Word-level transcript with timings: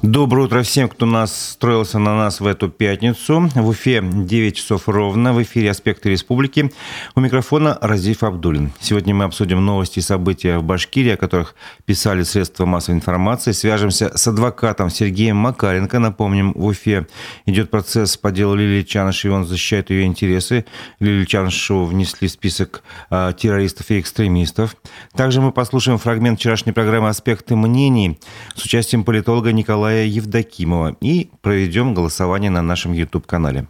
Доброе 0.00 0.42
утро 0.42 0.62
всем, 0.62 0.88
кто 0.88 1.06
нас 1.06 1.50
строился 1.54 1.98
на 1.98 2.16
нас 2.16 2.38
в 2.38 2.46
эту 2.46 2.68
пятницу. 2.68 3.50
В 3.52 3.68
Уфе 3.68 4.00
9 4.00 4.56
часов 4.56 4.88
ровно. 4.88 5.32
В 5.32 5.42
эфире 5.42 5.72
«Аспекты 5.72 6.10
республики». 6.10 6.70
У 7.16 7.20
микрофона 7.20 7.76
Разиф 7.80 8.22
Абдулин. 8.22 8.70
Сегодня 8.78 9.12
мы 9.12 9.24
обсудим 9.24 9.66
новости 9.66 9.98
и 9.98 10.02
события 10.02 10.58
в 10.58 10.62
Башкирии, 10.62 11.14
о 11.14 11.16
которых 11.16 11.56
писали 11.84 12.22
средства 12.22 12.64
массовой 12.64 12.94
информации. 12.98 13.50
Свяжемся 13.50 14.16
с 14.16 14.24
адвокатом 14.28 14.88
Сергеем 14.88 15.36
Макаренко. 15.38 15.98
Напомним, 15.98 16.52
в 16.52 16.66
Уфе 16.66 17.08
идет 17.44 17.68
процесс 17.68 18.16
по 18.16 18.30
делу 18.30 18.54
Лилии 18.54 18.84
Чаныши, 18.84 19.26
и 19.26 19.30
он 19.32 19.46
защищает 19.46 19.90
ее 19.90 20.04
интересы. 20.04 20.64
Лилию 21.00 21.26
Чанышу 21.26 21.84
внесли 21.84 22.28
в 22.28 22.30
список 22.30 22.84
э, 23.10 23.32
террористов 23.36 23.90
и 23.90 23.98
экстремистов. 23.98 24.76
Также 25.16 25.40
мы 25.40 25.50
послушаем 25.50 25.98
фрагмент 25.98 26.38
вчерашней 26.38 26.70
программы 26.70 27.08
«Аспекты 27.08 27.56
мнений» 27.56 28.20
с 28.54 28.64
участием 28.64 29.02
политолога 29.02 29.50
Николая 29.50 29.87
Николая 29.88 30.04
Евдокимова 30.04 30.96
и 31.00 31.30
проведем 31.40 31.94
голосование 31.94 32.50
на 32.50 32.60
нашем 32.60 32.92
YouTube-канале. 32.92 33.68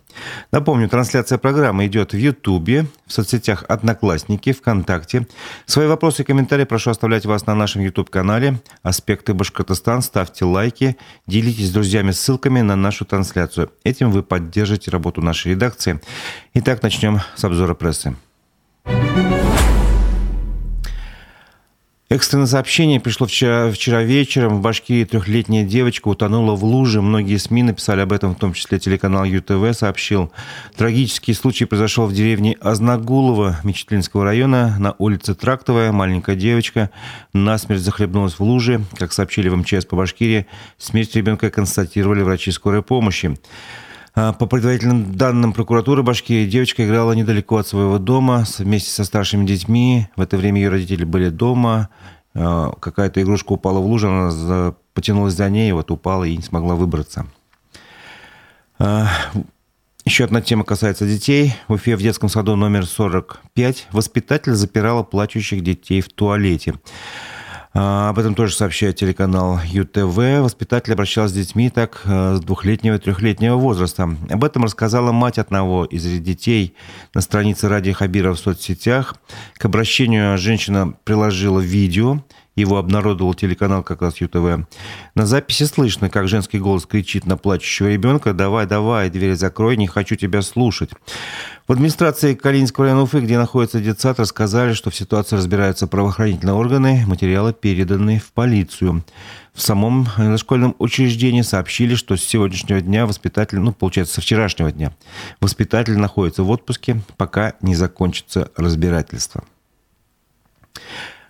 Напомню, 0.51 0.89
трансляция 0.89 1.39
программы 1.39 1.87
идет 1.87 2.13
в 2.13 2.17
YouTube, 2.17 2.89
в 3.07 3.13
соцсетях 3.13 3.65
Одноклассники, 3.69 4.53
ВКонтакте. 4.53 5.29
Свои 5.67 5.87
вопросы 5.87 6.23
и 6.23 6.25
комментарии 6.25 6.65
прошу 6.65 6.91
оставлять 6.91 7.25
вас 7.25 7.47
на 7.47 7.55
нашем 7.55 7.83
YouTube-канале 7.83 8.59
«Аспекты 8.83 9.33
Башкортостан». 9.33 10.03
Ставьте 10.03 10.45
лайки, 10.45 10.97
делитесь 11.29 11.69
с 11.69 11.73
друзьями 11.73 12.11
ссылками 12.11 12.63
на 12.63 12.75
нашу 12.75 13.05
трансляцию. 13.05 13.71
Этим 13.85 14.11
вы 14.11 14.25
поддержите 14.25 14.91
работу 14.91 15.23
нашей 15.23 15.53
редакции. 15.53 16.01
Итак, 16.55 16.83
начнем 16.83 17.21
с 17.37 17.45
обзора 17.45 17.75
прессы. 17.75 18.17
Экстренное 22.11 22.47
сообщение 22.47 23.01
пришло 23.01 23.27
вчера, 23.27 23.71
вчера 23.71 24.03
вечером. 24.03 24.57
В 24.57 24.61
Башкирии 24.63 25.05
трехлетняя 25.05 25.67
девочка 25.67 26.09
утонула 26.09 26.57
в 26.57 26.65
луже. 26.65 27.03
Многие 27.03 27.37
СМИ 27.37 27.65
написали 27.65 28.01
об 28.01 28.15
этом, 28.15 28.35
в 28.35 28.39
том 28.39 28.55
числе 28.55 28.79
телеканал 28.79 29.25
ЮТВ 29.25 29.77
сообщил. 29.79 30.33
Трагический 30.75 31.35
случай 31.35 31.67
произошел 31.67 32.07
в 32.07 32.15
деревне 32.15 32.57
Азнагулова 32.63 33.61
Мечетлинского 33.63 34.25
района 34.25 34.75
на 34.79 34.95
улице 34.97 35.35
Трактовая. 35.35 35.93
Маленькая 35.93 36.35
девочка 36.35 36.89
насмерть 37.35 37.83
захлебнулась 37.83 38.39
в 38.39 38.41
луже. 38.41 38.81
Как 38.97 39.13
сообщили 39.13 39.51
в 39.51 39.57
МЧС 39.57 39.85
по 39.85 39.95
Башкирии, 39.95 40.47
смерть 40.79 41.15
ребенка 41.15 41.51
констатировали 41.51 42.23
врачи 42.23 42.53
скорой 42.53 42.83
помощи. 42.83 43.37
А, 44.21 44.33
по 44.33 44.47
предварительным 44.47 45.15
данным 45.15 45.53
прокуратуры 45.53 46.03
Башкирии, 46.03 46.51
девочка 46.51 46.85
играла 46.85 47.13
недалеко 47.13 47.59
от 47.59 47.69
своего 47.69 48.01
дома 48.01 48.45
вместе 48.59 48.91
со 48.91 49.05
старшими 49.05 49.47
детьми. 49.47 50.09
В 50.17 50.21
это 50.21 50.37
время 50.37 50.61
ее 50.61 50.71
родители 50.71 51.05
были 51.05 51.29
дома. 51.29 51.89
А, 52.35 52.73
какая-то 52.81 53.23
игрушка 53.23 53.53
упала 53.53 53.79
в 53.79 53.87
лужу, 53.87 54.09
она 54.09 54.75
потянулась 54.93 55.35
за 55.35 55.49
ней, 55.49 55.71
вот 55.71 55.93
упала 55.93 56.25
и 56.25 56.37
не 56.37 56.43
смогла 56.43 56.75
выбраться. 56.75 57.27
А, 58.81 59.07
еще 60.05 60.25
одна 60.25 60.41
тема 60.41 60.65
касается 60.65 61.07
детей. 61.07 61.55
В 61.69 61.75
Уфе 61.75 61.95
в 61.95 62.03
детском 62.03 62.29
саду 62.29 62.57
номер 62.57 62.87
45 62.87 63.87
воспитатель 63.93 64.55
запирала 64.55 65.05
плачущих 65.05 65.63
детей 65.63 66.01
в 66.01 66.09
туалете. 66.09 66.75
А, 67.75 68.11
об 68.11 68.19
этом 68.19 68.35
тоже 68.35 68.55
сообщает 68.55 68.97
телеканал 68.97 69.61
ЮТВ. 69.65 70.17
Воспитатель 70.43 70.93
обращался 70.93 71.35
с 71.35 71.37
детьми 71.37 71.71
так 71.71 72.03
э, 72.05 72.37
с 72.37 72.41
двухлетнего 72.41 72.97
и 72.97 72.99
трехлетнего 72.99 73.57
возраста. 73.57 74.09
Об 74.31 74.45
этом 74.45 74.65
рассказала 74.65 75.13
мать 75.13 75.39
одного 75.39 75.85
из 75.85 76.05
детей 76.21 76.75
на 77.15 77.21
странице 77.21 77.69
Ради 77.69 77.93
Хабира 77.93 78.33
в 78.33 78.39
соцсетях. 78.39 79.17
К 79.59 79.67
обращению 79.67 80.39
женщина 80.39 80.95
приложила 81.05 81.61
видео– 81.61 82.23
его 82.61 82.77
обнародовал 82.77 83.35
телеканал 83.35 83.83
как 83.83 84.03
раз 84.03 84.21
ЮТВ. 84.21 84.67
На 85.15 85.27
записи 85.27 85.65
слышно, 85.65 86.11
как 86.11 86.29
женский 86.29 86.59
голос 86.59 86.87
кричит 86.87 87.27
на 87.27 87.37
плачущего 87.37 87.89
ребенка 87.89 88.33
«Давай, 88.33 88.67
давай, 88.67 89.11
дверь 89.11 89.35
закрой, 89.35 89.77
не 89.77 89.87
хочу 89.87 90.17
тебя 90.17 90.43
слушать». 90.43 90.91
В 91.67 91.73
администрации 91.73 92.35
Калининского 92.35 92.87
района 92.87 93.03
Уфы, 93.03 93.21
где 93.21 93.37
находится 93.37 93.81
детсад, 93.81 94.19
рассказали, 94.19 94.73
что 94.73 94.91
в 94.91 94.97
ситуации 94.97 95.37
разбираются 95.37 95.87
правоохранительные 95.87 96.55
органы, 96.55 97.05
материалы 97.07 97.53
переданы 97.53 98.19
в 98.19 98.33
полицию. 98.33 99.05
В 99.53 99.61
самом 99.61 100.07
дошкольном 100.17 100.75
учреждении 100.79 101.43
сообщили, 101.43 101.95
что 101.95 102.17
с 102.17 102.23
сегодняшнего 102.23 102.81
дня 102.81 103.05
воспитатель, 103.07 103.59
ну, 103.59 103.73
получается, 103.73 104.15
со 104.15 104.21
вчерашнего 104.23 104.73
дня, 104.73 104.95
воспитатель 105.41 105.99
находится 105.99 106.43
в 106.43 106.51
отпуске, 106.51 107.03
пока 107.19 107.53
не 107.61 107.75
закончится 107.75 108.51
разбирательство. 108.57 109.45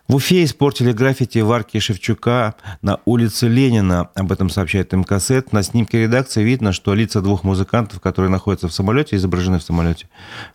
В 0.09 0.15
Уфе 0.15 0.45
испортили 0.45 0.93
граффити 0.93 1.41
в 1.41 1.53
арке 1.53 1.81
Шевчука 1.81 2.55
на 2.81 2.99
улице 3.05 3.47
Ленина. 3.47 4.09
Об 4.15 4.33
этом 4.33 4.49
сообщает 4.49 4.91
МКСЭТ. 4.95 5.53
На 5.53 5.63
снимке 5.63 6.01
редакции 6.01 6.43
видно, 6.43 6.73
что 6.73 6.95
лица 6.95 7.21
двух 7.21 7.45
музыкантов, 7.45 8.01
которые 8.01 8.31
находятся 8.31 8.69
в 8.69 8.73
самолете, 8.73 9.17
изображены 9.17 9.59
в 9.59 9.63
самолете, 9.63 10.09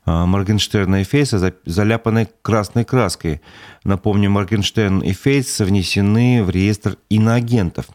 а, 0.05 0.25
Моргенштерна 0.25 1.01
и 1.01 1.03
Фейса, 1.03 1.53
заляпаны 1.67 2.29
красной 2.41 2.83
краской. 2.83 3.41
Напомню, 3.83 4.31
Моргенштерн 4.31 5.01
и 5.01 5.13
Фейс 5.13 5.59
внесены 5.59 6.43
в 6.43 6.49
реестр 6.49 6.97
иноагентов. 7.09 7.85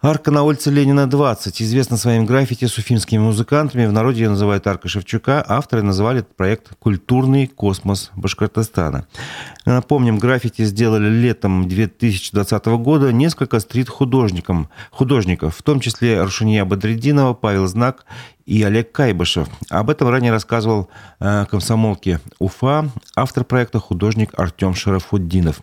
Арка 0.00 0.30
на 0.30 0.44
улице 0.44 0.70
Ленина, 0.70 1.10
20. 1.10 1.60
Известна 1.60 1.96
своим 1.96 2.24
граффити 2.24 2.66
с 2.66 2.78
уфимскими 2.78 3.18
музыкантами. 3.18 3.84
В 3.84 3.92
народе 3.92 4.22
ее 4.22 4.30
называют 4.30 4.64
Арка 4.68 4.86
Шевчука. 4.88 5.44
Авторы 5.48 5.82
называли 5.82 6.20
этот 6.20 6.36
проект 6.36 6.68
«Культурный 6.78 7.48
космос 7.48 8.12
Башкортостана». 8.14 9.08
Напомним, 9.66 10.18
граффити 10.18 10.64
сделали 10.64 11.08
летом 11.08 11.66
2020 11.68 12.66
года 12.66 13.12
несколько 13.12 13.58
стрит-художников, 13.58 14.68
художников, 14.92 15.56
в 15.56 15.64
том 15.64 15.80
числе 15.80 16.22
Рушания 16.22 16.64
Бадрединова, 16.64 17.34
Павел 17.34 17.66
Знак 17.66 18.04
и 18.48 18.62
Олег 18.62 18.92
Кайбышев. 18.92 19.46
Об 19.68 19.90
этом 19.90 20.08
ранее 20.08 20.32
рассказывал 20.32 20.88
э, 21.20 21.44
комсомолке 21.50 22.18
Уфа, 22.38 22.88
автор 23.14 23.44
проекта 23.44 23.78
художник 23.78 24.30
Артем 24.38 24.74
Шарафуддинов. 24.74 25.60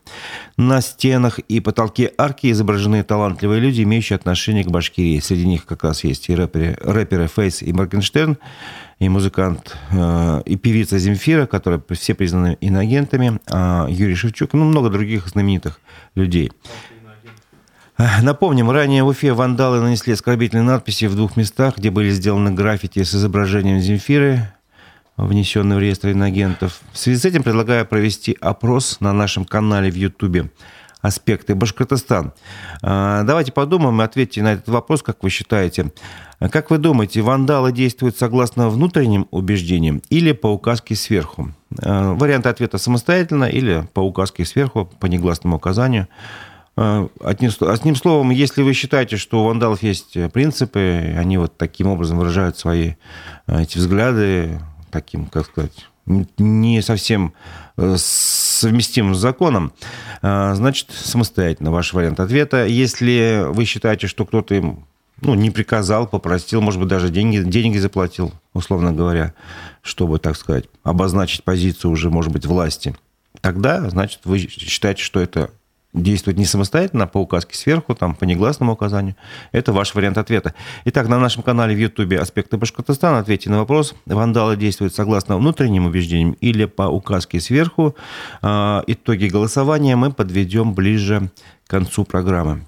На 0.56 0.81
стенах 0.81 1.40
и 1.40 1.59
потолке 1.59 2.13
арки 2.16 2.51
изображены 2.51 3.03
талантливые 3.03 3.59
люди, 3.59 3.81
имеющие 3.81 4.16
отношение 4.16 4.63
к 4.63 4.69
Башкирии. 4.69 5.19
Среди 5.19 5.47
них 5.47 5.66
как 5.66 5.84
раз 5.84 6.03
есть 6.03 6.29
и 6.29 6.35
рэперы, 6.35 6.78
рэперы 6.79 7.28
Фейс 7.28 7.63
и 7.63 7.74
Моргенштерн, 7.74 8.38
и 9.00 9.09
музыкант, 9.09 9.75
э, 9.91 10.44
и 10.45 10.56
певица 10.56 11.00
Земфира, 11.00 11.47
которые 11.47 11.81
все 11.90 12.13
признаны 12.13 12.56
иноагентами, 12.62 13.40
а 13.51 13.88
Юрий 13.90 14.16
Шевчук, 14.16 14.53
ну, 14.53 14.63
много 14.63 14.91
других 14.91 15.28
знаменитых 15.28 15.79
людей. 16.13 16.51
Напомним, 17.97 18.72
ранее 18.72 19.03
в 19.03 19.07
Уфе 19.07 19.31
вандалы 19.31 19.79
нанесли 19.79 20.13
оскорбительные 20.13 20.66
надписи 20.66 21.06
в 21.06 21.16
двух 21.16 21.38
местах, 21.38 21.78
где 21.78 21.91
были 21.91 22.09
сделаны 22.09 22.51
граффити 22.51 23.03
с 23.03 23.16
изображением 23.16 23.79
Земфиры, 23.79 24.51
внесенные 25.16 25.78
в 25.78 25.81
реестр 25.81 26.11
инагентов. 26.11 26.81
В 26.91 26.97
связи 26.97 27.19
с 27.22 27.25
этим 27.25 27.44
предлагаю 27.44 27.85
провести 27.85 28.38
опрос 28.41 29.00
на 29.00 29.13
нашем 29.13 29.45
канале 29.45 29.89
в 29.89 29.95
Ютубе 29.95 30.51
«Аспекты 31.00 31.56
Башкортостан». 31.56 32.33
А, 32.81 33.23
давайте 33.23 33.53
подумаем 33.53 34.01
и 34.01 34.03
ответьте 34.03 34.44
на 34.44 34.53
этот 34.53 34.67
вопрос, 34.67 35.01
как 35.01 35.23
вы 35.23 35.29
считаете. 35.29 35.94
Как 36.51 36.72
вы 36.72 36.79
думаете, 36.79 37.22
вандалы 37.22 37.72
действуют 37.72 38.17
согласно 38.17 38.67
внутренним 38.67 39.25
убеждениям 39.31 40.01
или 40.09 40.33
по 40.33 40.47
указке 40.47 40.95
сверху? 40.95 41.53
А, 41.81 42.13
вариант 42.13 42.45
ответа 42.45 42.77
самостоятельно 42.77 43.45
или 43.45 43.88
по 43.94 44.01
указке 44.01 44.44
сверху, 44.44 44.83
по 45.00 45.06
негласному 45.06 45.56
указанию– 45.56 46.09
а, 46.78 47.08
одним 47.22 47.96
словом, 47.96 48.31
если 48.31 48.62
вы 48.62 48.74
считаете, 48.74 49.18
что 49.18 49.41
у 49.41 49.47
вандалов 49.47 49.81
есть 49.84 50.18
принципы, 50.31 51.16
они 51.18 51.38
вот 51.38 51.58
таким 51.58 51.88
образом 51.88 52.18
выражают 52.18 52.58
свои 52.58 52.94
а, 53.47 53.62
эти 53.62 53.78
взгляды, 53.78 54.59
таким, 54.91 55.28
как 55.28 55.46
сказать, 55.46 55.88
не 56.06 56.81
совсем 56.81 57.34
э, 57.78 57.96
совместимым 57.97 59.16
с 59.16 59.19
законом, 59.19 59.74
а, 60.22 60.53
значит, 60.53 60.91
самостоятельно 60.91 61.72
ваш 61.72 61.94
вариант 61.94 62.19
ответа. 62.19 62.66
Если 62.66 63.44
вы 63.47 63.66
считаете, 63.66 64.07
что 64.07 64.25
кто-то 64.25 64.53
им 64.53 64.86
ну, 65.22 65.34
не 65.34 65.50
приказал, 65.50 66.07
попросил, 66.07 66.62
может 66.62 66.80
быть, 66.80 66.89
даже 66.89 67.10
деньги, 67.10 67.39
деньги 67.39 67.78
заплатил, 67.78 68.33
условно 68.54 68.94
говоря, 68.94 69.33
чтобы, 69.81 70.19
так 70.19 70.36
сказать, 70.36 70.66
обозначить 70.83 71.44
позицию 71.44 71.92
уже, 71.92 72.10
может 72.10 72.31
быть, 72.31 72.45
власти, 72.45 72.95
тогда, 73.42 73.89
значит, 73.89 74.21
вы 74.25 74.39
считаете, 74.39 75.01
что 75.01 75.19
это 75.19 75.51
действовать 75.95 76.38
не 76.38 76.45
самостоятельно, 76.45 77.06
а 77.06 77.07
по 77.07 77.19
указке 77.19 77.56
сверху, 77.56 77.95
там, 77.95 78.15
по 78.15 78.25
негласному 78.25 78.74
указанию. 78.74 79.15
Это 79.51 79.74
ваш 79.74 79.95
вариант 79.95 80.18
ответа. 80.18 80.53
Итак, 80.86 81.07
на 81.07 81.19
нашем 81.19 81.44
канале 81.44 81.75
в 81.75 81.80
Ютубе 81.80 82.19
«Аспекты 82.19 82.57
Башкортостана» 82.57 83.19
ответьте 83.19 83.50
на 83.50 83.59
вопрос. 83.59 83.95
Вандалы 84.06 84.57
действуют 84.57 84.94
согласно 84.94 85.38
внутренним 85.38 85.86
убеждениям 85.86 86.33
или 86.42 86.65
по 86.65 86.83
указке 86.83 87.39
сверху. 87.39 87.95
А, 88.42 88.83
итоги 88.88 89.27
голосования 89.27 89.95
мы 89.95 90.12
подведем 90.12 90.74
ближе 90.74 91.30
к 91.65 91.69
концу 91.69 92.03
программы. 92.03 92.65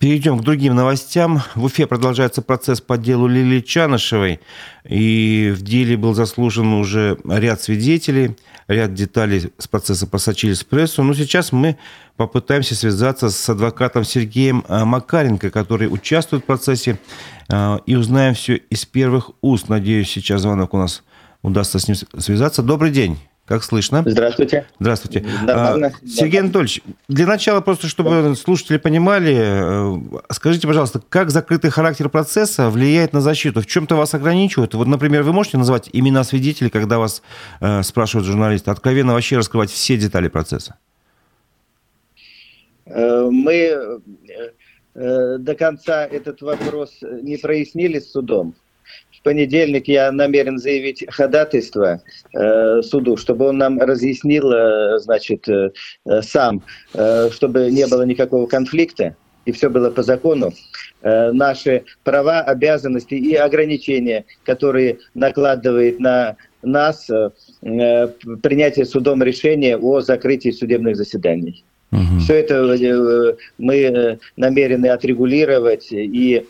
Перейдем 0.00 0.38
к 0.38 0.42
другим 0.42 0.74
новостям. 0.74 1.42
В 1.54 1.64
Уфе 1.64 1.86
продолжается 1.86 2.42
процесс 2.42 2.80
по 2.80 2.98
делу 2.98 3.26
Лили 3.26 3.60
Чанышевой. 3.60 4.40
И 4.84 5.52
в 5.56 5.62
деле 5.62 5.96
был 5.96 6.14
заслужен 6.14 6.74
уже 6.74 7.18
ряд 7.24 7.62
свидетелей, 7.62 8.36
ряд 8.68 8.94
деталей 8.94 9.52
с 9.58 9.66
процесса 9.66 10.06
просочились 10.06 10.62
в 10.62 10.66
прессу. 10.66 11.02
Но 11.02 11.14
сейчас 11.14 11.52
мы 11.52 11.78
попытаемся 12.16 12.74
связаться 12.74 13.30
с 13.30 13.48
адвокатом 13.48 14.04
Сергеем 14.04 14.64
э, 14.68 14.84
Макаренко, 14.84 15.50
который 15.50 15.88
участвует 15.92 16.42
в 16.42 16.46
процессе, 16.46 16.98
э, 17.48 17.78
и 17.86 17.96
узнаем 17.96 18.34
все 18.34 18.56
из 18.56 18.84
первых 18.84 19.30
уст. 19.40 19.68
Надеюсь, 19.68 20.10
сейчас 20.10 20.42
звонок 20.42 20.74
у 20.74 20.78
нас 20.78 21.02
удастся 21.42 21.78
с 21.78 21.88
ним 21.88 21.96
связаться. 22.18 22.62
Добрый 22.62 22.90
день. 22.90 23.18
Как 23.46 23.62
слышно? 23.62 24.02
Здравствуйте. 24.04 24.66
Здравствуйте. 24.80 25.24
Нормально. 25.44 25.92
А, 25.94 26.06
Сергей 26.06 26.40
Анатольевич, 26.40 26.82
для 27.06 27.26
начала 27.26 27.60
просто, 27.60 27.86
чтобы 27.86 28.34
слушатели 28.34 28.76
понимали, 28.76 29.36
э, 29.36 30.20
скажите, 30.30 30.66
пожалуйста, 30.66 31.00
как 31.08 31.30
закрытый 31.30 31.70
характер 31.70 32.08
процесса 32.08 32.68
влияет 32.70 33.12
на 33.12 33.20
защиту? 33.20 33.60
В 33.60 33.66
чем-то 33.66 33.94
вас 33.94 34.14
ограничивает? 34.14 34.74
Вот, 34.74 34.88
например, 34.88 35.22
вы 35.22 35.32
можете 35.32 35.58
назвать 35.58 35.88
имена 35.92 36.24
свидетелей, 36.24 36.70
когда 36.70 36.98
вас 36.98 37.22
э, 37.60 37.84
спрашивают 37.84 38.26
журналисты, 38.26 38.72
откровенно 38.72 39.14
вообще 39.14 39.36
раскрывать 39.36 39.70
все 39.70 39.96
детали 39.96 40.26
процесса? 40.26 40.74
Э, 42.86 43.28
мы 43.30 44.00
э, 44.94 45.38
до 45.38 45.54
конца 45.54 46.04
этот 46.04 46.42
вопрос 46.42 46.98
не 47.22 47.36
прояснили 47.36 48.00
с 48.00 48.10
судом 48.10 48.56
понедельник 49.26 49.88
я 49.88 50.12
намерен 50.12 50.56
заявить 50.56 51.04
ходатайство 51.10 52.00
э, 52.32 52.82
суду, 52.82 53.16
чтобы 53.16 53.48
он 53.48 53.58
нам 53.58 53.80
разъяснил, 53.80 54.52
э, 54.52 55.00
значит, 55.00 55.48
э, 55.48 55.70
сам, 56.22 56.62
э, 56.94 57.30
чтобы 57.32 57.68
не 57.72 57.88
было 57.88 58.02
никакого 58.02 58.46
конфликта 58.46 59.16
и 59.46 59.50
все 59.50 59.68
было 59.68 59.90
по 59.90 60.04
закону. 60.04 60.52
Э, 61.02 61.32
наши 61.32 61.82
права, 62.04 62.40
обязанности 62.42 63.14
и 63.14 63.34
ограничения, 63.34 64.24
которые 64.44 64.98
накладывает 65.14 65.98
на 65.98 66.36
нас 66.62 67.10
э, 67.10 67.30
э 67.62 68.08
принятие 68.42 68.84
судом 68.84 69.24
решения 69.24 69.76
о 69.76 70.02
закрытии 70.02 70.50
судебных 70.52 70.94
заседаний. 70.94 71.64
Угу. 71.90 72.20
Все 72.20 72.34
это 72.34 72.54
э, 72.54 73.36
мы 73.58 73.76
э, 73.76 74.18
намерены 74.36 74.86
отрегулировать 74.86 75.88
и 75.90 76.46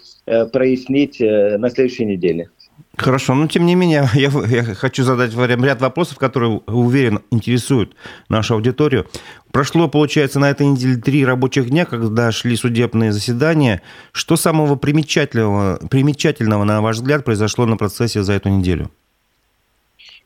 прояснить 0.52 1.20
на 1.20 1.70
следующей 1.70 2.04
неделе. 2.04 2.48
Хорошо, 2.96 3.34
но 3.34 3.46
тем 3.46 3.66
не 3.66 3.74
менее, 3.74 4.08
я, 4.14 4.30
я 4.48 4.62
хочу 4.74 5.04
задать 5.04 5.34
ряд 5.36 5.80
вопросов, 5.80 6.18
которые, 6.18 6.62
уверен, 6.66 7.20
интересуют 7.30 7.94
нашу 8.28 8.54
аудиторию. 8.54 9.06
Прошло, 9.52 9.88
получается, 9.88 10.40
на 10.40 10.50
этой 10.50 10.66
неделе 10.66 10.96
три 10.96 11.24
рабочих 11.24 11.68
дня, 11.68 11.84
когда 11.84 12.32
шли 12.32 12.56
судебные 12.56 13.12
заседания. 13.12 13.82
Что 14.12 14.36
самого 14.36 14.76
примечательного, 14.76 15.78
примечательного, 15.90 16.64
на 16.64 16.80
ваш 16.80 16.96
взгляд, 16.96 17.24
произошло 17.24 17.66
на 17.66 17.76
процессе 17.76 18.22
за 18.22 18.32
эту 18.32 18.48
неделю? 18.48 18.90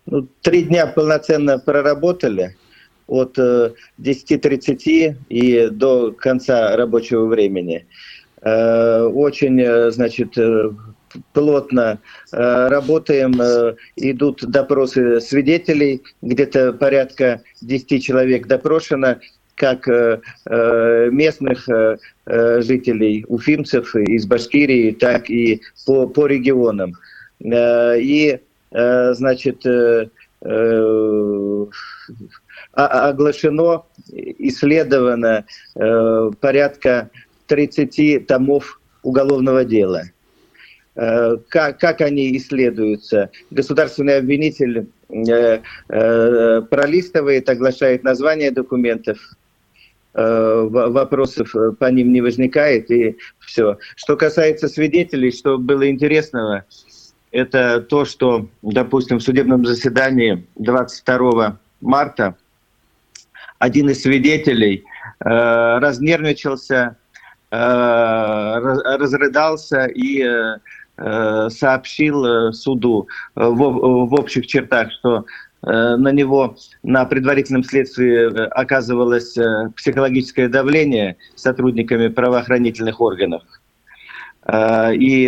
Ну, 0.06 0.26
три 0.40 0.62
дня 0.62 0.86
полноценно 0.86 1.58
проработали 1.58 2.56
от 3.06 3.36
10.30 3.38 4.78
э, 4.86 5.14
и 5.28 5.68
до 5.68 6.12
конца 6.12 6.76
рабочего 6.76 7.26
времени. 7.26 7.86
Э, 8.42 9.02
очень, 9.02 9.60
э, 9.60 9.90
значит, 9.90 10.36
плотно 11.32 12.00
э, 12.32 12.68
работаем, 12.68 13.40
э, 13.40 13.76
идут 13.96 14.44
допросы 14.46 15.20
свидетелей, 15.20 16.02
где-то 16.22 16.72
порядка 16.72 17.42
10 17.60 18.02
человек 18.02 18.46
допрошено, 18.46 19.16
как 19.54 19.88
э, 19.88 20.20
местных 21.10 21.68
жителей, 22.26 23.24
уфимцев 23.28 23.94
из 23.94 24.26
Башкирии, 24.26 24.92
так 24.92 25.28
и 25.28 25.60
по, 25.84 26.06
по 26.06 26.26
регионам. 26.26 26.94
И, 27.42 28.40
значит, 28.70 29.66
оглашено, 32.72 33.82
исследовано 34.12 35.44
порядка 36.40 37.10
30 37.48 38.26
томов 38.26 38.80
уголовного 39.02 39.64
дела. 39.64 40.04
Э, 40.96 41.36
как, 41.48 41.78
как 41.78 42.00
они 42.00 42.36
исследуются. 42.36 43.30
Государственный 43.50 44.18
обвинитель 44.18 44.88
э, 45.08 45.60
э, 45.88 46.62
пролистывает, 46.62 47.48
оглашает 47.48 48.04
название 48.04 48.50
документов, 48.50 49.18
вопросов 50.12 51.54
по 51.78 51.84
ним 51.84 52.12
не 52.12 52.20
возникает, 52.20 52.90
и 52.90 53.16
все. 53.38 53.78
Что 53.94 54.16
касается 54.16 54.66
свидетелей, 54.66 55.30
что 55.30 55.56
было 55.56 55.88
интересного, 55.88 56.64
это 57.30 57.80
то, 57.80 58.04
что, 58.04 58.48
допустим, 58.60 59.18
в 59.18 59.22
судебном 59.22 59.64
заседании 59.64 60.44
22 60.56 61.60
марта 61.80 62.34
один 63.60 63.90
из 63.90 64.02
свидетелей 64.02 64.82
э, 65.24 65.28
разнервничался, 65.78 66.96
э, 67.52 67.56
разрыдался 68.98 69.84
и 69.84 70.24
э, 70.24 70.56
сообщил 71.00 72.24
э, 72.24 72.52
суду 72.52 73.08
э, 73.34 73.44
в 73.44 74.14
общих 74.14 74.46
чертах, 74.46 74.92
что 74.92 75.24
на 75.62 76.10
него 76.10 76.56
на 76.82 77.04
предварительном 77.04 77.64
следствии 77.64 78.34
оказывалось 78.48 79.36
психологическое 79.76 80.48
давление 80.48 81.18
сотрудниками 81.34 82.08
правоохранительных 82.08 82.98
органов. 83.02 83.42
И 84.50 85.26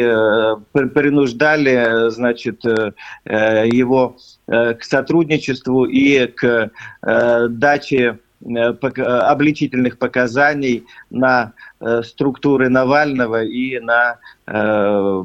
принуждали 0.72 2.08
значит, 2.08 2.64
его 2.64 4.16
к 4.46 4.78
сотрудничеству 4.80 5.84
и 5.84 6.26
к 6.28 6.70
даче 7.02 8.18
обличительных 8.44 9.98
показаний 9.98 10.84
на 11.10 11.52
Э, 11.84 12.02
структуры 12.04 12.68
Навального 12.68 13.42
и 13.42 13.80
на, 13.80 14.18
э, 14.46 15.24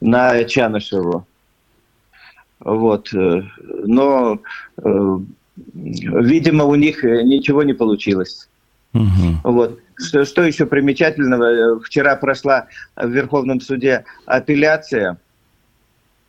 на 0.00 0.44
Чанышеву. 0.44 1.26
Вот. 2.60 3.08
Но, 3.12 4.38
э, 4.78 5.18
видимо, 5.64 6.64
у 6.64 6.76
них 6.76 7.02
ничего 7.02 7.64
не 7.64 7.72
получилось. 7.72 8.48
Угу. 8.92 9.40
Вот. 9.42 9.80
Что, 9.96 10.24
что 10.24 10.42
еще 10.42 10.64
примечательного? 10.66 11.80
Вчера 11.80 12.14
прошла 12.14 12.68
в 12.94 13.08
Верховном 13.08 13.60
суде 13.60 14.04
апелляция 14.26 15.16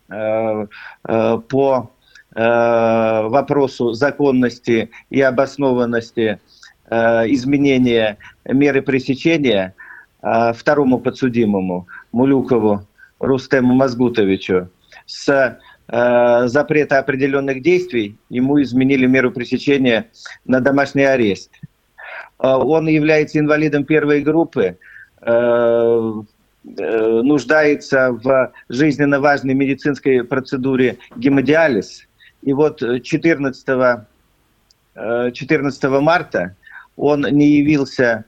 э, 0.10 0.66
э, 1.08 1.38
по 1.48 1.92
э, 1.92 1.95
вопросу 2.36 3.94
законности 3.94 4.90
и 5.10 5.22
обоснованности 5.22 6.40
Э, 6.88 7.24
изменения 7.28 8.18
меры 8.46 8.84
пресечения 8.84 9.74
э, 10.22 10.54
второму 10.54 11.00
подсудимому 11.00 11.88
Мулюкову 12.12 12.86
Рустему 13.20 13.74
Мазгутовичу 13.74 14.70
с 15.08 15.58
э, 15.88 16.48
запрета 16.48 17.00
определенных 17.00 17.64
действий 17.64 18.16
ему 18.30 18.62
изменили 18.62 19.08
меру 19.08 19.32
пресечения 19.32 20.12
на 20.46 20.60
домашний 20.60 21.06
арест. 21.06 21.50
Он 22.38 22.88
является 22.88 23.40
инвалидом 23.40 23.86
первой 23.86 24.22
группы, 24.22 24.78
нуждается 26.66 28.12
в 28.12 28.52
жизненно 28.68 29.22
важной 29.22 29.54
медицинской 29.54 30.22
процедуре 30.24 30.98
гемодиализ. 31.16 32.06
И 32.46 32.54
вот 32.54 32.80
14, 32.80 33.66
14 34.96 35.84
марта 36.02 36.56
он 36.96 37.22
не 37.22 37.58
явился 37.58 38.26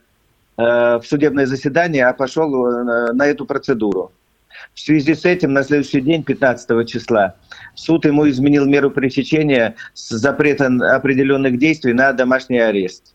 э, 0.57 0.61
в 0.63 1.03
судебное 1.05 1.45
заседание, 1.45 2.05
а 2.05 2.13
пошел 2.13 2.65
э, 2.65 3.13
на 3.13 3.25
эту 3.25 3.45
процедуру. 3.45 4.11
В 4.73 4.79
связи 4.79 5.13
с 5.13 5.23
этим 5.23 5.53
на 5.53 5.63
следующий 5.63 6.01
день, 6.01 6.23
15 6.23 6.87
числа, 6.87 7.35
суд 7.75 8.05
ему 8.05 8.27
изменил 8.27 8.65
меру 8.65 8.91
пресечения 8.91 9.75
с 9.93 10.09
запретом 10.09 10.81
определенных 10.81 11.59
действий 11.59 11.93
на 11.93 12.11
домашний 12.11 12.59
арест. 12.59 13.13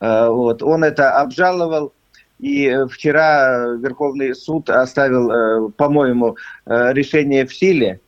Э, 0.00 0.28
вот. 0.28 0.62
Он 0.62 0.84
это 0.84 1.20
обжаловал, 1.20 1.92
и 2.40 2.74
вчера 2.90 3.76
Верховный 3.78 4.34
суд 4.34 4.68
оставил, 4.68 5.70
по-моему, 5.72 6.36
решение 6.66 7.46
в 7.46 7.54
силе. 7.54 8.00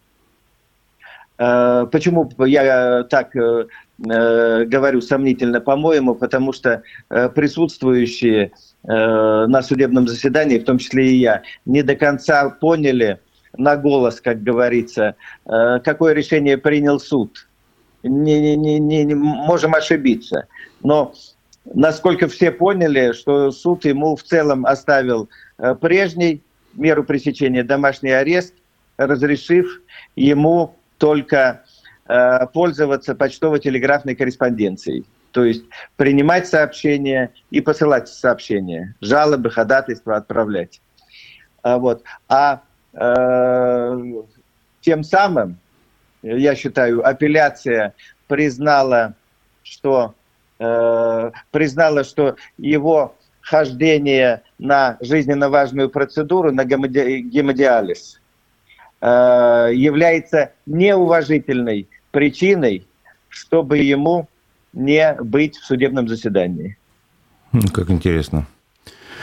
Почему 1.37 2.31
я 2.47 3.05
так 3.05 3.35
Э, 3.99 4.65
говорю 4.65 5.01
сомнительно, 5.01 5.61
по-моему, 5.61 6.15
потому 6.15 6.53
что 6.53 6.83
э, 7.09 7.31
присутствующие 7.31 8.53
э, 8.85 8.89
на 8.89 9.63
судебном 9.63 10.07
заседании, 10.07 10.59
в 10.59 10.65
том 10.65 10.77
числе 10.77 11.13
и 11.13 11.17
я, 11.17 11.43
не 11.65 11.83
до 11.83 11.97
конца 11.97 12.51
поняли 12.51 13.21
на 13.57 13.77
голос, 13.77 14.21
как 14.21 14.43
говорится, 14.43 15.15
какое 15.47 16.13
решение 16.13 16.59
принял 16.59 17.01
суд. 17.01 17.49
Не, 18.03 18.55
не, 18.55 18.79
не, 18.79 19.03
не, 19.05 19.15
можем 19.15 19.75
ошибиться. 19.75 20.47
Но 20.83 21.15
насколько 21.65 22.29
все 22.29 22.51
поняли, 22.51 23.13
что 23.13 23.51
суд 23.51 23.87
ему 23.87 24.15
в 24.15 24.23
целом 24.23 24.67
оставил 24.67 25.31
э, 25.57 25.75
прежний 25.75 26.43
меру 26.75 27.03
пресечения 27.03 27.65
домашний 27.65 28.11
арест, 28.11 28.53
разрешив 28.99 29.81
ему 30.17 30.77
только 30.99 31.65
э, 32.09 32.47
пользоваться 32.53 33.15
почтово-телеграфной 33.15 34.15
корреспонденцией. 34.15 35.05
То 35.33 35.45
есть 35.45 35.65
принимать 35.97 36.49
сообщения 36.49 37.31
и 37.51 37.61
посылать 37.61 38.09
сообщения, 38.09 38.95
жалобы, 39.01 39.51
ходатайства 39.51 40.17
отправлять. 40.17 40.81
А, 41.63 41.79
вот. 41.79 42.03
а 42.29 42.63
э, 42.95 44.23
тем 44.81 45.05
самым, 45.05 45.59
я 46.23 46.55
считаю, 46.55 47.07
апелляция 47.07 47.93
признала, 48.29 49.15
что 49.63 50.15
э, 50.59 51.31
признала, 51.51 52.05
что 52.05 52.37
его 52.57 53.15
хождение 53.41 54.43
на 54.59 54.97
жизненно 55.01 55.49
важную 55.51 55.91
процедуру, 55.91 56.53
на 56.53 56.65
гемодиализ, 56.65 58.21
э, 59.01 59.71
является 59.75 60.53
неуважительной 60.67 61.89
причиной, 62.11 62.87
чтобы 63.29 63.79
ему 63.79 64.29
не 64.73 65.17
быть 65.21 65.57
в 65.57 65.65
судебном 65.65 66.09
заседании. 66.09 66.77
Как 67.73 67.91
интересно. 67.91 68.47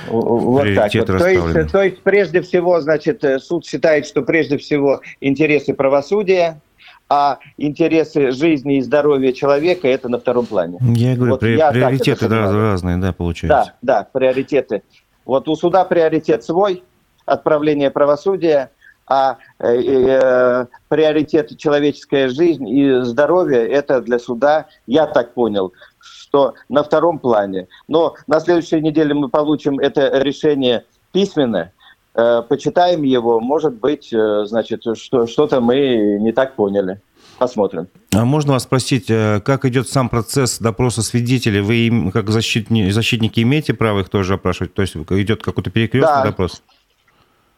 Вот 0.09 0.65
так 0.75 0.93
вот. 0.93 1.05
То 1.05 1.27
есть, 1.27 1.71
то 1.71 1.83
есть, 1.83 2.01
прежде 2.01 2.41
всего, 2.41 2.81
значит, 2.81 3.23
суд 3.39 3.65
считает, 3.65 4.05
что 4.05 4.21
прежде 4.21 4.57
всего 4.57 5.01
интересы 5.21 5.73
правосудия– 5.73 6.59
а 7.09 7.37
интересы 7.57 8.31
жизни 8.31 8.77
и 8.77 8.81
здоровья 8.81 9.33
человека 9.33 9.87
это 9.87 10.09
на 10.09 10.19
втором 10.19 10.47
плане. 10.47 10.79
Я 10.81 11.15
говорю, 11.15 11.33
вот 11.33 11.41
при, 11.41 11.57
я 11.57 11.71
приоритеты 11.71 12.27
да, 12.27 12.51
разные, 12.51 12.97
да, 12.97 13.13
получается. 13.13 13.73
Да, 13.81 14.01
да, 14.01 14.07
приоритеты. 14.11 14.81
Вот 15.25 15.47
у 15.47 15.55
суда 15.55 15.85
приоритет 15.85 16.43
свой, 16.43 16.83
отправление 17.25 17.91
правосудия, 17.91 18.71
а 19.07 19.37
э, 19.59 19.81
э, 19.81 20.65
приоритет 20.87 21.57
человеческая 21.57 22.29
жизнь 22.29 22.67
и 22.67 23.01
здоровье 23.01 23.67
это 23.67 24.01
для 24.01 24.19
суда, 24.19 24.67
я 24.87 25.07
так 25.07 25.33
понял, 25.33 25.73
что 25.99 26.53
на 26.69 26.83
втором 26.83 27.19
плане. 27.19 27.67
Но 27.87 28.15
на 28.27 28.39
следующей 28.39 28.81
неделе 28.81 29.13
мы 29.13 29.29
получим 29.29 29.79
это 29.79 30.19
решение 30.19 30.85
письменное, 31.11 31.73
Э, 32.15 32.43
почитаем 32.47 33.01
его, 33.03 33.39
может 33.39 33.73
быть, 33.73 34.13
э, 34.13 34.45
значит, 34.45 34.83
что, 34.95 35.25
что-то 35.25 35.61
мы 35.61 36.17
не 36.19 36.31
так 36.31 36.55
поняли. 36.55 37.01
Посмотрим. 37.39 37.87
А 38.13 38.23
можно 38.23 38.53
вас 38.53 38.63
спросить, 38.63 39.09
э, 39.09 39.41
как 39.43 39.65
идет 39.65 39.89
сам 39.89 40.09
процесс 40.09 40.59
допроса 40.59 41.01
свидетелей? 41.01 41.61
Вы 41.61 42.11
как 42.11 42.29
защитники, 42.29 42.91
защитники 42.91 43.39
имеете 43.39 43.73
право 43.73 44.01
их 44.01 44.09
тоже 44.09 44.35
опрашивать? 44.35 44.75
То 44.75 44.83
есть 44.83 44.95
идет 44.95 45.41
какой-то 45.41 45.71
перекрестный 45.71 46.17
да. 46.17 46.23
допрос? 46.25 46.61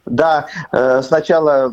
Да, 0.06 0.46
сначала, 1.02 1.72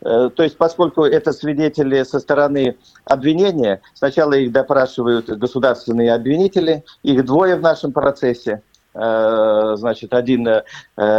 то 0.00 0.32
есть 0.42 0.56
поскольку 0.56 1.04
это 1.04 1.32
свидетели 1.32 2.02
со 2.02 2.18
стороны 2.18 2.76
обвинения, 3.04 3.80
сначала 3.94 4.32
их 4.32 4.50
допрашивают 4.50 5.30
государственные 5.30 6.12
обвинители, 6.12 6.84
их 7.04 7.24
двое 7.24 7.54
в 7.54 7.60
нашем 7.62 7.92
процессе– 7.92 8.60
Э, 8.94 9.74
значит, 9.76 10.14
один 10.14 10.46
э, 10.46 10.62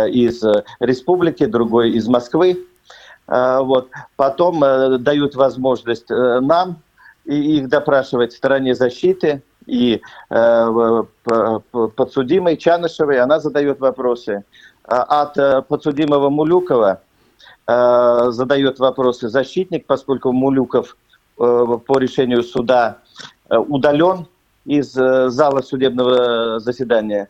из 0.10 0.42
республики, 0.80 1.46
другой 1.46 1.92
из 1.92 2.08
Москвы. 2.08 2.66
Э, 3.28 3.60
вот. 3.62 3.90
Потом 4.16 4.62
дают 5.04 5.36
возможность 5.36 6.10
нам 6.10 6.78
их 7.26 7.68
допрашивать 7.70 8.34
в 8.34 8.38
стороне 8.38 8.76
защиты, 8.76 9.42
и 9.66 10.00
подсудимой 11.96 12.56
Чанышевой, 12.56 13.20
она 13.20 13.40
задает 13.40 13.80
вопросы. 13.80 14.44
От 14.88 15.68
подсудимого 15.68 16.30
Мулюкова 16.30 17.02
задает 17.66 18.78
вопросы 18.78 19.30
защитник, 19.30 19.88
поскольку 19.88 20.32
Мулюков 20.32 20.96
по 21.36 21.98
решению 21.98 22.44
суда 22.44 23.00
удален 23.50 24.28
из 24.66 24.92
зала 24.92 25.62
судебного 25.62 26.60
заседания 26.60 27.30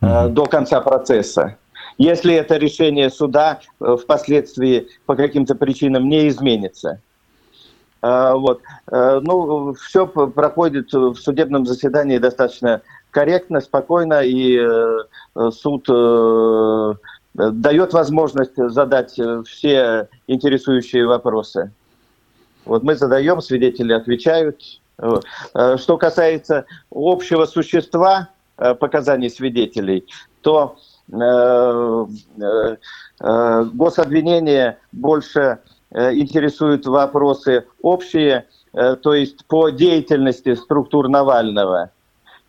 э, 0.00 0.28
до 0.28 0.44
конца 0.44 0.80
процесса. 0.80 1.56
Если 1.98 2.34
это 2.34 2.56
решение 2.56 3.10
суда 3.10 3.60
э, 3.80 3.96
впоследствии 4.00 4.88
по 5.06 5.16
каким-то 5.16 5.54
причинам 5.54 6.08
не 6.08 6.28
изменится. 6.28 7.00
Э, 8.02 8.32
вот. 8.34 8.60
Э, 8.90 9.20
ну, 9.22 9.72
все 9.74 10.06
проходит 10.06 10.92
в 10.92 11.16
судебном 11.16 11.64
заседании 11.64 12.18
достаточно 12.18 12.82
корректно, 13.10 13.60
спокойно, 13.60 14.22
и 14.22 14.58
суд 15.50 15.86
дает 17.34 17.92
возможность 17.92 18.56
задать 18.56 19.18
все 19.46 20.08
интересующие 20.26 21.06
вопросы. 21.06 21.70
Вот 22.64 22.82
мы 22.82 22.94
задаем, 22.94 23.40
свидетели 23.40 23.92
отвечают. 23.92 24.60
Что 24.98 25.96
касается 25.98 26.64
общего 26.90 27.46
существа 27.46 28.28
Э, 28.58 28.74
показаний 28.74 29.28
свидетелей, 29.28 30.06
то 30.40 30.78
э, 31.12 32.06
э, 33.20 33.64
гособвинение 33.74 34.78
больше 34.92 35.58
интересует 35.92 36.86
вопросы 36.86 37.64
общие, 37.80 38.46
то 38.72 39.14
есть 39.14 39.46
по 39.46 39.70
деятельности 39.70 40.54
структур 40.54 41.08
Навального, 41.08 41.90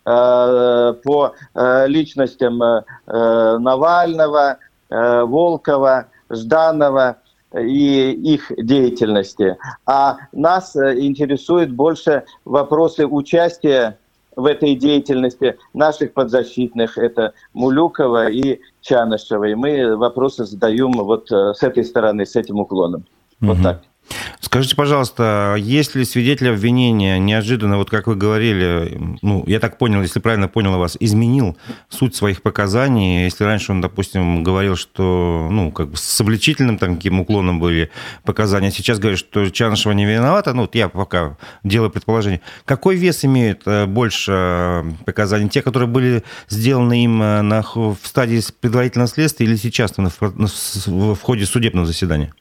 по 0.08 1.34
личностям 1.88 2.62
Навального, 3.08 4.58
Волкова, 4.90 6.06
Жданова 6.30 7.18
и 7.54 8.12
их 8.12 8.52
деятельности. 8.58 9.58
А 9.86 10.18
нас 10.32 10.76
интересуют 10.76 11.72
больше 11.72 12.24
вопросы 12.46 13.06
участия 13.06 13.98
в 14.38 14.46
этой 14.46 14.76
деятельности 14.76 15.58
наших 15.74 16.14
подзащитных, 16.14 16.98
это 16.98 17.34
Мулюкова 17.54 18.30
и 18.30 18.60
Чанышева. 18.82 19.46
И 19.46 19.56
мы 19.56 19.98
вопросы 19.98 20.46
задаем 20.46 20.92
вот 20.92 21.32
э, 21.32 21.54
с 21.56 21.64
этой 21.64 21.84
стороны, 21.84 22.26
с 22.26 22.36
этим 22.36 22.60
уклоном. 22.60 23.04
Угу. 23.42 23.52
Вот 23.52 23.64
так. 23.64 23.82
Скажите, 24.48 24.78
пожалуйста, 24.78 25.56
если 25.60 26.04
свидетель 26.04 26.50
обвинения 26.52 27.20
неожиданно, 27.20 27.76
вот 27.76 27.90
как 27.90 28.08
вы 28.08 28.16
говорили, 28.16 28.98
ну, 29.22 29.44
я 29.46 29.60
так 29.60 29.78
понял, 29.78 30.02
если 30.02 30.22
правильно 30.22 30.48
понял 30.48 30.78
вас, 30.78 30.96
изменил 31.02 31.58
суть 31.90 32.16
своих 32.16 32.42
показаний, 32.42 33.26
если 33.26 33.44
раньше 33.44 33.74
он, 33.74 33.82
допустим, 33.82 34.44
говорил, 34.44 34.78
что, 34.78 35.50
ну, 35.52 35.74
как 35.74 35.90
бы 35.90 35.98
с 35.98 36.22
обличительным 36.22 36.78
таким 36.78 37.20
уклоном 37.20 37.60
были 37.60 37.92
показания, 38.24 38.72
сейчас 38.72 39.00
говорит, 39.00 39.20
что 39.20 39.50
Чанышева 39.50 39.92
не 39.92 40.06
виновата, 40.06 40.54
ну, 40.54 40.62
вот 40.62 40.76
я 40.76 40.88
пока 40.88 41.36
делаю 41.66 41.92
предположение. 41.92 42.40
Какой 42.64 42.96
вес 42.96 43.26
имеют 43.26 43.64
э, 43.66 43.86
больше 43.86 44.32
э, 44.32 44.92
показаний? 45.06 45.50
Те, 45.50 45.62
которые 45.62 45.90
были 45.90 46.24
сделаны 46.48 47.04
им 47.04 47.22
э, 47.22 47.42
на, 47.42 47.64
в 47.64 47.98
стадии 48.02 48.42
предварительного 48.62 49.10
следствия 49.10 49.46
или 49.46 49.58
сейчас 49.58 49.96
в, 49.98 51.16
в 51.16 51.22
ходе 51.22 51.46
судебного 51.46 51.86
заседания? 51.86 52.32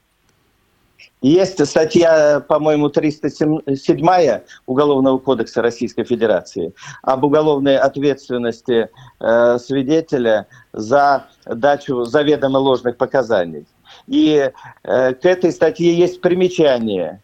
Есть 1.21 1.65
статья, 1.65 2.41
по-моему, 2.41 2.89
307 2.89 4.41
Уголовного 4.67 5.17
кодекса 5.17 5.63
Российской 5.63 6.03
Федерации 6.03 6.73
об 7.01 7.23
уголовной 7.23 7.77
ответственности 7.77 8.89
э, 9.19 9.57
свидетеля 9.57 10.45
за 10.73 11.25
дачу 11.45 12.03
заведомо 12.03 12.57
ложных 12.57 12.97
показаний. 12.97 13.65
И 14.05 14.51
э, 14.83 15.13
к 15.13 15.25
этой 15.25 15.51
статье 15.51 15.91
есть 15.91 16.21
примечание, 16.21 17.19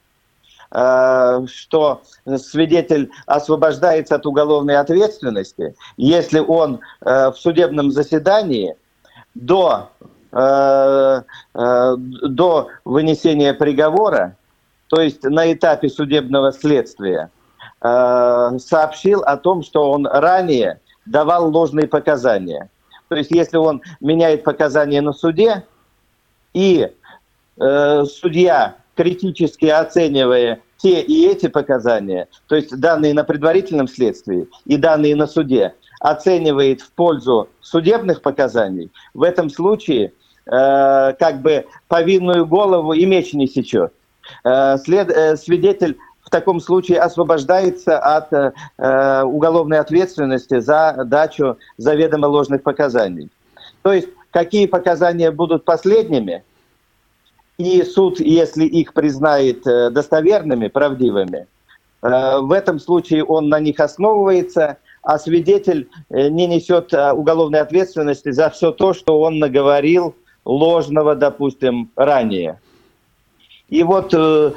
э, 0.72 1.46
что 1.46 2.02
свидетель 2.38 3.12
освобождается 3.28 4.16
от 4.16 4.26
уголовной 4.26 4.78
ответственности, 4.78 5.76
если 5.98 6.40
он 6.40 6.80
э, 7.02 7.30
в 7.30 7.36
судебном 7.36 7.92
заседании 7.92 8.76
до 9.36 9.90
до 10.34 11.24
вынесения 12.86 13.54
приговора, 13.54 14.36
то 14.94 15.02
есть 15.02 15.24
на 15.24 15.52
этапе 15.52 15.90
судебного 15.90 16.52
следствия, 16.52 17.32
э, 17.82 18.50
сообщил 18.60 19.22
о 19.22 19.38
том, 19.38 19.64
что 19.64 19.92
он 19.92 20.06
ранее 20.06 20.80
давал 21.06 21.50
ложные 21.50 21.88
показания. 21.88 22.70
То 23.08 23.16
есть 23.16 23.32
если 23.32 23.58
он 23.58 23.82
меняет 24.02 24.44
показания 24.44 25.02
на 25.02 25.14
суде, 25.14 25.66
и 26.54 26.92
э, 27.60 28.04
судья, 28.06 28.76
критически 28.96 29.66
оценивая 29.66 30.60
те 30.78 31.02
и 31.02 31.28
эти 31.28 31.48
показания, 31.48 32.28
то 32.48 32.56
есть 32.56 32.80
данные 32.80 33.16
на 33.16 33.24
предварительном 33.24 33.88
следствии 33.88 34.48
и 34.66 34.78
данные 34.78 35.16
на 35.16 35.26
суде, 35.26 35.74
оценивает 36.00 36.82
в 36.82 36.92
пользу 36.92 37.50
судебных 37.62 38.22
показаний, 38.22 38.92
в 39.14 39.24
этом 39.24 39.50
случае 39.50 40.14
Э, 40.46 41.14
как 41.20 41.42
бы 41.42 41.66
повинную 41.88 42.46
голову 42.46 42.94
и 42.94 43.06
меч 43.06 43.34
не 43.34 43.48
сечет. 43.48 43.94
Э, 44.44 44.78
след, 44.78 45.10
э, 45.10 45.38
свидетель 45.38 45.98
в 46.22 46.30
таком 46.30 46.60
случае 46.60 47.00
освобождается 47.00 47.98
от 47.98 48.34
э, 48.34 49.24
уголовной 49.24 49.80
ответственности 49.80 50.60
за 50.60 51.04
дачу 51.06 51.58
заведомо 51.78 52.26
ложных 52.26 52.64
показаний. 52.64 53.30
То 53.84 53.94
есть 53.94 54.10
какие 54.32 54.66
показания 54.66 55.32
будут 55.32 55.64
последними, 55.64 56.44
и 57.58 57.84
суд, 57.84 58.20
если 58.20 58.66
их 58.66 58.94
признает 58.94 59.66
э, 59.68 59.92
достоверными, 59.92 60.68
правдивыми, 60.68 61.48
э, 62.02 62.40
в 62.40 62.52
этом 62.52 62.80
случае 62.80 63.24
он 63.24 63.48
на 63.48 63.60
них 63.60 63.80
основывается, 63.80 64.78
а 65.04 65.20
свидетель 65.20 65.88
э, 66.10 66.30
не 66.30 66.48
несет 66.48 66.94
уголовной 66.94 67.62
ответственности 67.62 68.32
за 68.32 68.50
все 68.50 68.72
то, 68.72 68.94
что 68.94 69.22
он 69.22 69.38
наговорил 69.40 70.16
ложного, 70.46 71.16
допустим, 71.16 71.92
ранее. 71.96 72.60
И 73.70 73.84
вот 73.84 74.14
э, 74.14 74.52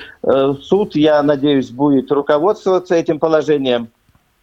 суд, 0.62 0.96
я 0.96 1.22
надеюсь, 1.22 1.70
будет 1.70 2.10
руководствоваться 2.12 2.94
этим 2.94 3.18
положением 3.18 3.88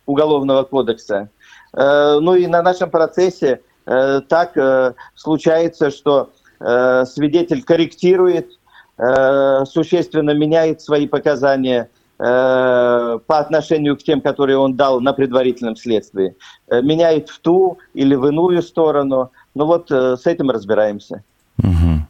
Уголовного 0.06 0.64
кодекса. 0.64 1.30
Э, 1.74 2.20
ну 2.20 2.36
и 2.36 2.48
на 2.48 2.62
нашем 2.62 2.90
процессе 2.90 3.62
э, 3.86 4.22
так 4.28 4.58
э, 4.58 4.94
случается, 5.16 5.92
что 5.92 6.30
Э, 6.64 7.04
свидетель 7.06 7.62
корректирует, 7.62 8.58
э, 8.98 9.66
существенно 9.66 10.32
меняет 10.32 10.82
свои 10.82 11.08
показания 11.08 11.90
э, 12.20 13.20
по 13.28 13.40
отношению 13.40 13.98
к 13.98 14.04
тем, 14.04 14.22
которые 14.22 14.58
он 14.58 14.78
дал 14.78 15.02
на 15.02 15.12
предварительном 15.12 15.76
следствии. 15.76 16.38
Меняет 16.70 17.30
в 17.30 17.40
ту 17.40 17.80
или 17.94 18.16
в 18.16 18.26
иную 18.28 18.62
сторону. 18.62 19.32
Ну 19.56 19.66
вот 19.66 19.92
с 19.92 20.26
этим 20.26 20.50
разбираемся. 20.52 21.24
Угу. 21.58 22.08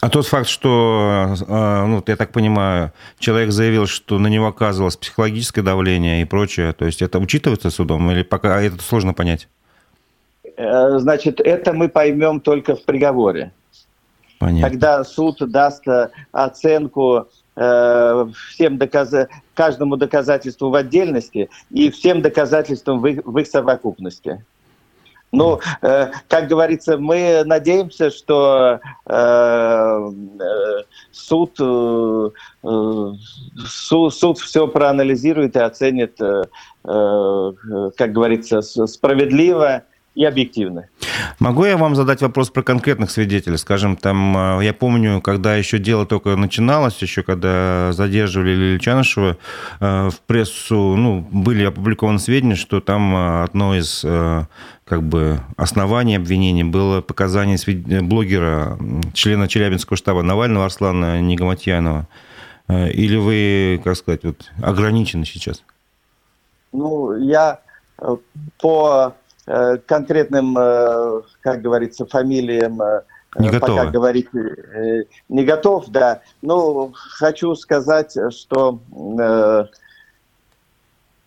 А 0.00 0.08
тот 0.08 0.26
факт, 0.26 0.48
что, 0.48 1.34
ну, 1.48 2.02
я 2.06 2.16
так 2.16 2.32
понимаю, 2.32 2.92
человек 3.18 3.50
заявил, 3.52 3.86
что 3.86 4.18
на 4.18 4.28
него 4.28 4.46
оказывалось 4.46 4.96
психологическое 4.96 5.62
давление 5.62 6.22
и 6.22 6.24
прочее, 6.24 6.72
то 6.72 6.86
есть 6.86 7.02
это 7.02 7.18
учитывается 7.18 7.70
судом 7.70 8.10
или 8.10 8.22
пока 8.22 8.62
это 8.62 8.80
сложно 8.82 9.12
понять? 9.12 9.46
Э, 10.56 10.98
значит, 10.98 11.40
это 11.40 11.72
мы 11.72 11.88
поймем 11.88 12.40
только 12.40 12.76
в 12.76 12.84
приговоре. 12.84 13.52
Понятно. 14.38 14.68
Когда 14.68 15.04
суд 15.04 15.38
даст 15.38 15.86
э, 15.88 16.10
оценку 16.32 17.28
э, 17.56 18.26
всем 18.48 18.78
доказ... 18.78 19.14
каждому 19.54 19.96
доказательству 19.96 20.70
в 20.70 20.74
отдельности 20.74 21.48
и 21.70 21.90
всем 21.90 22.22
доказательствам 22.22 23.00
в 23.00 23.06
их, 23.06 23.20
в 23.24 23.38
их 23.38 23.46
совокупности. 23.46 24.44
Ну, 25.32 25.60
э, 25.82 26.10
как 26.28 26.48
говорится, 26.48 26.98
мы 26.98 27.42
надеемся, 27.44 28.10
что 28.10 28.80
э, 29.06 30.10
суд, 31.12 31.52
э, 31.60 32.30
суд, 33.66 34.14
суд 34.14 34.38
все 34.38 34.66
проанализирует 34.66 35.54
и 35.54 35.60
оценит, 35.60 36.20
э, 36.20 36.42
как 36.82 38.12
говорится, 38.12 38.62
справедливо 38.62 39.84
и 40.14 40.24
объективны. 40.24 40.88
Могу 41.38 41.64
я 41.64 41.76
вам 41.76 41.94
задать 41.94 42.20
вопрос 42.20 42.50
про 42.50 42.62
конкретных 42.62 43.10
свидетелей? 43.10 43.56
Скажем, 43.56 43.96
там, 43.96 44.58
э, 44.58 44.64
я 44.64 44.74
помню, 44.74 45.20
когда 45.20 45.54
еще 45.54 45.78
дело 45.78 46.04
только 46.04 46.34
начиналось, 46.36 47.00
еще 47.00 47.22
когда 47.22 47.92
задерживали 47.92 48.50
Лилию 48.50 48.78
Чанышева, 48.80 49.36
в 49.78 50.14
прессу 50.26 50.96
ну, 50.96 51.26
были 51.30 51.64
опубликованы 51.64 52.18
сведения, 52.18 52.56
что 52.56 52.80
там 52.80 53.14
э, 53.14 53.44
одно 53.44 53.76
из 53.76 54.04
как 54.84 55.04
бы 55.04 55.40
оснований 55.56 56.16
обвинения 56.16 56.64
было 56.64 57.00
показание 57.00 57.56
блогера, 58.02 58.76
члена 59.14 59.46
Челябинского 59.46 59.96
штаба 59.96 60.22
Навального 60.22 60.64
Арслана 60.64 61.20
Нигаматьянова. 61.20 62.08
Или 62.68 63.16
вы, 63.16 63.80
как 63.84 63.96
сказать, 63.96 64.24
вот, 64.24 64.50
ограничены 64.60 65.24
сейчас? 65.24 65.62
Ну, 66.72 67.16
я 67.16 67.60
по 68.60 69.14
Э, 69.20 69.29
конкретным, 69.86 70.56
э, 70.56 71.22
как 71.40 71.62
говорится, 71.62 72.06
фамилиям 72.06 72.80
э, 72.80 73.02
не 73.38 73.50
пока 73.50 73.86
говорить 73.86 74.28
не 75.28 75.44
готов, 75.44 75.88
да. 75.88 76.22
Но 76.42 76.90
хочу 76.92 77.54
сказать, 77.54 78.16
что 78.30 78.80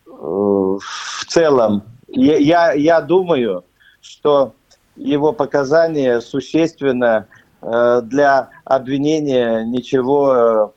в 0.06 1.26
целом 1.28 1.84
я, 2.08 2.74
я 2.74 3.00
думаю, 3.00 3.64
что 4.02 4.54
его 4.98 5.32
показания 5.32 6.20
существенно 6.20 7.28
для 7.62 8.50
обвинения 8.66 9.64
ничего 9.64 10.74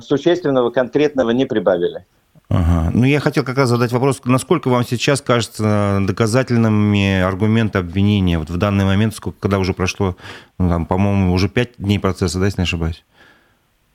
существенного, 0.00 0.70
конкретного 0.70 1.30
не 1.30 1.44
прибавили. 1.44 2.06
Ага. 2.50 2.90
Ну, 2.92 3.04
я 3.04 3.20
хотел 3.20 3.44
как 3.44 3.56
раз 3.58 3.68
задать 3.68 3.92
вопрос, 3.92 4.20
насколько 4.24 4.68
вам 4.68 4.84
сейчас 4.84 5.22
кажется 5.22 6.00
доказательными 6.00 7.20
аргументы 7.20 7.78
обвинения 7.78 8.40
вот 8.40 8.50
в 8.50 8.56
данный 8.56 8.84
момент, 8.84 9.14
сколько, 9.14 9.38
когда 9.38 9.60
уже 9.60 9.72
прошло, 9.72 10.16
ну, 10.58 10.68
там, 10.68 10.84
по-моему, 10.84 11.32
уже 11.32 11.48
пять 11.48 11.76
дней 11.78 12.00
процесса, 12.00 12.40
да, 12.40 12.46
если 12.46 12.62
не 12.62 12.64
ошибаюсь? 12.64 13.04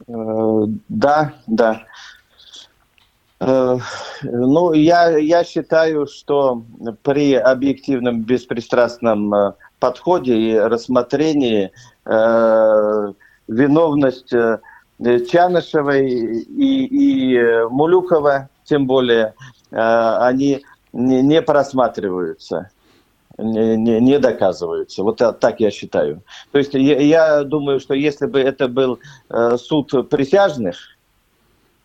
Э, 0.08 0.68
да, 0.88 1.34
да. 1.48 1.84
Э, 3.42 3.78
ну, 4.24 4.72
я, 4.72 5.18
я 5.18 5.44
считаю, 5.44 6.08
что 6.08 6.64
при 7.04 7.34
объективном, 7.34 8.22
беспристрастном 8.22 9.36
э, 9.36 9.52
подходе 9.80 10.34
и 10.34 10.58
рассмотрении 10.58 11.72
виновность 13.48 14.34
Чанышевой 15.04 16.10
и, 16.10 16.86
и 16.86 17.38
э, 17.38 17.68
Мулюкова, 17.68 18.50
тем 18.64 18.88
более, 18.88 19.34
э, 19.72 19.78
они 19.78 20.64
не, 20.94 21.22
не 21.22 21.42
просматриваются, 21.42 22.70
не, 23.38 23.76
не, 23.76 24.00
не 24.00 24.20
доказываются. 24.20 25.04
Вот 25.04 25.18
так 25.18 25.60
я 25.60 25.70
считаю. 25.70 26.22
То 26.52 26.60
есть 26.60 26.74
я, 26.74 27.00
я 27.00 27.44
думаю, 27.44 27.80
что 27.82 27.94
если 27.94 28.26
бы 28.26 28.40
это 28.40 28.70
был 28.70 29.00
э, 29.30 29.58
суд 29.58 30.10
присяжных, 30.10 30.78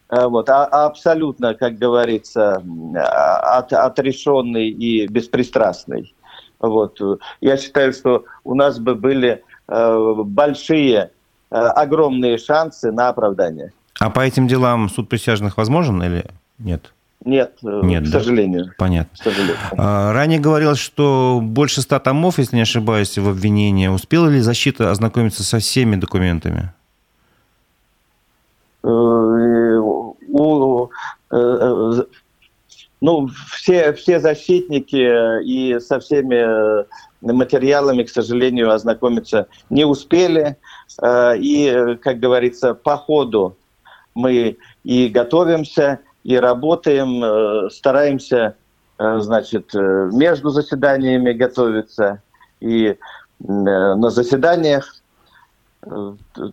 вот, 0.09 0.49
а, 0.49 0.65
абсолютно, 0.65 1.55
как 1.55 1.79
говорится, 1.79 2.61
от, 2.97 3.73
отрешенный 3.73 4.69
и 4.69 5.07
беспристрастный. 5.07 6.17
Вот. 6.59 7.01
Я 7.41 7.57
считаю, 7.57 7.93
что 7.93 8.25
у 8.43 8.57
нас 8.57 8.81
бы 8.81 8.97
были 8.97 9.45
большие 9.69 11.05
Э, 11.05 11.20
огромные 11.51 12.39
шансы 12.39 12.93
на 12.93 13.09
оправдание. 13.09 13.73
А 13.99 14.11
по 14.11 14.21
этим 14.21 14.49
делам 14.49 14.89
суд 14.89 15.09
присяжных 15.09 15.57
возможен 15.57 16.03
или 16.03 16.25
нет? 16.59 16.93
Нет, 17.23 17.59
э, 17.63 17.81
Нет, 17.83 18.05
к 18.05 18.11
да? 18.11 18.19
сожалению. 18.19 18.73
Понятно. 18.79 19.15
К 19.19 19.23
сожалению. 19.23 19.57
А, 19.77 20.13
ранее 20.15 20.39
говорилось, 20.39 20.79
что 20.79 21.41
больше 21.43 21.83
ста 21.83 21.99
томов, 21.99 22.39
если 22.39 22.57
не 22.57 22.63
ошибаюсь, 22.63 23.19
в 23.19 23.29
обвинении. 23.29 23.89
Успела 23.89 24.29
ли 24.29 24.41
защита 24.41 24.91
ознакомиться 24.91 25.45
со 25.45 25.59
всеми 25.59 25.97
документами? 25.97 26.73
Э, 28.83 29.81
ну, 33.01 33.29
все, 33.51 33.93
все 33.93 34.21
защитники 34.21 35.43
и 35.43 35.79
со 35.81 36.01
всеми 36.01 36.85
материалами, 37.23 38.03
к 38.03 38.11
сожалению, 38.11 38.73
ознакомиться 38.73 39.47
не 39.69 39.85
успели. 39.85 40.57
Э, 41.03 41.37
и, 41.37 41.97
как 42.03 42.19
говорится, 42.19 42.75
по 42.75 42.97
ходу 42.97 43.57
мы 44.15 44.57
и 44.85 45.09
готовимся, 45.09 46.01
и 46.25 46.37
работаем, 46.37 47.23
э, 47.23 47.71
стараемся, 47.71 48.57
э, 48.99 49.19
значит, 49.21 49.73
между 49.75 50.51
заседаниями 50.51 51.33
готовиться 51.33 52.23
и 52.61 52.97
на 53.39 54.11
заседаниях. 54.11 54.97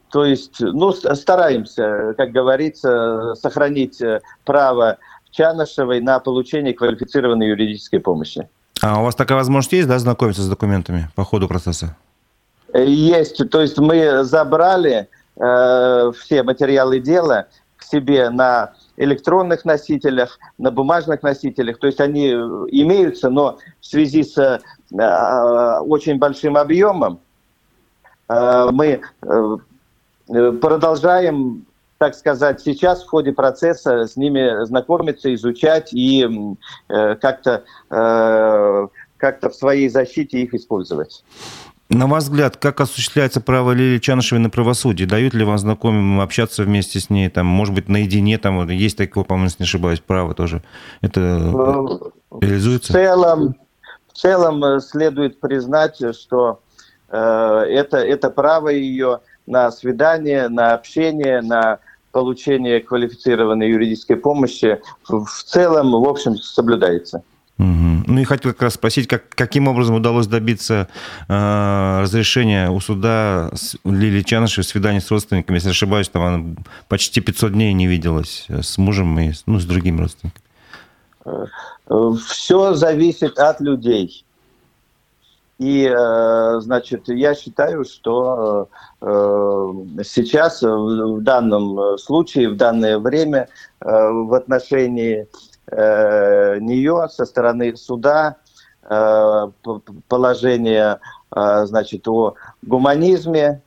То 0.09 0.23
есть, 0.23 0.61
ну, 0.61 0.93
стараемся, 0.93 2.15
как 2.17 2.31
говорится, 2.31 3.35
сохранить 3.35 4.01
право 4.45 4.97
Чанышевой 5.31 6.01
на 6.01 6.19
получение 6.19 6.73
квалифицированной 6.73 7.47
юридической 7.47 7.99
помощи. 7.99 8.47
А 8.81 8.99
у 8.99 9.03
вас 9.03 9.15
такая 9.15 9.37
возможность 9.37 9.73
есть, 9.73 9.87
да, 9.87 9.97
знакомиться 9.99 10.41
с 10.41 10.49
документами 10.49 11.09
по 11.15 11.23
ходу 11.23 11.47
процесса? 11.47 11.95
Есть, 12.73 13.49
то 13.49 13.61
есть 13.61 13.77
мы 13.79 14.23
забрали 14.23 15.07
э, 15.35 16.11
все 16.19 16.43
материалы 16.43 16.99
дела 16.99 17.47
к 17.77 17.83
себе 17.83 18.29
на 18.29 18.73
электронных 18.97 19.63
носителях, 19.63 20.39
на 20.57 20.71
бумажных 20.71 21.23
носителях. 21.23 21.79
То 21.79 21.87
есть 21.87 22.01
они 22.01 22.29
имеются, 22.31 23.29
но 23.29 23.57
в 23.79 23.85
связи 23.85 24.23
с 24.23 24.37
э, 24.37 25.79
очень 25.81 26.17
большим 26.17 26.57
объемом 26.57 27.19
э, 28.27 28.69
мы 28.71 29.01
э, 29.21 30.51
продолжаем 30.59 31.66
так 31.97 32.15
сказать, 32.15 32.61
сейчас 32.61 33.03
в 33.03 33.07
ходе 33.07 33.31
процесса 33.31 34.05
с 34.07 34.15
ними 34.15 34.65
знакомиться, 34.65 35.33
изучать 35.33 35.93
и 35.93 36.27
э, 36.89 37.15
как-то 37.15 37.63
э, 37.89 38.87
как-то 39.17 39.49
в 39.49 39.55
своей 39.55 39.89
защите 39.89 40.39
их 40.39 40.53
использовать. 40.53 41.23
На 41.89 42.05
ваш 42.05 42.23
взгляд, 42.23 42.57
как 42.57 42.81
осуществляется 42.81 43.39
право 43.39 43.71
Лилии 43.71 43.99
Чанышевой 43.99 44.41
на 44.41 44.49
правосудие? 44.49 45.07
Дают 45.07 45.33
ли 45.33 45.45
вам 45.45 45.57
знакомым 45.57 46.19
общаться 46.19 46.63
вместе 46.63 46.99
с 46.99 47.09
ней? 47.09 47.29
Там, 47.29 47.45
может 47.45 47.73
быть, 47.73 47.87
наедине, 47.87 48.37
там 48.37 48.67
есть 48.69 48.97
такое, 48.97 49.23
по-моему, 49.23 49.45
если 49.45 49.63
не 49.63 49.65
ошибаюсь, 49.65 50.01
право 50.01 50.33
тоже. 50.33 50.63
Это 51.01 51.19
ну, 51.19 52.11
реализуется? 52.41 52.91
В 52.91 52.95
целом, 52.95 53.55
в 54.11 54.17
целом 54.17 54.63
э, 54.65 54.81
следует 54.81 55.39
признать, 55.39 56.01
что 56.13 56.59
э, 57.09 57.17
это, 57.17 57.97
это 57.97 58.31
право 58.31 58.67
ее 58.67 59.21
на 59.45 59.71
свидание, 59.71 60.49
на 60.49 60.73
общение, 60.73 61.41
на 61.41 61.79
получение 62.11 62.79
квалифицированной 62.79 63.69
юридической 63.69 64.15
помощи 64.15 64.79
в 65.07 65.43
целом, 65.45 65.91
в 65.91 66.07
общем, 66.07 66.35
соблюдается. 66.37 67.23
Угу. 67.59 68.03
Ну 68.07 68.19
и 68.19 68.23
хотел 68.23 68.51
как 68.51 68.61
раз 68.61 68.75
спросить, 68.75 69.07
как, 69.07 69.29
каким 69.29 69.67
образом 69.67 69.95
удалось 69.95 70.27
добиться 70.27 70.87
э, 71.27 71.99
разрешения 72.01 72.69
у 72.69 72.79
суда 72.79 73.51
Лилии 73.83 74.21
Чанышевой 74.21 74.63
свидания 74.63 75.01
с 75.01 75.09
родственниками. 75.09 75.55
Если 75.55 75.69
ошибаюсь, 75.69 76.07
там 76.07 76.21
она 76.21 76.55
почти 76.87 77.19
500 77.19 77.53
дней 77.53 77.73
не 77.73 77.87
виделась 77.87 78.45
с 78.49 78.77
мужем 78.77 79.19
и 79.19 79.31
ну, 79.47 79.59
с 79.59 79.65
другими 79.65 80.01
родственниками. 80.01 80.43
Все 82.29 82.73
зависит 82.75 83.39
от 83.39 83.59
людей. 83.59 84.23
И, 85.59 85.85
э, 85.85 86.59
значит, 86.59 87.07
я 87.07 87.33
считаю, 87.33 87.83
что 87.83 88.69
э, 89.01 89.73
сейчас, 90.03 90.61
в 90.61 91.21
данном 91.21 91.97
случае, 91.97 92.49
в 92.49 92.57
данное 92.57 92.99
время, 92.99 93.47
э, 93.81 93.85
в 93.89 94.33
отношении 94.35 95.27
э, 95.71 96.59
нее 96.59 97.07
со 97.09 97.25
стороны 97.25 97.75
суда 97.75 98.35
э, 98.83 99.47
положение 100.07 100.99
э, 101.35 101.65
значит, 101.65 102.07
о 102.07 102.35
гуманизме 102.61 103.61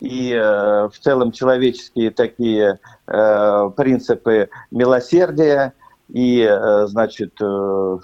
и 0.00 0.32
э, 0.32 0.88
в 0.88 0.98
целом 1.00 1.30
человеческие 1.30 2.10
такие 2.10 2.80
э, 3.06 3.70
принципы 3.76 4.48
милосердия 4.72 5.72
и, 6.08 6.40
э, 6.42 6.86
значит, 6.88 7.34
э, 7.40 7.98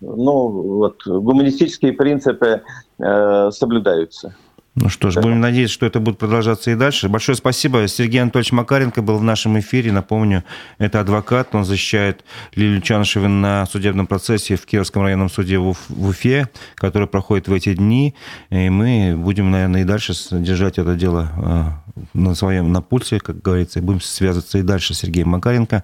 ну, 0.00 0.48
вот, 0.48 1.02
гуманистические 1.06 1.92
принципы 1.92 2.62
э, 2.98 3.50
соблюдаются. 3.52 4.34
Ну 4.76 4.88
что 4.88 5.10
ж, 5.10 5.16
да. 5.16 5.22
будем 5.22 5.40
надеяться, 5.40 5.74
что 5.74 5.86
это 5.86 5.98
будет 5.98 6.18
продолжаться 6.18 6.70
и 6.70 6.76
дальше. 6.76 7.08
Большое 7.08 7.36
спасибо. 7.36 7.86
Сергей 7.88 8.22
Анатольевич 8.22 8.52
Макаренко 8.52 9.02
был 9.02 9.18
в 9.18 9.22
нашем 9.22 9.58
эфире. 9.58 9.90
Напомню, 9.90 10.44
это 10.78 11.00
адвокат. 11.00 11.54
Он 11.54 11.64
защищает 11.64 12.24
Лилию 12.54 12.80
Чанышеву 12.80 13.28
на 13.28 13.66
судебном 13.66 14.06
процессе 14.06 14.56
в 14.56 14.64
Кировском 14.66 15.02
районном 15.02 15.28
суде 15.28 15.58
в 15.58 15.76
Уфе, 15.90 16.48
который 16.76 17.08
проходит 17.08 17.48
в 17.48 17.52
эти 17.52 17.74
дни. 17.74 18.14
И 18.50 18.70
мы 18.70 19.16
будем, 19.16 19.50
наверное, 19.50 19.82
и 19.82 19.84
дальше 19.84 20.14
держать 20.30 20.78
это 20.78 20.94
дело 20.94 21.82
э, 21.96 22.02
на 22.14 22.34
своем 22.36 22.72
на 22.72 22.80
пульсе, 22.80 23.18
как 23.18 23.42
говорится, 23.42 23.80
и 23.80 23.82
будем 23.82 24.00
связываться 24.00 24.58
и 24.58 24.62
дальше 24.62 24.94
с 24.94 24.98
Сергеем 24.98 25.30
Макаренко. 25.30 25.82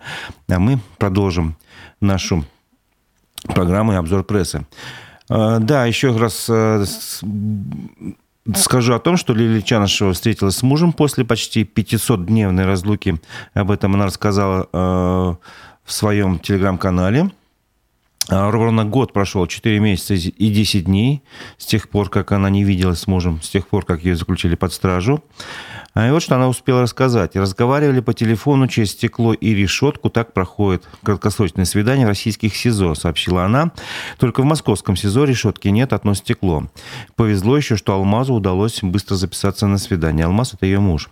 А 0.48 0.58
мы 0.60 0.78
продолжим 0.98 1.56
нашу 2.00 2.44
программу 3.42 3.92
и 3.92 3.96
обзор 3.96 4.24
прессы. 4.24 4.66
Э, 5.28 5.58
да, 5.60 5.86
еще 5.86 6.16
раз 6.16 6.46
э, 6.48 6.84
Скажу 8.54 8.94
о 8.94 9.00
том, 9.00 9.16
что 9.16 9.34
Лилия 9.34 9.60
Чанышева 9.60 10.12
встретилась 10.12 10.56
с 10.56 10.62
мужем 10.62 10.92
после 10.92 11.24
почти 11.24 11.64
500-дневной 11.64 12.64
разлуки. 12.64 13.20
Об 13.54 13.72
этом 13.72 13.94
она 13.94 14.06
рассказала 14.06 14.68
э, 14.72 14.76
в 14.76 15.92
своем 15.92 16.38
телеграм-канале. 16.38 17.32
А, 18.28 18.50
ровно 18.50 18.84
год 18.84 19.12
прошел, 19.12 19.46
4 19.46 19.80
месяца 19.80 20.14
и 20.14 20.50
10 20.50 20.84
дней 20.84 21.22
с 21.58 21.66
тех 21.66 21.88
пор, 21.88 22.08
как 22.08 22.32
она 22.32 22.50
не 22.50 22.64
виделась 22.64 23.00
с 23.00 23.06
мужем, 23.06 23.40
с 23.42 23.48
тех 23.48 23.68
пор, 23.68 23.84
как 23.84 24.04
ее 24.04 24.16
заключили 24.16 24.54
под 24.54 24.72
стражу. 24.72 25.22
А 25.96 26.06
и 26.06 26.10
вот 26.10 26.22
что 26.22 26.34
она 26.34 26.46
успела 26.46 26.82
рассказать. 26.82 27.36
Разговаривали 27.36 28.00
по 28.00 28.12
телефону 28.12 28.68
через 28.68 28.90
стекло 28.90 29.32
и 29.32 29.54
решетку. 29.54 30.10
Так 30.10 30.34
проходит 30.34 30.86
краткосрочное 31.02 31.64
свидание 31.64 32.04
в 32.04 32.10
российских 32.10 32.54
СИЗО, 32.54 32.94
сообщила 32.94 33.44
она. 33.44 33.72
Только 34.18 34.42
в 34.42 34.44
московском 34.44 34.94
СИЗО 34.94 35.24
решетки 35.24 35.68
нет, 35.68 35.94
одно 35.94 36.12
стекло. 36.12 36.64
Повезло 37.14 37.56
еще, 37.56 37.76
что 37.76 37.94
Алмазу 37.94 38.34
удалось 38.34 38.80
быстро 38.82 39.14
записаться 39.14 39.66
на 39.68 39.78
свидание. 39.78 40.26
Алмаз– 40.26 40.52
это 40.54 40.66
ее 40.66 40.80
муж. 40.80 41.08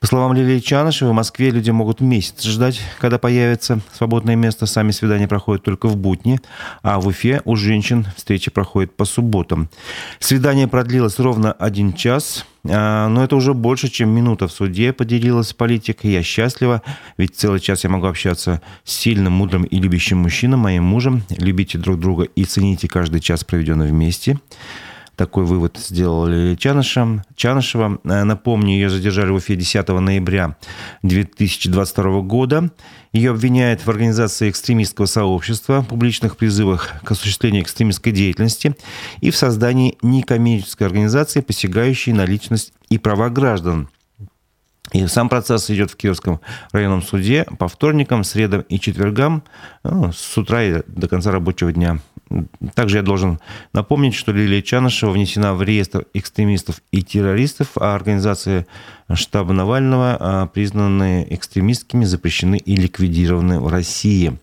По 0.00 0.06
словам 0.06 0.34
Лилии 0.34 0.58
Чанышевой, 0.58 1.12
в 1.12 1.16
Москве 1.16 1.50
люди 1.50 1.70
могут 1.70 2.00
месяц 2.00 2.42
ждать, 2.42 2.80
когда 2.98 3.18
появится 3.18 3.80
свободное 3.96 4.36
место. 4.36 4.66
Сами 4.66 4.90
свидания 4.90 5.28
проходят 5.28 5.64
только 5.64 5.88
в 5.88 5.96
будни, 5.96 6.40
а 6.82 7.00
в 7.00 7.06
Уфе 7.06 7.40
у 7.44 7.56
женщин 7.56 8.06
встречи 8.16 8.50
проходят 8.50 8.94
по 8.96 9.04
субботам. 9.04 9.70
Свидание 10.18 10.68
продлилось 10.68 11.18
ровно 11.18 11.52
один 11.52 11.94
час, 11.94 12.44
а, 12.68 13.08
но 13.08 13.24
это 13.24 13.36
уже 13.36 13.54
больше, 13.54 13.88
чем 13.88 14.10
минута 14.10 14.48
в 14.48 14.52
суде, 14.52 14.92
поделилась 14.92 15.52
политик. 15.52 16.00
Я 16.02 16.22
счастлива, 16.22 16.82
ведь 17.16 17.36
целый 17.36 17.60
час 17.60 17.84
я 17.84 17.90
могу 17.90 18.06
общаться 18.06 18.60
с 18.84 18.92
сильным, 18.92 19.34
мудрым 19.34 19.64
и 19.64 19.78
любящим 19.78 20.18
мужчиной, 20.18 20.58
моим 20.58 20.84
мужем. 20.84 21.22
Любите 21.30 21.78
друг 21.78 21.98
друга 21.98 22.24
и 22.24 22.44
цените 22.44 22.88
каждый 22.88 23.20
час, 23.20 23.44
проведенный 23.44 23.88
вместе. 23.88 24.38
Такой 25.16 25.44
вывод 25.44 25.78
сделали 25.78 26.56
Чанышева. 26.56 27.24
Чанышева. 27.36 28.00
Э, 28.04 28.24
напомню, 28.24 28.74
ее 28.74 28.90
задержали 28.90 29.30
в 29.30 29.34
Уфе 29.34 29.54
10 29.54 29.88
ноября 30.00 30.56
2022 31.02 32.20
года. 32.22 32.70
Ее 33.12 33.30
обвиняют 33.30 33.80
в 33.82 33.88
организации 33.88 34.50
экстремистского 34.50 35.06
сообщества, 35.06 35.86
публичных 35.88 36.36
призывах 36.36 36.94
к 37.04 37.10
осуществлению 37.12 37.62
экстремистской 37.62 38.10
деятельности 38.12 38.74
и 39.20 39.30
в 39.30 39.36
создании 39.36 39.96
некоммерческой 40.02 40.88
организации, 40.88 41.40
посягающей 41.40 42.12
на 42.12 42.24
личность 42.24 42.72
и 42.88 42.98
права 42.98 43.28
граждан. 43.30 43.88
И 44.92 45.06
сам 45.06 45.28
процесс 45.28 45.70
идет 45.70 45.90
в 45.90 45.96
Кировском 45.96 46.40
районном 46.72 47.02
суде 47.02 47.46
по 47.58 47.68
вторникам, 47.68 48.22
средам 48.22 48.60
и 48.62 48.78
четвергам 48.78 49.42
ну, 49.82 50.12
с 50.12 50.36
утра 50.36 50.62
и 50.62 50.82
до 50.86 51.08
конца 51.08 51.32
рабочего 51.32 51.72
дня. 51.72 51.98
Также 52.74 52.98
я 52.98 53.02
должен 53.02 53.38
напомнить, 53.72 54.14
что 54.14 54.32
Лилия 54.32 54.62
Чанышева 54.62 55.10
внесена 55.10 55.54
в 55.54 55.62
реестр 55.62 56.06
экстремистов 56.14 56.80
и 56.90 57.02
террористов, 57.02 57.68
а 57.76 57.94
организации 57.94 58.66
штаба 59.12 59.52
Навального 59.52 60.16
а, 60.18 60.46
признаны 60.46 61.26
экстремистскими, 61.30 62.04
запрещены 62.04 62.56
и 62.56 62.76
ликвидированы 62.76 63.60
в 63.60 63.68
России. 63.68 64.38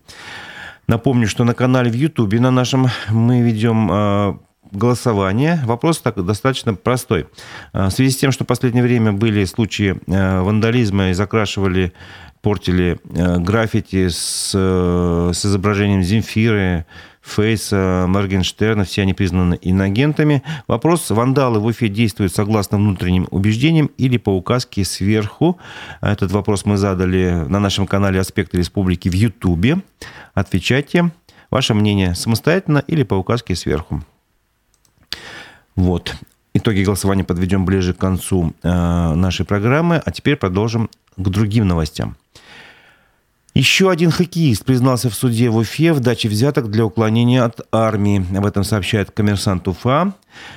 Напомню, 0.86 1.28
что 1.28 1.44
на 1.44 1.54
канале 1.54 1.90
в 1.90 1.94
Ютубе 1.94 2.40
на 2.40 2.50
нашем 2.50 2.88
мы 3.10 3.40
ведем 3.40 4.40
голосование. 4.72 5.60
Вопрос 5.64 6.00
так, 6.00 6.22
достаточно 6.24 6.74
простой. 6.74 7.26
А, 7.72 7.88
в 7.88 7.92
связи 7.92 8.10
с 8.10 8.16
тем, 8.16 8.32
что 8.32 8.44
в 8.44 8.46
последнее 8.46 8.82
время 8.82 9.12
были 9.12 9.44
случаи 9.44 9.96
вандализма 10.06 11.10
и 11.10 11.12
закрашивали, 11.12 11.92
портили 12.40 12.98
граффити 13.04 14.08
с, 14.08 14.50
с 14.52 15.46
изображением 15.46 16.02
Земфиры, 16.02 16.86
Фейса, 17.22 18.06
Моргенштерна, 18.08 18.84
все 18.84 19.02
они 19.02 19.14
признаны 19.14 19.56
инагентами. 19.62 20.42
Вопрос, 20.66 21.08
вандалы 21.10 21.60
в 21.60 21.66
Уфе 21.66 21.88
действуют 21.88 22.34
согласно 22.34 22.78
внутренним 22.78 23.28
убеждениям 23.30 23.90
или 23.96 24.16
по 24.16 24.30
указке 24.30 24.84
сверху? 24.84 25.58
Этот 26.00 26.32
вопрос 26.32 26.64
мы 26.64 26.76
задали 26.76 27.44
на 27.48 27.60
нашем 27.60 27.86
канале 27.86 28.18
«Аспекты 28.18 28.58
республики» 28.58 29.08
в 29.08 29.14
Ютубе. 29.14 29.82
Отвечайте. 30.34 31.12
Ваше 31.50 31.74
мнение 31.74 32.14
самостоятельно 32.14 32.82
или 32.86 33.04
по 33.04 33.14
указке 33.14 33.54
сверху? 33.54 34.02
Вот. 35.76 36.14
Итоги 36.54 36.82
голосования 36.82 37.24
подведем 37.24 37.64
ближе 37.64 37.94
к 37.94 37.98
концу 37.98 38.52
э, 38.62 38.68
нашей 39.14 39.46
программы. 39.46 40.02
А 40.04 40.10
теперь 40.10 40.36
продолжим 40.36 40.90
к 41.16 41.28
другим 41.28 41.66
новостям. 41.66 42.16
Еще 43.54 43.90
один 43.90 44.10
хоккеист 44.10 44.64
признался 44.64 45.10
в 45.10 45.14
суде 45.14 45.50
в 45.50 45.56
Уфе 45.56 45.92
в 45.92 46.00
даче 46.00 46.28
взяток 46.28 46.70
для 46.70 46.86
уклонения 46.86 47.44
от 47.44 47.60
армии. 47.70 48.24
Об 48.34 48.46
этом 48.46 48.64
сообщает 48.64 49.10
коммерсант 49.10 49.68
Уфа. 49.68 50.14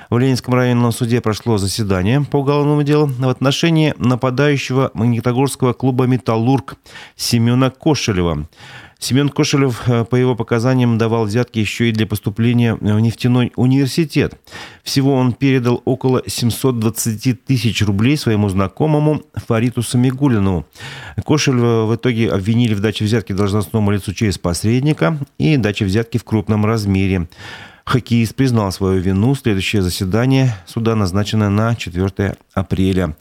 В 0.10 0.18
Ленинском 0.18 0.54
районном 0.54 0.94
суде 0.94 1.20
прошло 1.20 1.58
заседание 1.58 2.22
по 2.22 2.38
уголовному 2.38 2.84
делу 2.84 3.08
в 3.08 3.28
отношении 3.28 3.94
нападающего 3.98 4.92
Магнитогорского 4.94 5.74
клуба 5.74 6.06
«Металлург» 6.06 6.78
Семена 7.18 7.70
Кошелева. 7.70 8.48
Семен 9.00 9.30
Кошелев, 9.30 9.88
э, 9.88 10.06
по 10.06 10.16
его 10.16 10.36
показаниям, 10.36 10.98
давал 10.98 11.26
взятки 11.26 11.60
еще 11.60 11.90
и 11.90 11.92
для 11.92 12.08
поступления 12.08 12.76
в 12.76 13.00
нефтяной 13.00 13.52
университет. 13.56 14.40
Всего 14.84 15.14
он 15.14 15.34
передал 15.34 15.82
около 15.86 16.24
720 16.26 17.44
тысяч 17.46 17.82
рублей 17.84 18.18
своему 18.18 18.50
знакомому 18.50 19.22
Фариту 19.36 19.84
Самигулину. 19.84 20.66
Кошелева 21.26 21.86
в 21.86 21.96
итоге 21.96 22.32
обвинили 22.32 22.74
в 22.74 22.80
даче 22.80 23.06
взятки 23.06 23.34
должностному 23.34 23.92
лицу 23.92 24.14
через 24.14 24.38
посредника 24.38 25.18
и 25.38 25.58
даче 25.58 25.86
взятки 25.86 26.18
в 26.18 26.24
крупном 26.24 26.66
размере. 26.66 27.28
Хоккеист 27.86 28.36
признал 28.36 28.72
свою 28.72 29.00
вину. 29.00 29.36
Следующее 29.36 29.84
заседание 29.84 30.56
суда 30.66 30.96
назначено 30.96 31.52
на 31.52 31.76
4 31.76 32.36
апреля. 32.54 33.16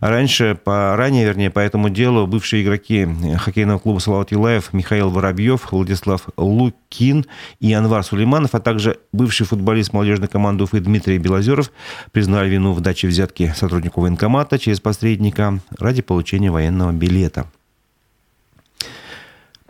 Раньше, 0.00 0.58
по, 0.62 0.94
ранее, 0.94 1.24
вернее, 1.24 1.50
по 1.50 1.60
этому 1.60 1.88
делу 1.88 2.26
бывшие 2.26 2.62
игроки 2.62 3.08
хоккейного 3.38 3.78
клуба 3.78 3.98
«Салават 3.98 4.30
Юлаев» 4.30 4.74
Михаил 4.74 5.08
Воробьев, 5.08 5.72
Владислав 5.72 6.28
Лукин 6.36 7.24
и 7.60 7.72
Анвар 7.72 8.04
Сулейманов, 8.04 8.54
а 8.54 8.60
также 8.60 8.98
бывший 9.12 9.46
футболист 9.46 9.94
молодежной 9.94 10.28
команды 10.28 10.64
Уфы 10.64 10.80
Дмитрий 10.80 11.16
Белозеров 11.16 11.72
признали 12.12 12.50
вину 12.50 12.72
в 12.72 12.80
даче 12.82 13.08
взятки 13.08 13.54
сотруднику 13.56 14.02
военкомата 14.02 14.58
через 14.58 14.80
посредника 14.80 15.60
ради 15.78 16.02
получения 16.02 16.50
военного 16.50 16.92
билета. 16.92 17.46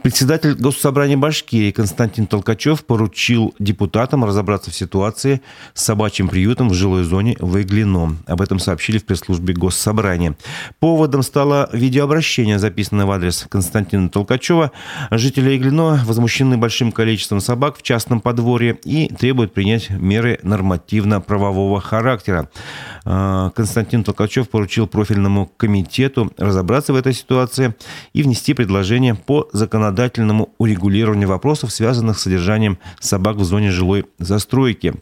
Председатель 0.03 0.55
Госсобрания 0.55 1.19
Башкирии 1.19 1.73
Константин 1.73 2.27
Толкачев 2.27 2.87
поручил 2.87 3.55
депутатам 3.59 4.25
разобраться 4.25 4.71
в 4.71 4.75
ситуации 4.75 5.43
с 5.75 5.85
собачьим 5.85 6.29
приютом 6.29 6.71
в 6.71 6.75
жилой 6.75 7.05
зоне 7.05 7.37
Выглино. 7.39 8.17
Об 8.27 8.41
этом 8.41 8.59
сообщили 8.59 8.97
в 8.97 9.05
пресс-службе 9.05 9.53
Госсобрания. 9.53 10.37
Поводом 10.79 11.23
стало 11.23 11.69
видеообращение, 11.75 12.59
записанное 12.59 13.05
в 13.05 13.11
адрес 13.11 13.47
Константина 13.51 14.09
Толкачева. 14.09 14.73
Жители 15.11 15.55
Иглино 15.55 16.03
возмущены 16.07 16.57
большим 16.57 16.93
количеством 16.93 17.41
собак 17.41 17.77
в 17.77 17.83
частном 17.83 18.23
подворье 18.23 18.79
и 18.85 19.09
требуют 19.09 19.53
принять 19.53 19.91
меры 19.91 20.41
нормативно-правового 20.43 21.79
характера. 21.83 22.49
А, 23.05 23.51
Константин 23.51 24.03
Толкачев 24.03 24.49
поручил 24.49 24.87
профильному 24.87 25.53
комитету 25.59 26.33
разобраться 26.39 26.95
в 26.95 26.97
этой 26.97 27.13
ситуации 27.13 27.75
и 28.15 28.23
внести 28.23 28.55
предложение 28.55 29.15
по 29.15 29.49
законодательному 29.91 30.55
урегулированию 30.59 31.29
вопросов, 31.29 31.73
связанных 31.73 32.19
с 32.19 32.23
содержанием 32.23 32.79
собак 33.01 33.37
в 33.37 33.45
зоне 33.45 33.71
жилой 33.71 34.07
застройки. 34.19 34.95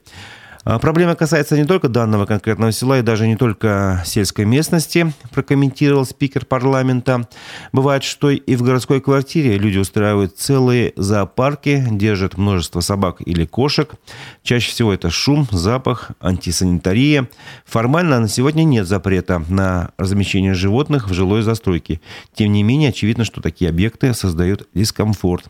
А, 0.65 0.79
проблема 0.79 1.15
касается 1.15 1.57
не 1.57 1.65
только 1.65 1.89
данного 1.89 2.27
конкретного 2.27 2.73
села 2.73 2.99
и 2.99 3.03
даже 3.03 3.27
не 3.27 3.37
только 3.37 4.03
сельской 4.05 4.45
местности, 4.45 5.13
прокомментировал 5.33 6.05
спикер 6.05 6.45
парламента. 6.45 7.29
Бывает, 7.73 8.05
что 8.05 8.31
и 8.31 8.57
в 8.57 8.63
городской 8.63 9.01
квартире 9.01 9.57
люди 9.59 9.79
устраивают 9.79 10.37
целые 10.37 10.93
зоопарки, 10.97 11.85
держат 11.91 12.37
множество 12.37 12.81
собак 12.81 13.17
или 13.25 13.45
кошек. 13.45 13.95
Чаще 14.43 14.71
всего 14.71 14.93
это 14.93 15.11
шум, 15.11 15.47
запах, 15.51 16.11
антисанитария. 16.21 17.29
Формально 17.65 18.21
на 18.21 18.29
сегодня 18.29 18.65
нет 18.65 18.87
запрета 18.87 19.43
на 19.49 19.91
размещение 19.97 20.55
животных 20.55 21.09
в 21.09 21.15
жилой 21.15 21.43
застройке. 21.43 22.01
Тем 22.35 22.53
не 22.53 22.63
менее, 22.63 22.91
очевидно, 22.91 23.25
что 23.25 23.41
такие 23.41 23.69
объекты 23.69 24.15
создают 24.15 24.69
дискомфорт. 24.75 25.47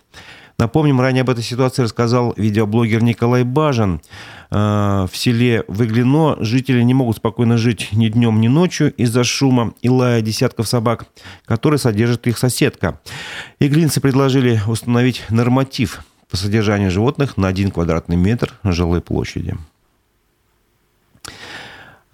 Напомним, 0.60 1.00
ранее 1.00 1.20
об 1.20 1.30
этой 1.30 1.44
ситуации 1.44 1.82
рассказал 1.82 2.34
видеоблогер 2.36 3.00
Николай 3.00 3.44
Бажан. 3.44 4.00
Э, 4.50 5.06
в 5.08 5.16
селе 5.16 5.62
Выглино 5.68 6.36
жители 6.40 6.82
не 6.82 6.94
могут 6.94 7.18
спокойно 7.18 7.56
жить 7.56 7.90
ни 7.92 8.08
днем, 8.08 8.40
ни 8.40 8.48
ночью 8.48 8.92
из-за 8.94 9.22
шума 9.22 9.72
и 9.82 9.88
лая 9.88 10.20
десятков 10.20 10.66
собак, 10.66 11.06
которые 11.44 11.78
содержит 11.78 12.26
их 12.26 12.38
соседка. 12.38 12.98
Иглинцы 13.60 14.00
предложили 14.00 14.60
установить 14.66 15.22
норматив 15.28 16.00
по 16.28 16.36
содержанию 16.36 16.90
животных 16.90 17.36
на 17.36 17.46
один 17.46 17.70
квадратный 17.70 18.16
метр 18.16 18.52
жилой 18.64 19.00
площади. 19.00 19.56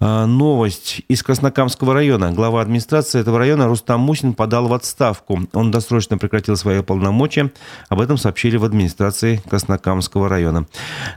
А, 0.07 0.27
новость 0.27 1.01
из 1.07 1.23
Краснокамского 1.23 1.95
района. 1.95 2.31
Глава 2.31 2.61
администрации 2.61 3.19
этого 3.19 3.39
района 3.39 3.65
Рустам 3.65 4.01
Мусин 4.01 4.35
подал 4.35 4.67
в 4.67 4.73
отставку. 4.73 5.47
Он 5.51 5.71
досрочно 5.71 6.19
прекратил 6.19 6.55
свои 6.57 6.83
полномочия. 6.83 7.51
Об 7.89 8.01
этом 8.01 8.15
сообщили 8.15 8.57
в 8.57 8.63
администрации 8.63 9.41
Краснокамского 9.49 10.29
района. 10.29 10.67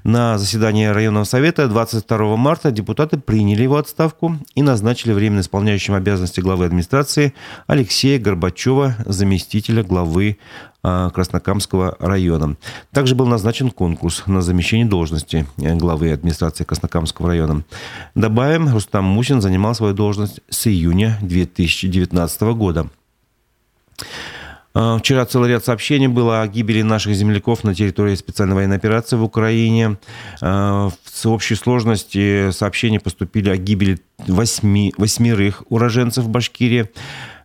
На 0.04 0.38
заседании 0.38 0.86
районного 0.86 1.24
совета 1.24 1.68
22 1.68 2.36
марта 2.36 2.70
депутаты 2.70 3.18
приняли 3.18 3.64
его 3.64 3.76
отставку 3.76 4.38
и 4.54 4.62
назначили 4.62 5.12
временно 5.12 5.40
исполняющим 5.40 5.92
обязанности 5.92 6.40
главы 6.40 6.64
администрации 6.64 7.34
Алексея 7.66 8.18
Горбачева, 8.18 8.96
заместителя 9.04 9.82
главы 9.82 10.38
Краснокамского 10.82 11.96
района. 11.98 12.56
Также 12.92 13.14
был 13.14 13.26
назначен 13.26 13.70
конкурс 13.70 14.22
на 14.26 14.42
замещение 14.42 14.86
должности 14.86 15.46
э, 15.58 15.74
главы 15.74 16.12
администрации 16.12 16.64
Краснокамского 16.64 17.28
района. 17.28 17.64
Добавим, 18.14 18.72
Рустам 18.72 19.04
Мусин 19.04 19.40
занимал 19.40 19.74
свою 19.74 19.92
должность 19.92 20.40
с 20.48 20.66
июня 20.66 21.18
2019 21.20 22.42
года. 22.54 22.88
А, 24.74 24.98
вчера 24.98 25.24
целый 25.26 25.50
ряд 25.50 25.64
сообщений 25.64 26.06
было 26.06 26.42
о 26.42 26.46
гибели 26.46 26.82
наших 26.82 27.14
земляков 27.14 27.64
на 27.64 27.74
территории 27.74 28.14
специальной 28.14 28.54
военной 28.54 28.76
операции 28.76 29.16
в 29.16 29.24
Украине. 29.24 29.96
А, 30.40 30.90
в 30.90 31.26
общей 31.26 31.56
сложности 31.56 32.50
сообщения 32.52 33.00
поступили 33.00 33.50
о 33.50 33.56
гибели 33.56 33.98
восьми, 34.28 34.94
восьмерых 34.96 35.64
уроженцев 35.68 36.28
Башкирии. 36.28 36.90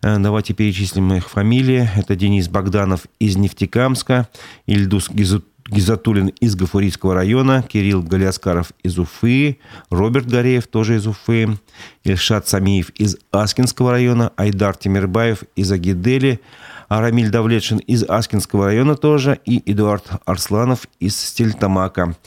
Э, 0.04 0.18
давайте 0.20 0.54
перечислим 0.54 1.14
их 1.14 1.30
фамилии. 1.30 1.90
Это 1.96 2.16
Денис 2.16 2.50
Богданов 2.50 3.06
из 3.20 3.38
Нефтекамска, 3.38 4.28
Ильдус 4.66 5.10
Гизатулин 5.10 6.28
из 6.28 6.56
Гафурийского 6.56 7.16
района, 7.16 7.64
Кирилл 7.64 8.04
Галиаскаров 8.04 8.74
из 8.84 9.00
Уфы, 9.00 9.60
Роберт 9.90 10.28
Гореев 10.28 10.68
тоже 10.68 10.98
из 10.98 11.08
Уфы, 11.08 11.58
Ильшат 12.04 12.50
Самиев 12.50 12.90
из 12.92 13.16
Аскинского 13.32 13.92
района, 13.92 14.34
Айдар 14.36 14.76
Тимирбаев 14.76 15.44
из 15.56 15.72
Агидели, 15.72 16.42
Арамиль 16.90 17.30
Давлетшин 17.30 17.78
из 17.78 18.04
Аскинского 18.04 18.66
района 18.66 18.96
тоже 18.96 19.40
и 19.46 19.64
Эдуард 19.72 20.06
Арсланов 20.26 20.86
из 21.00 21.18
Стельтамака. 21.18 22.18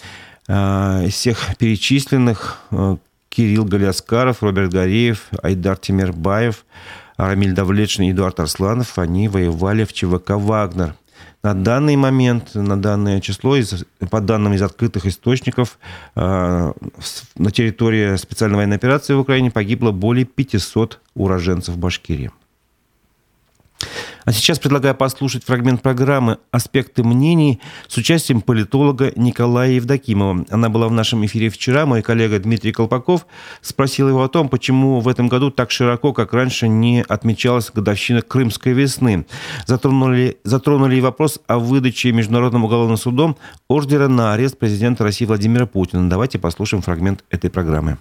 Э, 0.49 1.05
из 1.07 1.13
всех 1.13 1.57
перечисленных 1.59 2.59
э, 2.71 2.97
Кирилл 3.29 3.67
Галиаскаров, 3.67 4.43
Роберт 4.43 4.73
Гореев, 4.73 5.29
Айдар 5.43 5.77
Тимирбаев– 5.77 6.65
Рамиль 7.17 7.53
Давлетшин 7.53 8.05
и 8.05 8.13
Эдуард 8.13 8.41
Арсланов, 8.41 8.99
они 8.99 9.29
воевали 9.29 9.85
в 9.85 9.93
ЧВК 9.93 10.31
«Вагнер». 10.31 10.95
На 11.43 11.55
данный 11.55 11.97
момент, 11.97 12.55
на 12.55 12.81
данное 12.81 13.21
число, 13.21 13.57
по 14.11 14.21
данным 14.21 14.55
из 14.55 14.63
открытых 14.63 15.07
источников, 15.07 15.79
э, 16.15 16.73
на 17.37 17.51
территории 17.51 18.17
специальной 18.17 18.57
военной 18.57 18.77
операции 18.77 19.15
в 19.15 19.21
Украине 19.21 19.51
погибло 19.51 19.93
более 19.93 20.25
500 20.25 21.01
уроженцев 21.15 21.79
Башкирии. 21.79 22.33
А 24.27 24.33
сейчас 24.33 24.59
предлагаю 24.59 24.97
послушать 24.97 25.45
фрагмент 25.45 25.83
программы 25.83 26.39
«Аспекты 26.51 27.05
мнений» 27.05 27.61
с 27.87 27.97
участием 27.97 28.41
политолога 28.41 29.13
Николая 29.15 29.71
Евдокимова. 29.71 30.47
Она 30.51 30.69
была 30.69 30.89
в 30.89 30.93
нашем 30.93 31.25
эфире 31.27 31.49
вчера. 31.49 31.87
Мой 31.87 32.03
коллега 32.03 32.41
Дмитрий 32.41 32.73
Колпаков 32.73 33.25
спросил 33.61 34.09
его 34.09 34.25
о 34.25 34.29
том, 34.29 34.49
почему 34.49 34.99
в 34.99 35.07
этом 35.07 35.29
году 35.29 35.53
так 35.53 35.71
широко, 35.71 36.13
как 36.13 36.33
раньше, 36.33 36.67
не 36.67 37.05
отмечалась 37.07 37.71
годовщина 37.73 38.21
Крымской 38.21 38.73
весны. 38.73 39.27
Затронули, 39.65 40.39
затронули 40.43 40.97
и 40.97 41.01
вопрос 41.01 41.39
о 41.47 41.61
выдаче 41.61 42.11
Международным 42.11 42.65
уголовным 42.65 42.97
судом 42.97 43.37
ордера 43.69 44.09
на 44.09 44.33
арест 44.33 44.59
президента 44.59 45.05
России 45.05 45.25
Владимира 45.25 45.67
Путина. 45.67 46.11
Давайте 46.11 46.41
послушаем 46.41 46.83
фрагмент 46.83 47.23
этой 47.31 47.49
программы. 47.49 47.97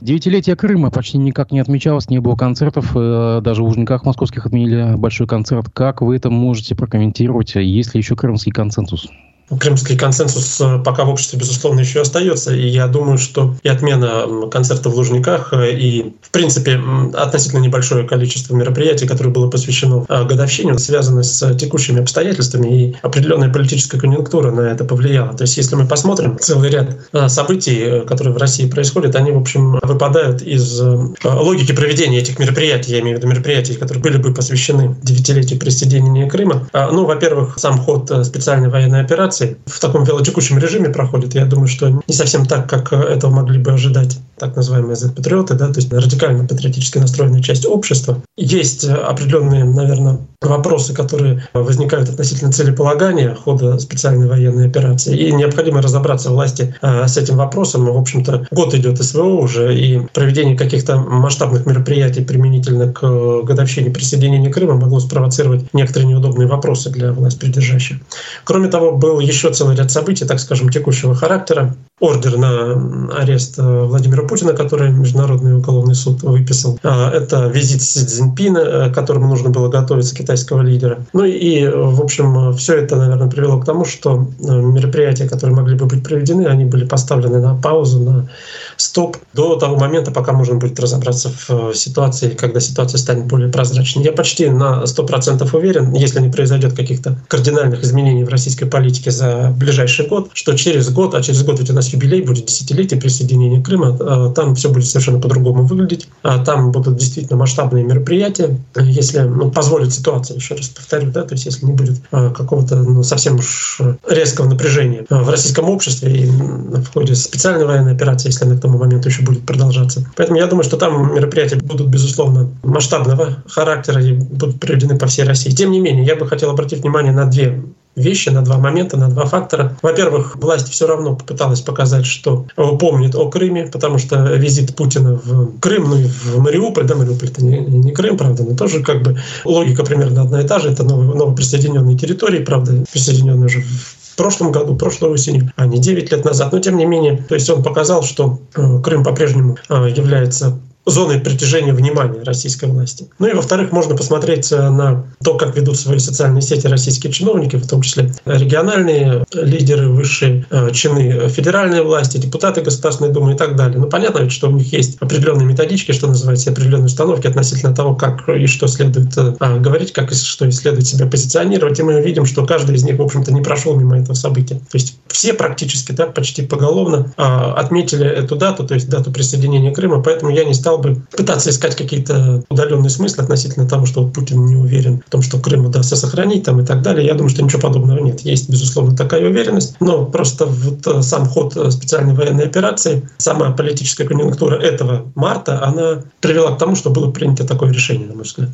Девятилетие 0.00 0.54
Крыма 0.54 0.92
почти 0.92 1.18
никак 1.18 1.50
не 1.50 1.58
отмечалось, 1.58 2.08
не 2.08 2.20
было 2.20 2.36
концертов. 2.36 2.92
Э, 2.94 3.40
даже 3.42 3.62
в 3.62 3.66
Лужниках 3.66 4.04
московских 4.04 4.46
отменили 4.46 4.94
большой 4.96 5.26
концерт. 5.26 5.66
Как 5.74 6.02
вы 6.02 6.14
это 6.14 6.30
можете 6.30 6.76
прокомментировать? 6.76 7.56
Есть 7.56 7.94
ли 7.94 7.98
еще 7.98 8.14
крымский 8.14 8.52
консенсус? 8.52 9.08
Крымский 9.56 9.96
консенсус 9.96 10.60
э, 10.60 10.78
пока 10.84 11.04
в 11.04 11.10
обществе, 11.10 11.38
безусловно, 11.38 11.80
еще 11.80 12.02
остается. 12.02 12.54
И 12.54 12.66
я 12.68 12.86
думаю, 12.86 13.16
что 13.16 13.54
и 13.62 13.68
отмена 13.68 14.48
концерта 14.50 14.90
в 14.90 14.94
Лужниках, 14.94 15.52
э, 15.52 15.72
и, 15.72 16.14
в 16.20 16.30
принципе, 16.30 16.80
относительно 17.14 17.60
небольшое 17.60 18.06
количество 18.06 18.54
мероприятий, 18.54 19.06
которое 19.06 19.30
было 19.30 19.48
посвящено 19.48 20.04
э, 20.08 20.24
годовщине, 20.24 20.78
связаны 20.78 21.24
с 21.24 21.54
текущими 21.56 22.00
обстоятельствами, 22.00 22.68
и 22.68 22.96
определенная 23.02 23.50
политическая 23.50 23.98
конъюнктура 23.98 24.50
на 24.50 24.60
это 24.60 24.84
повлияла. 24.84 25.32
То 25.34 25.42
есть, 25.42 25.56
если 25.56 25.76
мы 25.76 25.86
посмотрим 25.86 26.38
целый 26.38 26.70
ряд 26.70 26.98
событий, 27.28 28.04
которые 28.06 28.34
в 28.34 28.36
России 28.36 28.68
происходят, 28.68 29.16
они, 29.16 29.32
в 29.32 29.38
общем, 29.38 29.78
выпадают 29.82 30.42
из 30.42 30.80
логики 31.24 31.72
проведения 31.72 32.18
этих 32.18 32.38
мероприятий, 32.38 32.92
я 32.92 33.00
имею 33.00 33.16
в 33.16 33.20
виду 33.20 33.28
мероприятий, 33.28 33.74
которые 33.74 34.02
были 34.02 34.18
бы 34.18 34.34
посвящены 34.34 34.96
девятилетию 35.02 35.58
присоединения 35.58 36.28
Крыма. 36.28 36.68
Ну, 36.72 37.06
во-первых, 37.06 37.54
сам 37.58 37.78
ход 37.78 38.10
специальной 38.24 38.68
военной 38.68 39.00
операции, 39.00 39.37
операции 39.38 39.56
в 39.66 39.80
таком 39.80 40.04
велотекущем 40.04 40.58
режиме 40.58 40.90
проходит. 40.90 41.34
Я 41.34 41.44
думаю, 41.44 41.68
что 41.68 41.88
не 42.06 42.14
совсем 42.14 42.46
так, 42.46 42.68
как 42.68 42.92
этого 42.92 43.30
могли 43.30 43.58
бы 43.58 43.72
ожидать 43.72 44.18
так 44.38 44.56
называемые 44.56 44.96
Z-патриоты, 44.96 45.54
да, 45.54 45.68
то 45.72 45.80
есть 45.80 45.92
радикально 45.92 46.46
патриотически 46.46 46.98
настроенная 46.98 47.42
часть 47.42 47.66
общества. 47.66 48.22
Есть 48.36 48.84
определенные, 48.84 49.64
наверное, 49.64 50.20
вопросы, 50.40 50.94
которые 50.94 51.42
возникают 51.52 52.08
относительно 52.08 52.52
целеполагания 52.52 53.34
хода 53.34 53.78
специальной 53.78 54.28
военной 54.28 54.68
операции, 54.68 55.16
и 55.16 55.32
необходимо 55.32 55.82
разобраться 55.82 56.30
власти 56.30 56.76
э, 56.80 57.08
с 57.08 57.16
этим 57.16 57.36
вопросом. 57.36 57.86
В 57.86 57.96
общем-то, 57.96 58.46
год 58.52 58.72
идет 58.74 59.02
СВО 59.02 59.24
уже, 59.24 59.76
и 59.76 60.00
проведение 60.14 60.56
каких-то 60.56 60.96
масштабных 60.96 61.66
мероприятий 61.66 62.22
применительно 62.22 62.92
к 62.92 63.42
годовщине 63.42 63.90
присоединения 63.90 64.52
Крыма 64.52 64.74
могло 64.74 65.00
спровоцировать 65.00 65.74
некоторые 65.74 66.08
неудобные 66.08 66.46
вопросы 66.46 66.90
для 66.90 67.12
власть 67.12 67.40
придержащих. 67.40 67.96
Кроме 68.44 68.68
того, 68.68 68.92
был 68.92 69.18
еще 69.18 69.52
целый 69.52 69.76
ряд 69.76 69.90
событий, 69.90 70.24
так 70.24 70.38
скажем, 70.38 70.68
текущего 70.68 71.14
характера. 71.16 71.74
Ордер 72.00 72.36
на 72.36 73.10
арест 73.16 73.58
э, 73.58 73.84
Владимира 73.84 74.22
Путина, 74.22 74.52
который 74.52 74.90
Международный 74.90 75.56
уголовный 75.56 75.96
суд 75.96 76.22
выписал. 76.22 76.78
А, 76.84 77.10
это 77.10 77.48
визит 77.48 77.82
Си 77.82 78.06
Цзиньпина, 78.06 78.88
к 78.90 78.94
которому 78.94 79.26
нужно 79.26 79.50
было 79.50 79.68
готовиться, 79.68 80.14
китайского 80.28 80.60
лидера. 80.60 80.98
Ну 81.14 81.24
и, 81.24 81.66
в 81.66 82.02
общем, 82.02 82.52
все 82.54 82.74
это, 82.74 82.96
наверное, 82.96 83.30
привело 83.30 83.58
к 83.58 83.64
тому, 83.64 83.86
что 83.86 84.26
мероприятия, 84.38 85.26
которые 85.26 85.56
могли 85.56 85.74
бы 85.74 85.86
быть 85.86 86.04
проведены, 86.04 86.46
они 86.46 86.66
были 86.66 86.84
поставлены 86.84 87.40
на 87.40 87.54
паузу, 87.54 88.00
на 88.00 88.28
стоп 88.76 89.16
до 89.32 89.56
того 89.56 89.76
момента, 89.76 90.10
пока 90.10 90.32
можно 90.32 90.56
будет 90.56 90.78
разобраться 90.78 91.30
в 91.30 91.74
ситуации, 91.74 92.30
когда 92.30 92.60
ситуация 92.60 92.98
станет 92.98 93.24
более 93.24 93.50
прозрачной. 93.50 94.04
Я 94.04 94.12
почти 94.12 94.50
на 94.50 94.84
100% 94.84 95.56
уверен, 95.56 95.94
если 95.94 96.20
не 96.20 96.28
произойдет 96.28 96.74
каких-то 96.76 97.16
кардинальных 97.28 97.82
изменений 97.82 98.24
в 98.24 98.28
российской 98.28 98.66
политике 98.66 99.10
за 99.10 99.54
ближайший 99.56 100.06
год, 100.08 100.30
что 100.34 100.56
через 100.56 100.90
год, 100.90 101.14
а 101.14 101.22
через 101.22 101.42
год 101.42 101.58
ведь 101.58 101.70
у 101.70 101.74
нас 101.74 101.88
юбилей 101.88 102.20
будет 102.20 102.44
десятилетие 102.44 103.00
присоединения 103.00 103.62
Крыма, 103.62 103.96
а, 103.98 104.30
там 104.30 104.54
все 104.54 104.68
будет 104.68 104.86
совершенно 104.86 105.20
по-другому 105.20 105.64
выглядеть, 105.64 106.08
а 106.22 106.44
там 106.44 106.70
будут 106.70 106.96
действительно 106.98 107.38
масштабные 107.38 107.84
мероприятия, 107.84 108.58
если 108.76 109.20
ну, 109.20 109.50
позволит 109.50 109.92
ситуация, 109.92 110.17
еще 110.34 110.54
раз 110.54 110.68
повторю, 110.68 111.10
да, 111.10 111.22
то 111.22 111.34
есть 111.34 111.46
если 111.46 111.66
не 111.66 111.72
будет 111.72 112.00
а, 112.10 112.30
какого-то 112.30 112.76
ну, 112.76 113.02
совсем 113.02 113.36
уж 113.36 113.80
резкого 114.08 114.48
напряжения 114.48 115.04
в 115.08 115.28
российском 115.28 115.68
обществе 115.68 116.12
и 116.12 116.26
в 116.26 116.92
ходе 116.92 117.14
специальной 117.14 117.64
военной 117.64 117.92
операции, 117.92 118.28
если 118.28 118.44
она 118.44 118.56
к 118.56 118.60
тому 118.60 118.78
моменту 118.78 119.08
еще 119.08 119.22
будет 119.22 119.44
продолжаться. 119.44 120.04
Поэтому 120.16 120.38
я 120.38 120.46
думаю, 120.46 120.64
что 120.64 120.76
там 120.76 121.14
мероприятия 121.14 121.56
будут, 121.56 121.88
безусловно, 121.88 122.50
масштабного 122.62 123.42
характера 123.46 124.02
и 124.02 124.12
будут 124.12 124.60
проведены 124.60 124.98
по 124.98 125.06
всей 125.06 125.24
России. 125.24 125.50
Тем 125.50 125.70
не 125.70 125.80
менее, 125.80 126.04
я 126.04 126.16
бы 126.16 126.26
хотел 126.26 126.50
обратить 126.50 126.82
внимание 126.82 127.12
на 127.12 127.26
две 127.26 127.62
вещи, 127.98 128.28
на 128.30 128.42
два 128.42 128.58
момента, 128.58 128.96
на 128.96 129.08
два 129.08 129.26
фактора. 129.26 129.76
Во-первых, 129.82 130.36
власть 130.36 130.68
все 130.68 130.86
равно 130.86 131.16
попыталась 131.16 131.60
показать, 131.60 132.06
что 132.06 132.46
помнит 132.56 133.14
о 133.14 133.28
Крыме, 133.28 133.66
потому 133.66 133.98
что 133.98 134.16
визит 134.34 134.74
Путина 134.76 135.20
в 135.22 135.58
Крым, 135.60 135.90
ну 135.90 135.96
и 135.98 136.06
в 136.06 136.38
Мариуполь, 136.38 136.84
да, 136.84 136.94
Мариуполь 136.94 137.28
это 137.28 137.44
не, 137.44 137.58
не 137.58 137.92
Крым, 137.92 138.16
правда, 138.16 138.44
но 138.44 138.56
тоже 138.56 138.82
как 138.82 139.02
бы 139.02 139.18
логика 139.44 139.84
примерно 139.84 140.22
одна 140.22 140.40
и 140.40 140.46
та 140.46 140.58
же, 140.58 140.70
это 140.70 140.84
новые, 140.84 141.14
новоприсоединенные 141.14 141.98
территории, 141.98 142.44
правда, 142.44 142.84
присоединенные 142.92 143.46
уже 143.46 143.60
в 143.62 144.16
прошлом 144.16 144.50
году, 144.52 144.74
прошлой 144.76 145.10
осенью, 145.10 145.52
а 145.56 145.66
не 145.66 145.78
9 145.78 146.10
лет 146.10 146.24
назад. 146.24 146.52
Но 146.52 146.58
тем 146.58 146.76
не 146.76 146.86
менее, 146.86 147.24
то 147.28 147.34
есть 147.34 147.48
он 147.48 147.62
показал, 147.62 148.02
что 148.02 148.40
э, 148.54 148.80
Крым 148.82 149.04
по-прежнему 149.04 149.56
э, 149.68 149.92
является 149.94 150.58
зоной 150.90 151.20
притяжения 151.20 151.72
внимания 151.72 152.22
российской 152.22 152.66
власти. 152.66 153.08
Ну 153.18 153.28
и, 153.28 153.32
во-вторых, 153.32 153.72
можно 153.72 153.96
посмотреть 153.96 154.50
э, 154.52 154.70
на 154.70 155.06
то, 155.22 155.34
как 155.34 155.56
ведут 155.56 155.78
свои 155.78 155.98
социальные 155.98 156.42
сети 156.42 156.66
российские 156.66 157.12
чиновники, 157.12 157.56
в 157.56 157.66
том 157.66 157.82
числе 157.82 158.12
региональные 158.24 159.24
лидеры, 159.32 159.88
высшие 159.88 160.46
э, 160.50 160.70
чины 160.72 161.28
федеральной 161.28 161.82
власти, 161.82 162.18
депутаты 162.18 162.60
Государственной 162.60 163.10
Думы 163.10 163.34
и 163.34 163.36
так 163.36 163.56
далее. 163.56 163.78
Ну, 163.78 163.88
понятно 163.88 164.20
ведь, 164.20 164.32
что 164.32 164.48
у 164.48 164.52
них 164.52 164.72
есть 164.72 164.96
определенные 165.00 165.46
методички, 165.46 165.92
что 165.92 166.06
называется, 166.06 166.50
определенные 166.50 166.86
установки 166.86 167.26
относительно 167.26 167.74
того, 167.74 167.94
как 167.94 168.28
и 168.28 168.46
что 168.46 168.66
следует 168.66 169.16
э, 169.16 169.34
а, 169.40 169.58
говорить, 169.58 169.92
как 169.92 170.12
и 170.12 170.14
что 170.14 170.50
следует 170.50 170.86
себя 170.86 171.06
позиционировать. 171.06 171.78
И 171.78 171.82
мы 171.82 172.00
видим, 172.00 172.26
что 172.26 172.46
каждый 172.46 172.76
из 172.76 172.84
них, 172.84 172.98
в 172.98 173.02
общем-то, 173.02 173.32
не 173.32 173.42
прошел 173.42 173.76
мимо 173.76 173.98
этого 173.98 174.14
события. 174.14 174.56
То 174.56 174.74
есть 174.74 174.98
все 175.08 175.34
практически, 175.34 175.92
да, 175.92 176.06
почти 176.06 176.42
поголовно 176.42 177.12
а, 177.16 177.54
отметили 177.54 178.06
эту 178.06 178.36
дату, 178.36 178.66
то 178.66 178.74
есть 178.74 178.88
дату 178.88 179.10
присоединения 179.10 179.72
Крыма, 179.72 180.02
поэтому 180.02 180.30
я 180.30 180.44
не 180.44 180.54
стал 180.54 180.77
бы 180.78 181.02
пытаться 181.16 181.50
искать 181.50 181.76
какие-то 181.76 182.44
удаленные 182.48 182.90
смыслы 182.90 183.24
относительно 183.24 183.68
того, 183.68 183.86
что 183.86 184.06
Путин 184.08 184.46
не 184.46 184.56
уверен 184.56 185.02
в 185.06 185.10
том, 185.10 185.22
что 185.22 185.38
Крым 185.38 185.66
удастся 185.66 185.96
сохранить 185.96 186.44
там 186.44 186.60
и 186.60 186.64
так 186.64 186.82
далее. 186.82 187.06
Я 187.06 187.14
думаю, 187.14 187.30
что 187.30 187.42
ничего 187.42 187.60
подобного 187.60 187.98
нет. 187.98 188.20
Есть, 188.20 188.48
безусловно, 188.48 188.96
такая 188.96 189.28
уверенность, 189.28 189.76
но 189.80 190.04
просто 190.06 190.46
вот 190.46 190.86
э, 190.86 191.02
сам 191.02 191.26
ход 191.26 191.56
э, 191.56 191.70
специальной 191.70 192.14
военной 192.14 192.46
операции, 192.46 193.08
сама 193.18 193.50
политическая 193.52 194.04
конъюнктура 194.04 194.56
этого 194.56 195.10
марта, 195.14 195.64
она 195.64 196.02
привела 196.20 196.52
к 196.52 196.58
тому, 196.58 196.76
что 196.76 196.90
было 196.90 197.10
принято 197.10 197.46
такое 197.46 197.72
решение, 197.72 198.06
на 198.06 198.14
мой 198.14 198.24
взгляд. 198.24 198.50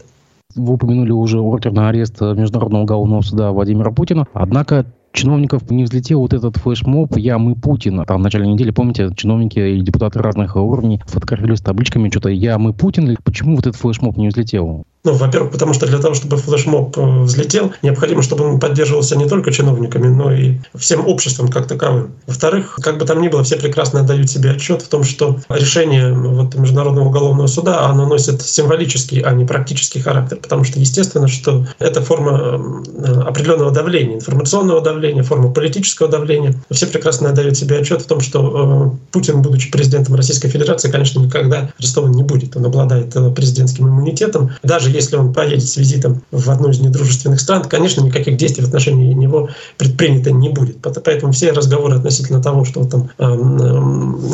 Вы 0.54 0.74
упомянули 0.74 1.10
уже 1.10 1.40
ордер 1.40 1.72
на 1.72 1.88
арест 1.88 2.20
Международного 2.20 2.82
уголовного 2.82 3.22
суда 3.22 3.50
Владимира 3.50 3.90
Путина. 3.90 4.26
Однако 4.32 4.86
чиновников 5.14 5.70
не 5.70 5.84
взлетел 5.84 6.20
вот 6.20 6.34
этот 6.34 6.56
флешмоб 6.56 7.16
«Я, 7.16 7.38
мы, 7.38 7.54
Путин». 7.54 8.04
Там 8.04 8.20
в 8.20 8.24
начале 8.24 8.46
недели, 8.46 8.70
помните, 8.70 9.10
чиновники 9.16 9.58
и 9.58 9.80
депутаты 9.80 10.18
разных 10.18 10.56
уровней 10.56 11.00
фотографировали 11.06 11.56
с 11.56 11.62
табличками 11.62 12.10
что-то 12.10 12.28
«Я, 12.28 12.58
мы, 12.58 12.74
Путин». 12.74 13.16
Почему 13.24 13.56
вот 13.56 13.66
этот 13.66 13.80
флешмоб 13.80 14.16
не 14.16 14.28
взлетел? 14.28 14.84
Ну, 15.04 15.12
во-первых, 15.12 15.52
потому 15.52 15.74
что 15.74 15.86
для 15.86 15.98
того, 15.98 16.14
чтобы 16.14 16.38
флешмоб 16.38 16.96
э, 16.96 17.22
взлетел, 17.24 17.72
необходимо, 17.82 18.22
чтобы 18.22 18.48
он 18.48 18.58
поддерживался 18.58 19.16
не 19.16 19.28
только 19.28 19.52
чиновниками, 19.52 20.08
но 20.08 20.32
и 20.32 20.54
всем 20.74 21.06
обществом 21.06 21.48
как 21.48 21.66
таковым. 21.66 22.12
Во-вторых, 22.26 22.78
как 22.82 22.96
бы 22.96 23.04
там 23.04 23.20
ни 23.20 23.28
было, 23.28 23.44
все 23.44 23.56
прекрасно 23.56 24.00
отдают 24.00 24.30
себе 24.30 24.52
отчет 24.52 24.80
в 24.80 24.88
том, 24.88 25.04
что 25.04 25.38
решение 25.50 26.10
вот, 26.10 26.54
Международного 26.54 27.08
уголовного 27.08 27.48
суда, 27.48 27.84
оно 27.84 28.06
носит 28.06 28.40
символический, 28.40 29.20
а 29.20 29.32
не 29.32 29.44
практический 29.44 30.00
характер, 30.00 30.38
потому 30.38 30.64
что 30.64 30.80
естественно, 30.80 31.28
что 31.28 31.66
это 31.78 32.00
форма 32.00 32.58
э, 32.86 33.20
определенного 33.26 33.72
давления, 33.72 34.16
информационного 34.16 34.80
давления, 34.80 35.22
форма 35.22 35.52
политического 35.52 36.08
давления. 36.08 36.54
Все 36.70 36.86
прекрасно 36.86 37.28
отдают 37.28 37.58
себе 37.58 37.76
отчет 37.76 38.00
в 38.00 38.06
том, 38.06 38.20
что 38.20 38.94
э, 38.94 39.12
Путин, 39.12 39.42
будучи 39.42 39.70
президентом 39.70 40.14
Российской 40.14 40.48
Федерации, 40.48 40.90
конечно, 40.90 41.20
никогда 41.20 41.70
арестован 41.78 42.12
не 42.12 42.22
будет. 42.22 42.56
Он 42.56 42.64
обладает 42.64 43.14
президентским 43.34 43.86
иммунитетом. 43.86 44.50
Даже 44.62 44.93
если 44.94 45.16
он 45.16 45.32
поедет 45.32 45.68
с 45.68 45.76
визитом 45.76 46.22
в 46.30 46.50
одну 46.50 46.70
из 46.70 46.80
недружественных 46.80 47.40
стран, 47.40 47.64
конечно, 47.64 48.02
никаких 48.02 48.36
действий 48.36 48.64
в 48.64 48.68
отношении 48.68 49.12
него 49.12 49.48
предпринято 49.76 50.30
не 50.30 50.48
будет. 50.48 50.78
Поэтому 51.04 51.32
все 51.32 51.52
разговоры 51.52 51.96
относительно 51.96 52.42
того, 52.42 52.64
что 52.64 52.84
там 52.84 53.10
э, 53.18 53.24
э, 53.24 53.34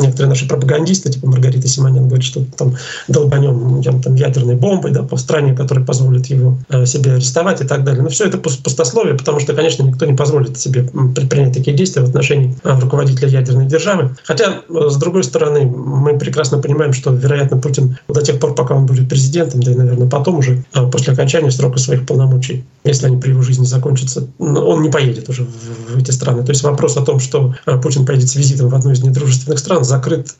некоторые 0.01 0.29
наши 0.29 0.47
пропагандисты, 0.47 1.11
типа 1.11 1.27
Маргарита 1.27 1.67
Симонян, 1.67 2.07
говорят, 2.07 2.23
что 2.23 2.43
там 2.57 2.75
долбанем 3.07 3.81
там, 4.01 4.15
ядерной 4.15 4.55
бомбой 4.55 4.91
да, 4.91 5.03
по 5.03 5.17
стране, 5.17 5.53
которая 5.53 5.85
позволит 5.85 6.27
его 6.27 6.57
э, 6.69 6.85
себе 6.85 7.13
арестовать 7.13 7.61
и 7.61 7.65
так 7.65 7.83
далее. 7.83 8.03
Но 8.03 8.09
все 8.09 8.25
это 8.25 8.37
пустословие, 8.37 9.15
потому 9.15 9.39
что, 9.39 9.53
конечно, 9.53 9.83
никто 9.83 10.05
не 10.05 10.13
позволит 10.13 10.57
себе 10.57 10.83
предпринять 11.15 11.53
такие 11.53 11.75
действия 11.75 12.03
в 12.03 12.09
отношении 12.09 12.55
э, 12.63 12.79
руководителя 12.79 13.29
ядерной 13.29 13.65
державы. 13.65 14.15
Хотя, 14.23 14.61
э, 14.67 14.89
с 14.89 14.95
другой 14.97 15.23
стороны, 15.23 15.65
мы 15.65 16.17
прекрасно 16.17 16.59
понимаем, 16.59 16.93
что, 16.93 17.11
вероятно, 17.11 17.57
Путин 17.57 17.97
до 18.07 18.21
тех 18.21 18.39
пор, 18.39 18.55
пока 18.55 18.75
он 18.75 18.85
будет 18.85 19.09
президентом, 19.09 19.61
да 19.63 19.71
и, 19.71 19.75
наверное, 19.75 20.09
потом 20.09 20.37
уже 20.37 20.50
уже 20.51 20.63
а, 20.73 20.85
после 20.87 21.13
окончания 21.13 21.51
срока 21.51 21.79
своих 21.79 22.05
полномочий, 22.05 22.63
если 22.83 23.07
они 23.07 23.17
при 23.17 23.29
его 23.29 23.41
жизни 23.41 23.65
закончатся, 23.65 24.27
он 24.39 24.81
не 24.81 24.89
поедет 24.89 25.29
уже 25.29 25.43
в 25.43 25.97
эти 25.97 26.11
страны. 26.11 26.43
То 26.43 26.51
есть 26.51 26.63
вопрос 26.63 26.97
о 26.97 27.05
том, 27.05 27.19
что 27.19 27.55
а, 27.65 27.77
Путин 27.77 28.05
поедет 28.05 28.29
с 28.29 28.35
визитом 28.35 28.69
в 28.69 28.75
одну 28.75 28.91
из 28.91 29.03
недружественных 29.03 29.59
стран, 29.59 29.83
закрыт 29.83 30.35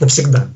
навсегда. 0.00 0.48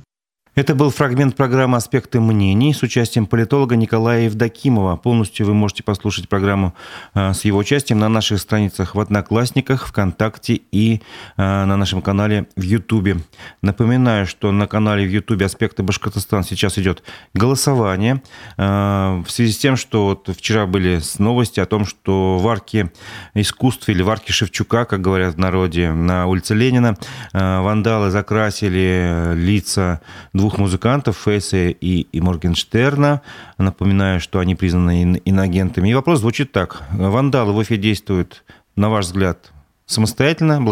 Это 0.61 0.75
был 0.75 0.91
фрагмент 0.91 1.37
программы 1.37 1.79
«Аспекты 1.79 2.21
мнений» 2.21 2.75
с 2.75 2.83
участием 2.83 3.25
политолога 3.25 3.77
Николая 3.77 4.25
Евдокимова. 4.25 4.97
Полностью 4.97 5.47
вы 5.47 5.55
можете 5.55 5.83
послушать 5.83 6.29
программу 6.29 6.75
э, 7.15 7.33
с 7.33 7.47
его 7.47 7.57
участием 7.57 7.99
на 7.99 8.11
наших 8.11 8.41
страницах 8.41 8.95
в 8.95 9.01
Одноклассниках, 9.01 9.87
ВКонтакте 9.87 10.61
и 10.71 10.97
э, 10.97 11.01
на 11.39 11.79
нашем 11.79 12.03
канале 12.03 12.47
в 12.57 12.61
Ютубе. 12.61 13.17
Напоминаю, 13.63 14.27
что 14.27 14.53
на 14.53 14.67
канале 14.67 15.07
в 15.07 15.11
Ютубе 15.11 15.47
«Аспекты 15.47 15.83
Башкортостан» 15.83 16.45
сейчас 16.45 16.77
идет 16.77 17.05
голосование 17.33 18.23
э, 18.59 19.23
в 19.27 19.31
связи 19.31 19.53
с 19.53 19.57
тем, 19.57 19.79
что 19.79 20.09
вот 20.09 20.29
вчера 20.29 20.67
были 20.67 21.01
новости 21.17 21.59
о 21.61 21.65
том, 21.65 21.87
что 21.87 22.37
в 22.37 22.47
арке 22.47 22.93
искусств 23.33 23.89
или 23.89 24.03
в 24.03 24.11
арке 24.11 24.35
Шевчука, 24.35 24.85
как 24.85 25.01
говорят 25.01 25.37
в 25.37 25.39
народе, 25.39 25.91
на 25.91 26.27
улице 26.27 26.55
Ленина, 26.55 26.99
вандалы 27.33 28.11
закрасили 28.11 29.33
лица 29.35 30.03
двух 30.35 30.50
музыкантов, 30.59 31.17
Фейса 31.17 31.69
и, 31.69 32.07
и 32.13 32.21
Моргенштерна. 32.21 33.23
Напоминаю, 33.59 34.21
что 34.21 34.39
они 34.39 34.55
признаны 34.55 35.21
иноагентами. 35.25 35.89
И 35.89 35.95
вопрос 35.95 36.21
звучит 36.21 36.53
так. 36.53 36.83
Вандалы 36.93 37.53
в 37.53 37.63
эфире 37.63 37.81
действуют, 37.81 38.45
на 38.77 38.89
ваш 38.89 39.07
взгляд, 39.07 39.53
самостоятельно, 39.87 40.63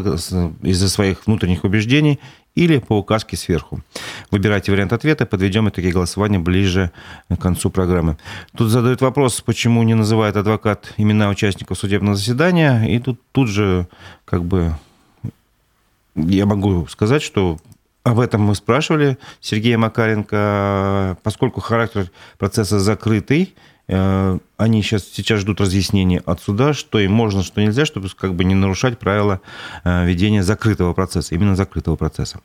из-за 0.62 0.88
своих 0.88 1.26
внутренних 1.26 1.64
убеждений 1.64 2.20
или 2.54 2.78
по 2.78 2.98
указке 2.98 3.36
сверху. 3.36 3.80
Выбирайте 4.30 4.72
вариант 4.72 4.92
ответа, 4.92 5.26
подведем 5.26 5.68
итоги 5.68 5.90
голосования 5.90 6.38
ближе 6.38 6.90
к 7.28 7.36
концу 7.36 7.70
программы. 7.70 8.16
Тут 8.56 8.70
задают 8.70 9.00
вопрос, 9.00 9.40
почему 9.40 9.82
не 9.84 9.94
называет 9.94 10.36
адвокат 10.36 10.92
имена 10.96 11.28
участников 11.28 11.78
судебного 11.78 12.16
заседания, 12.16 12.84
и 12.84 12.98
тут, 12.98 13.20
тут 13.32 13.48
же 13.48 13.86
как 14.24 14.44
бы 14.44 14.74
я 16.16 16.46
могу 16.46 16.86
сказать, 16.88 17.22
что 17.22 17.58
об 18.08 18.20
этом 18.20 18.40
мы 18.40 18.54
спрашивали 18.54 19.18
Сергея 19.40 19.76
Макаренко. 19.76 21.18
Поскольку 21.22 21.60
характер 21.60 22.10
процесса 22.38 22.80
закрытый, 22.80 23.54
э, 23.86 24.38
они 24.56 24.82
сейчас, 24.82 25.04
сейчас 25.04 25.40
ждут 25.40 25.60
разъяснения 25.60 26.22
от 26.24 26.40
суда, 26.40 26.72
что 26.72 26.98
им 26.98 27.12
можно, 27.12 27.42
что 27.42 27.60
нельзя, 27.60 27.84
чтобы 27.84 28.08
как 28.16 28.34
бы 28.34 28.44
не 28.44 28.54
нарушать 28.54 28.98
правила 28.98 29.42
э, 29.84 30.06
ведения 30.06 30.42
закрытого 30.42 30.94
процесса, 30.94 31.34
именно 31.34 31.54
закрытого 31.54 31.96
процесса. 31.96 32.40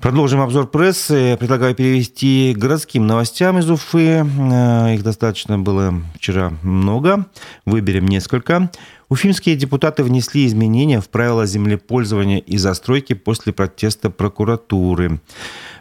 Продолжим 0.00 0.40
обзор 0.40 0.68
прессы. 0.68 1.36
Предлагаю 1.38 1.74
перевести 1.74 2.54
городским 2.56 3.06
новостям 3.06 3.58
из 3.58 3.68
Уфы. 3.68 4.24
Э, 4.24 4.94
их 4.94 5.02
достаточно 5.02 5.58
было 5.58 5.92
вчера 6.14 6.52
много. 6.62 7.26
Выберем 7.66 8.06
несколько. 8.06 8.70
Уфимские 9.08 9.56
депутаты 9.56 10.02
внесли 10.04 10.46
изменения 10.46 11.00
в 11.00 11.08
правила 11.08 11.46
землепользования 11.46 12.38
и 12.38 12.58
застройки 12.58 13.14
после 13.14 13.52
протеста 13.52 14.10
прокуратуры. 14.10 15.20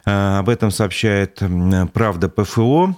Э, 0.06 0.38
об 0.40 0.50
этом 0.50 0.72
сообщает 0.72 1.42
«Правда 1.94 2.30
ПФО». 2.30 2.96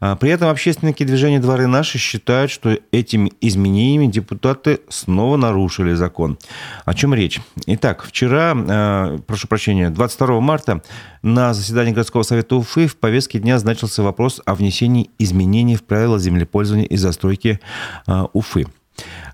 А, 0.00 0.16
при 0.16 0.30
этом 0.30 0.48
общественники 0.48 1.04
движения 1.04 1.40
«Дворы 1.40 1.66
наши» 1.66 1.98
считают, 1.98 2.50
что 2.50 2.78
этими 2.90 3.32
изменениями 3.40 4.06
депутаты 4.06 4.80
снова 4.88 5.36
нарушили 5.36 5.92
закон. 5.92 6.38
О 6.86 6.94
чем 6.94 7.12
речь? 7.12 7.38
Итак, 7.66 8.02
вчера, 8.04 8.54
э, 8.56 9.18
прошу 9.26 9.46
прощения, 9.46 9.90
22 9.90 10.40
марта 10.40 10.82
на 11.22 11.52
заседании 11.52 11.92
городского 11.92 12.22
совета 12.22 12.56
Уфы 12.56 12.86
в 12.86 12.96
повестке 12.96 13.38
дня 13.38 13.58
значился 13.58 14.02
вопрос 14.02 14.40
о 14.46 14.54
внесении 14.54 15.10
изменений 15.18 15.76
в 15.76 15.84
правила 15.84 16.18
землепользования 16.18 16.86
и 16.86 16.96
застройки 16.96 17.60
э, 18.06 18.24
Уфы. 18.32 18.66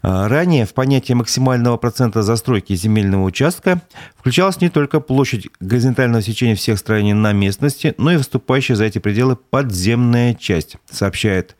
А, 0.02 0.28
ранее 0.28 0.66
в 0.66 0.74
понятие 0.74 1.16
максимального 1.16 1.76
процента 1.76 2.22
застройки 2.22 2.74
земельного 2.74 3.24
участка 3.24 3.82
включалась 4.16 4.60
не 4.60 4.68
только 4.68 5.00
площадь 5.00 5.48
горизонтального 5.60 6.22
сечения 6.22 6.54
всех 6.54 6.78
строений 6.78 7.12
на 7.12 7.32
местности, 7.32 7.94
но 7.98 8.12
и 8.12 8.16
выступающая 8.16 8.76
за 8.76 8.84
эти 8.84 8.98
пределы 8.98 9.36
подземная 9.36 10.34
часть, 10.34 10.76
сообщает 10.90 11.56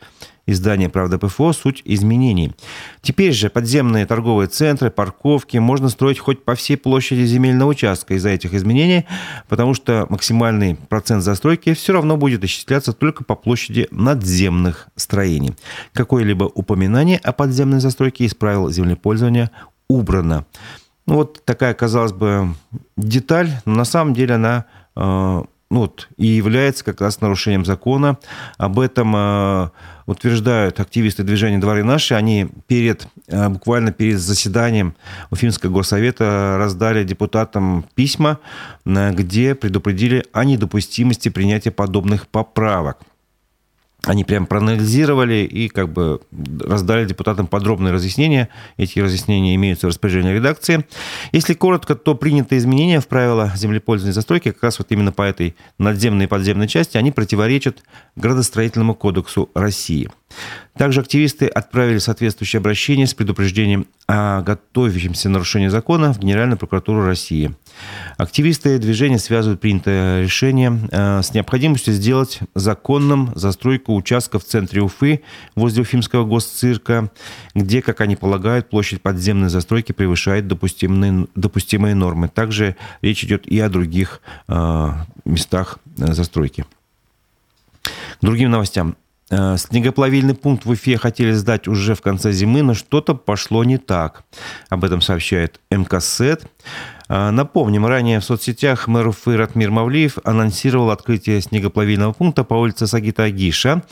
Издание 0.47 0.89
«Правда 0.89 1.19
ПФО. 1.19 1.53
Суть 1.53 1.83
изменений». 1.85 2.53
Теперь 3.03 3.33
же 3.33 3.51
подземные 3.51 4.07
торговые 4.07 4.47
центры, 4.47 4.91
парковки 4.91 5.57
можно 5.59 5.89
строить 5.89 6.21
хоть 6.21 6.45
по 6.45 6.55
всей 6.55 6.77
площади 6.77 7.25
земельного 7.25 7.71
участка 7.71 8.15
из-за 8.15 8.29
этих 8.31 8.55
изменений, 8.55 9.07
потому 9.49 9.75
что 9.75 10.07
максимальный 10.09 10.77
процент 10.77 11.25
застройки 11.25 11.75
все 11.75 11.93
равно 11.95 12.17
будет 12.17 12.45
исчисляться 12.45 12.93
только 12.93 13.25
по 13.25 13.35
площади 13.35 13.89
надземных 13.91 14.89
строений. 14.95 15.55
Какое-либо 15.93 16.45
упоминание 16.45 17.19
о 17.19 17.33
подземной 17.33 17.81
застройке 17.81 18.25
из 18.25 18.35
правил 18.35 18.71
землепользования 18.71 19.51
убрано. 19.89 20.47
Ну, 21.07 21.17
вот 21.17 21.45
такая, 21.45 21.75
казалось 21.75 22.13
бы, 22.13 22.55
деталь, 22.97 23.51
но 23.65 23.75
на 23.75 23.85
самом 23.85 24.15
деле 24.15 24.35
она 24.35 24.65
э, 24.97 25.43
ну, 25.77 25.83
вот, 25.83 26.09
и 26.17 26.27
является 26.27 26.83
как 26.83 27.03
раз 27.03 27.21
нарушением 27.21 27.67
закона. 27.67 28.17
Об 28.57 28.81
этом 28.81 29.15
э, 29.15 29.69
утверждают 30.07 30.81
активисты 30.81 31.23
движения 31.23 31.59
«Дворы 31.59 31.85
наши». 31.85 32.15
Они 32.15 32.49
перед, 32.67 33.07
э, 33.29 33.51
буквально 33.51 33.93
перед 33.93 34.19
заседанием 34.19 34.95
Уфимского 35.31 35.71
горсовета 35.71 36.57
раздали 36.59 37.05
депутатам 37.05 37.85
письма, 37.95 38.39
э, 38.87 39.13
где 39.13 39.55
предупредили 39.55 40.25
о 40.33 40.47
недопустимости 40.47 41.29
принятия 41.29 41.73
подобных 41.73 42.27
поправок 42.27 43.01
они 44.07 44.25
прям 44.25 44.47
проанализировали 44.47 45.45
и 45.45 45.69
как 45.69 45.93
бы 45.93 46.21
раздали 46.61 47.05
депутатам 47.05 47.49
подробные 47.49 47.93
разъяснения. 47.93 48.49
Эти 48.77 49.01
разъяснения 49.01 49.55
имеются 49.57 49.87
в 49.87 49.91
распоряжении 49.91 50.33
редакции. 50.33 50.87
Если 51.33 51.55
коротко, 51.55 51.97
то 51.97 52.15
принятые 52.15 52.61
изменения 52.61 53.01
в 53.01 53.09
правила 53.09 53.53
землепользования 53.57 54.13
и 54.13 54.15
застройки 54.15 54.53
как 54.53 54.63
раз 54.63 54.79
вот 54.79 54.87
именно 54.91 55.13
по 55.13 55.23
этой 55.23 55.57
надземной 55.79 56.27
и 56.27 56.29
подземной 56.29 56.69
части, 56.69 56.97
они 56.97 57.11
противоречат 57.11 57.83
градостроительному 58.15 58.95
кодексу 58.95 59.51
России. 59.55 60.09
Также 60.77 61.01
активисты 61.01 61.47
отправили 61.47 61.99
соответствующее 61.99 62.59
обращение 62.59 63.07
с 63.07 63.15
предупреждением 63.15 63.87
о 64.07 64.43
готовящемся 64.43 65.31
нарушении 65.31 65.69
закона 65.69 66.13
в 66.13 66.19
Генеральную 66.19 66.59
прокуратуру 66.59 67.05
России. 67.05 67.55
Активисты 68.19 68.79
движения 68.79 69.19
связывают 69.19 69.61
принятое 69.61 70.23
решение 70.23 70.79
э, 70.91 71.23
с 71.23 71.33
необходимостью 71.33 71.95
сделать 71.95 72.41
законным 72.55 73.33
застройку 73.35 73.95
участка 73.95 74.39
в 74.39 74.45
центре 74.45 74.83
Уфы 74.83 75.23
возле 75.55 75.83
Уфимского 75.83 76.25
госцирка, 76.25 77.11
где, 77.55 77.81
как 77.81 78.03
они 78.03 78.17
полагают, 78.17 78.69
площадь 78.69 79.01
подземной 79.01 79.49
застройки 79.49 79.93
превышает 79.93 80.47
допустимые, 80.47 81.27
допустимые 81.35 81.95
нормы. 81.95 82.29
Также 82.29 82.77
речь 83.01 83.25
идет 83.25 83.47
и 83.47 83.59
о 83.61 83.71
других 83.71 84.21
э, 84.49 84.93
местах 85.25 85.79
э, 85.99 86.13
застройки. 86.13 86.67
К 87.83 87.91
другим 88.21 88.51
новостям. 88.51 88.97
Э, 89.29 89.57
снегоплавильный 89.59 90.35
пункт 90.35 90.65
в 90.67 90.71
Уфе 90.71 90.97
хотели 90.97 91.33
сдать 91.33 91.67
уже 91.67 91.95
в 91.95 92.01
конце 92.01 92.31
зимы, 92.31 92.63
но 92.63 92.75
что-то 92.75 93.15
пошло 93.15 93.65
не 93.65 93.77
так. 93.77 94.23
Об 94.69 94.85
этом 94.85 95.01
сообщает 95.01 95.61
МКСЭТ. 95.71 96.47
Э, 97.09 97.31
напомним, 97.31 97.87
ранее 97.87 98.21
в 98.21 98.25
соцсетях 98.25 98.87
мэр 98.87 99.09
Уфы 99.09 99.37
Ратмир 99.37 99.73
Мавлиев 99.73 100.19
анонсировал 100.23 100.91
открытие 100.91 101.41
снегоплавильного 101.41 102.13
пункта 102.13 102.45
по 102.45 102.55
улице 102.55 102.87
Сагита 102.87 103.25
Агиша. 103.25 103.83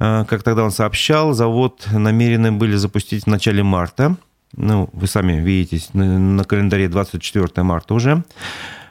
Э, 0.00 0.26
как 0.28 0.42
тогда 0.42 0.64
он 0.64 0.70
сообщал, 0.70 1.32
завод 1.32 1.86
намерены 1.90 2.52
были 2.52 2.76
запустить 2.76 3.24
в 3.24 3.28
начале 3.28 3.62
марта. 3.62 4.16
Ну, 4.56 4.90
вы 4.92 5.06
сами 5.06 5.40
видите, 5.40 5.82
на 5.94 6.44
календаре 6.44 6.88
24 6.88 7.62
марта 7.62 7.94
уже. 7.94 8.22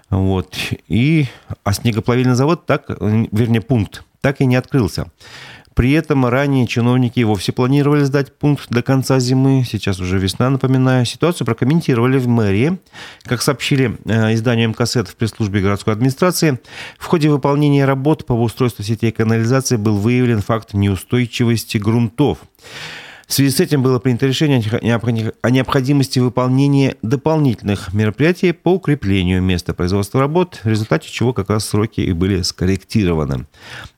Вот. 0.09 0.55
И, 0.87 1.27
а 1.63 1.73
снегоплавильный 1.73 2.35
завод 2.35 2.65
так, 2.65 2.89
вернее, 2.89 3.61
пункт 3.61 4.03
так 4.23 4.39
и 4.39 4.45
не 4.45 4.55
открылся. 4.55 5.07
При 5.75 5.91
этом 5.91 6.25
ранее 6.25 6.67
чиновники 6.67 7.19
и 7.19 7.23
вовсе 7.23 7.51
планировали 7.51 8.03
сдать 8.03 8.37
пункт 8.37 8.69
до 8.69 8.81
конца 8.81 9.19
зимы. 9.19 9.63
Сейчас 9.67 9.99
уже 9.99 10.19
весна, 10.19 10.49
напоминаю. 10.49 11.05
Ситуацию 11.05 11.45
прокомментировали 11.45 12.17
в 12.17 12.27
мэрии. 12.27 12.77
Как 13.23 13.41
сообщили 13.41 13.97
э, 14.05 14.33
изданию 14.33 14.69
МКСЭТ 14.69 15.07
в 15.07 15.15
пресс-службе 15.15 15.61
городской 15.61 15.93
администрации, 15.93 16.59
в 16.97 17.05
ходе 17.05 17.29
выполнения 17.29 17.85
работ 17.85 18.25
по 18.25 18.33
устройству 18.33 18.83
сетей 18.83 19.11
канализации 19.11 19.77
был 19.77 19.97
выявлен 19.97 20.41
факт 20.41 20.73
неустойчивости 20.73 21.77
грунтов. 21.77 22.39
В 23.33 23.35
связи 23.35 23.49
с 23.49 23.59
этим 23.59 23.81
было 23.81 23.97
принято 23.97 24.27
решение 24.27 24.61
о 25.41 25.49
необходимости 25.49 26.19
выполнения 26.19 26.97
дополнительных 27.01 27.91
мероприятий 27.91 28.51
по 28.51 28.73
укреплению 28.73 29.41
места 29.41 29.73
производства 29.73 30.19
работ, 30.19 30.59
в 30.63 30.67
результате 30.67 31.09
чего 31.09 31.33
как 31.33 31.49
раз 31.49 31.65
сроки 31.65 31.99
и 31.99 32.13
были 32.13 32.43
скорректированы. 32.43 33.47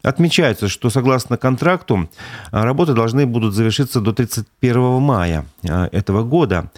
Отмечается, 0.03 0.69
что 0.69 0.89
согласно 0.89 1.36
контракту 1.36 2.09
работы 2.51 2.93
должны 2.93 3.25
будут 3.25 3.53
завершиться 3.53 3.99
до 3.99 4.13
31 4.13 5.01
мая 5.01 5.45
а, 5.67 5.89
этого 5.91 6.23
года. 6.23 6.71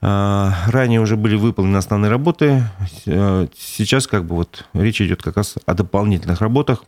А, 0.00 0.54
ранее 0.68 1.02
уже 1.02 1.18
были 1.18 1.36
выполнены 1.36 1.76
основные 1.76 2.10
работы. 2.10 2.62
Сейчас 3.04 4.06
как 4.06 4.24
бы 4.24 4.36
вот 4.36 4.64
речь 4.72 5.02
идет 5.02 5.22
как 5.22 5.36
раз 5.36 5.56
о 5.66 5.74
дополнительных 5.74 6.40
работах 6.40 6.82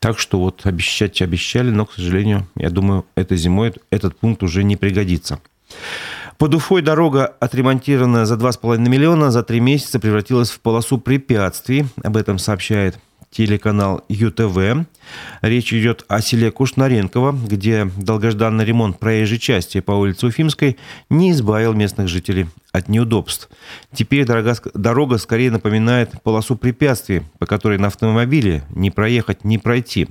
так 0.00 0.18
что 0.18 0.40
вот 0.40 0.62
обещать 0.64 1.22
обещали, 1.22 1.70
но, 1.70 1.86
к 1.86 1.92
сожалению, 1.92 2.46
я 2.56 2.70
думаю, 2.70 3.06
этой 3.14 3.36
зимой 3.36 3.74
этот 3.90 4.18
пункт 4.18 4.42
уже 4.42 4.64
не 4.64 4.76
пригодится. 4.76 5.40
Под 6.38 6.54
Уфой 6.54 6.80
дорога, 6.80 7.26
отремонтированная 7.26 8.24
за 8.24 8.36
2,5 8.36 8.78
миллиона, 8.78 9.30
за 9.30 9.42
три 9.42 9.60
месяца 9.60 10.00
превратилась 10.00 10.50
в 10.50 10.60
полосу 10.60 10.96
препятствий. 10.96 11.84
Об 12.02 12.16
этом 12.16 12.38
сообщает 12.38 12.98
телеканал 13.30 14.02
ЮТВ. 14.08 14.86
Речь 15.42 15.72
идет 15.74 16.06
о 16.08 16.22
селе 16.22 16.50
Кушнаренково, 16.50 17.32
где 17.32 17.90
долгожданный 17.96 18.64
ремонт 18.64 18.98
проезжей 18.98 19.38
части 19.38 19.80
по 19.80 19.92
улице 19.92 20.26
Уфимской 20.26 20.78
не 21.10 21.32
избавил 21.32 21.74
местных 21.74 22.08
жителей 22.08 22.46
от 22.72 22.88
неудобств. 22.88 23.48
Теперь 23.92 24.24
дорога, 24.24 24.56
дорога 24.74 25.18
скорее 25.18 25.50
напоминает 25.50 26.22
полосу 26.22 26.56
препятствий, 26.56 27.22
по 27.38 27.46
которой 27.46 27.78
на 27.78 27.88
автомобиле 27.88 28.62
не 28.70 28.90
проехать, 28.90 29.44
не 29.44 29.58
пройти. 29.58 30.08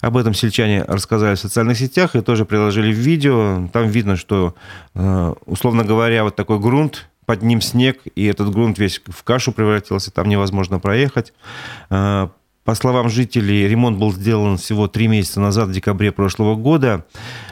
Об 0.00 0.16
этом 0.16 0.34
сельчане 0.34 0.84
рассказали 0.84 1.36
в 1.36 1.40
социальных 1.40 1.78
сетях 1.78 2.16
и 2.16 2.20
тоже 2.20 2.44
приложили 2.44 2.92
в 2.92 2.96
видео. 2.96 3.68
Там 3.72 3.88
видно, 3.88 4.16
что, 4.16 4.54
э, 4.94 5.34
условно 5.46 5.84
говоря, 5.84 6.24
вот 6.24 6.36
такой 6.36 6.58
грунт, 6.58 7.08
под 7.24 7.42
ним 7.42 7.60
снег, 7.60 8.00
и 8.16 8.24
этот 8.24 8.50
грунт 8.52 8.78
весь 8.78 9.00
в 9.06 9.22
кашу 9.22 9.52
превратился, 9.52 10.10
там 10.10 10.28
невозможно 10.28 10.80
проехать. 10.80 11.32
Э, 11.88 12.28
по 12.64 12.74
словам 12.74 13.08
жителей, 13.08 13.66
ремонт 13.66 13.98
был 13.98 14.12
сделан 14.12 14.56
всего 14.56 14.86
три 14.86 15.08
месяца 15.08 15.40
назад, 15.40 15.68
в 15.68 15.72
декабре 15.72 16.12
прошлого 16.12 16.56
года. 16.56 17.04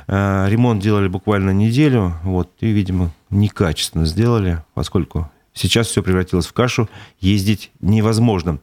Э, 0.09 0.47
ремонт 0.49 0.83
делали 0.83 1.09
буквально 1.09 1.51
неделю, 1.51 2.15
вот, 2.25 2.51
и, 2.61 2.67
видимо, 2.71 3.13
некачественно 3.31 4.05
сделали, 4.07 4.63
поскольку 4.75 5.31
сейчас 5.53 5.89
все 5.89 6.03
превратилось 6.03 6.47
в 6.47 6.53
кашу, 6.53 6.89
ездить 7.21 7.71
невозможно. 7.81 8.59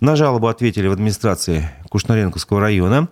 На 0.00 0.16
жалобу 0.16 0.48
ответили 0.48 0.86
в 0.86 0.92
администрации 0.92 1.70
Кушнаренковского 1.88 2.60
района. 2.60 3.08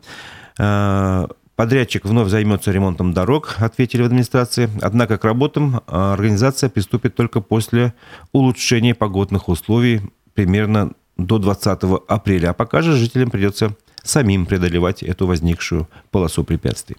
Э, 0.59 1.27
подрядчик 1.57 2.05
вновь 2.05 2.29
займется 2.29 2.73
ремонтом 2.73 3.13
дорог, 3.13 3.57
ответили 3.59 4.03
в 4.03 4.07
администрации. 4.07 4.71
Однако 4.81 5.19
к 5.19 5.25
работам 5.25 5.83
организация 5.87 6.71
приступит 6.71 7.15
только 7.15 7.41
после 7.41 7.95
улучшения 8.33 8.95
погодных 8.95 9.49
условий 9.49 10.03
примерно 10.35 10.93
до 11.17 11.39
20 11.39 11.81
апреля. 12.09 12.51
А 12.51 12.55
пока 12.55 12.83
же 12.83 12.97
жителям 12.97 13.31
придется 13.31 13.77
самим 14.03 14.47
преодолевать 14.47 15.03
эту 15.03 15.27
возникшую 15.27 15.89
полосу 16.11 16.45
препятствий. 16.45 16.97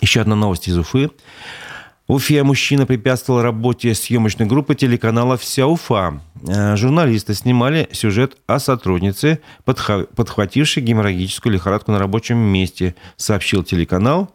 Еще 0.00 0.20
одна 0.20 0.36
новость 0.36 0.68
из 0.68 0.78
Уфы. 0.78 1.10
Уфе 2.10 2.42
мужчина 2.42 2.86
препятствовал 2.86 3.40
работе 3.40 3.94
съемочной 3.94 4.44
группы 4.46 4.74
телеканала 4.74 5.36
«Вся 5.36 5.68
Уфа». 5.68 6.20
Э, 6.44 6.74
журналисты 6.74 7.34
снимали 7.34 7.88
сюжет 7.92 8.36
о 8.48 8.58
сотруднице, 8.58 9.38
подхватившей 9.64 10.82
геморрагическую 10.82 11.52
лихорадку 11.52 11.92
на 11.92 12.00
рабочем 12.00 12.36
месте, 12.36 12.96
сообщил 13.16 13.62
телеканал. 13.62 14.34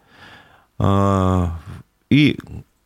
Э, 0.79 1.47
и 2.09 2.39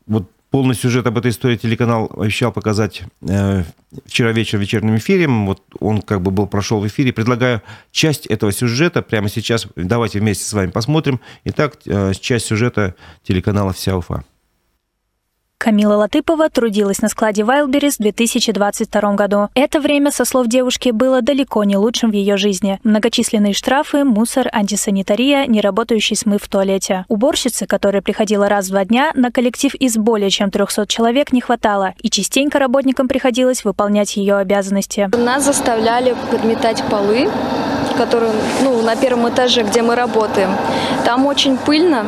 вот 0.08 0.32
полный 0.50 0.74
сюжет 0.74 1.06
об 1.06 1.20
этой 1.20 1.30
истории 1.30 1.58
телеканал 1.58 2.12
обещал 2.18 2.52
показать 2.52 3.04
э, 3.22 3.64
вчера 4.08 4.32
вечером 4.32 4.62
в 4.62 4.64
вечернем 4.64 4.96
эфире. 4.96 5.28
Вот 5.28 5.62
он 5.80 6.02
как 6.02 6.24
бы 6.24 6.32
был 6.32 6.48
прошел 6.48 6.80
в 6.80 6.88
эфире. 6.88 7.14
Предлагаю 7.14 7.62
часть 7.92 8.26
этого 8.26 8.52
сюжета 8.52 9.04
прямо 9.04 9.30
сейчас. 9.30 9.68
Давайте 9.76 10.20
вместе 10.20 10.46
с 10.46 10.52
вами 10.54 10.72
посмотрим. 10.72 11.20
Итак, 11.44 11.78
часть 12.20 12.48
сюжета 12.48 12.96
телеканала 13.24 13.72
«Вся 13.72 13.96
Уфа». 13.96 14.24
Камила 15.62 15.96
Латыпова 15.96 16.50
трудилась 16.50 17.02
на 17.02 17.10
складе 17.10 17.42
Wildberries 17.42 17.96
в 18.00 18.02
2022 18.02 19.14
году. 19.16 19.50
Это 19.56 19.82
время, 19.82 20.10
со 20.10 20.24
слов 20.24 20.48
девушки, 20.48 20.92
было 20.92 21.22
далеко 21.22 21.66
не 21.66 21.76
лучшим 21.76 22.12
в 22.12 22.14
ее 22.14 22.38
жизни. 22.38 22.80
Многочисленные 22.86 23.54
штрафы, 23.54 24.06
мусор, 24.06 24.48
антисанитария, 24.54 25.48
неработающий 25.48 26.16
смыв 26.16 26.44
в 26.44 26.48
туалете. 26.48 27.04
Уборщицы, 27.10 27.66
которая 27.66 28.02
приходила 28.02 28.48
раз 28.48 28.68
в 28.68 28.70
два 28.70 28.86
дня, 28.86 29.12
на 29.16 29.32
коллектив 29.32 29.76
из 29.76 29.98
более 29.98 30.30
чем 30.30 30.50
300 30.50 30.88
человек 30.88 31.34
не 31.34 31.42
хватало, 31.42 31.94
и 32.02 32.10
частенько 32.10 32.58
работникам 32.58 33.10
приходилось 33.10 33.66
выполнять 33.66 34.16
ее 34.16 34.38
обязанности. 34.38 35.10
Нас 35.14 35.44
заставляли 35.44 36.16
подметать 36.32 36.82
полы, 36.90 37.30
которые 37.98 38.32
ну, 38.64 38.82
на 38.82 38.96
первом 38.96 39.28
этаже, 39.28 39.64
где 39.64 39.82
мы 39.82 39.96
работаем. 39.96 40.52
Там 41.04 41.26
очень 41.26 41.58
пыльно, 41.58 42.06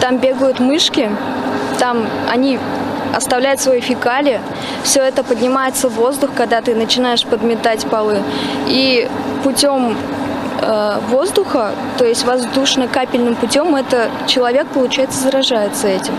там 0.00 0.16
бегают 0.16 0.58
мышки, 0.58 1.10
там 1.78 2.06
они 2.28 2.58
оставляют 3.14 3.60
свои 3.60 3.80
фекалии, 3.80 4.40
все 4.82 5.02
это 5.02 5.24
поднимается 5.24 5.88
в 5.88 5.94
воздух, 5.94 6.30
когда 6.34 6.60
ты 6.60 6.74
начинаешь 6.74 7.24
подметать 7.24 7.86
полы. 7.86 8.22
И 8.66 9.08
путем 9.42 9.96
э, 10.60 10.98
воздуха, 11.08 11.72
то 11.96 12.04
есть 12.04 12.24
воздушно-капельным 12.24 13.34
путем, 13.34 13.74
это 13.74 14.10
человек, 14.26 14.66
получается, 14.68 15.20
заражается 15.22 15.88
этим. 15.88 16.12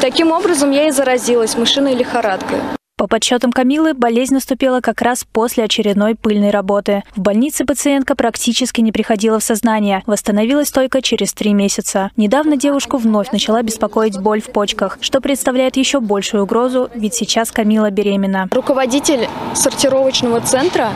Таким 0.00 0.32
образом, 0.32 0.70
я 0.70 0.88
и 0.88 0.90
заразилась 0.90 1.56
мышиной 1.56 1.94
лихорадкой. 1.94 2.58
По 3.00 3.06
подсчетам 3.06 3.50
Камилы, 3.50 3.94
болезнь 3.94 4.34
наступила 4.34 4.82
как 4.82 5.00
раз 5.00 5.24
после 5.24 5.64
очередной 5.64 6.14
пыльной 6.14 6.50
работы. 6.50 7.02
В 7.16 7.20
больнице 7.22 7.64
пациентка 7.64 8.14
практически 8.14 8.82
не 8.82 8.92
приходила 8.92 9.38
в 9.38 9.42
сознание, 9.42 10.02
восстановилась 10.04 10.70
только 10.70 11.00
через 11.00 11.32
три 11.32 11.54
месяца. 11.54 12.10
Недавно 12.18 12.58
девушку 12.58 12.98
вновь 12.98 13.32
начала 13.32 13.62
беспокоить 13.62 14.20
боль 14.20 14.42
в 14.42 14.52
почках, 14.52 14.98
что 15.00 15.22
представляет 15.22 15.78
еще 15.78 16.00
большую 16.00 16.42
угрозу, 16.42 16.90
ведь 16.94 17.14
сейчас 17.14 17.50
Камила 17.52 17.90
беременна. 17.90 18.50
Руководитель 18.52 19.30
сортировочного 19.54 20.42
центра 20.42 20.90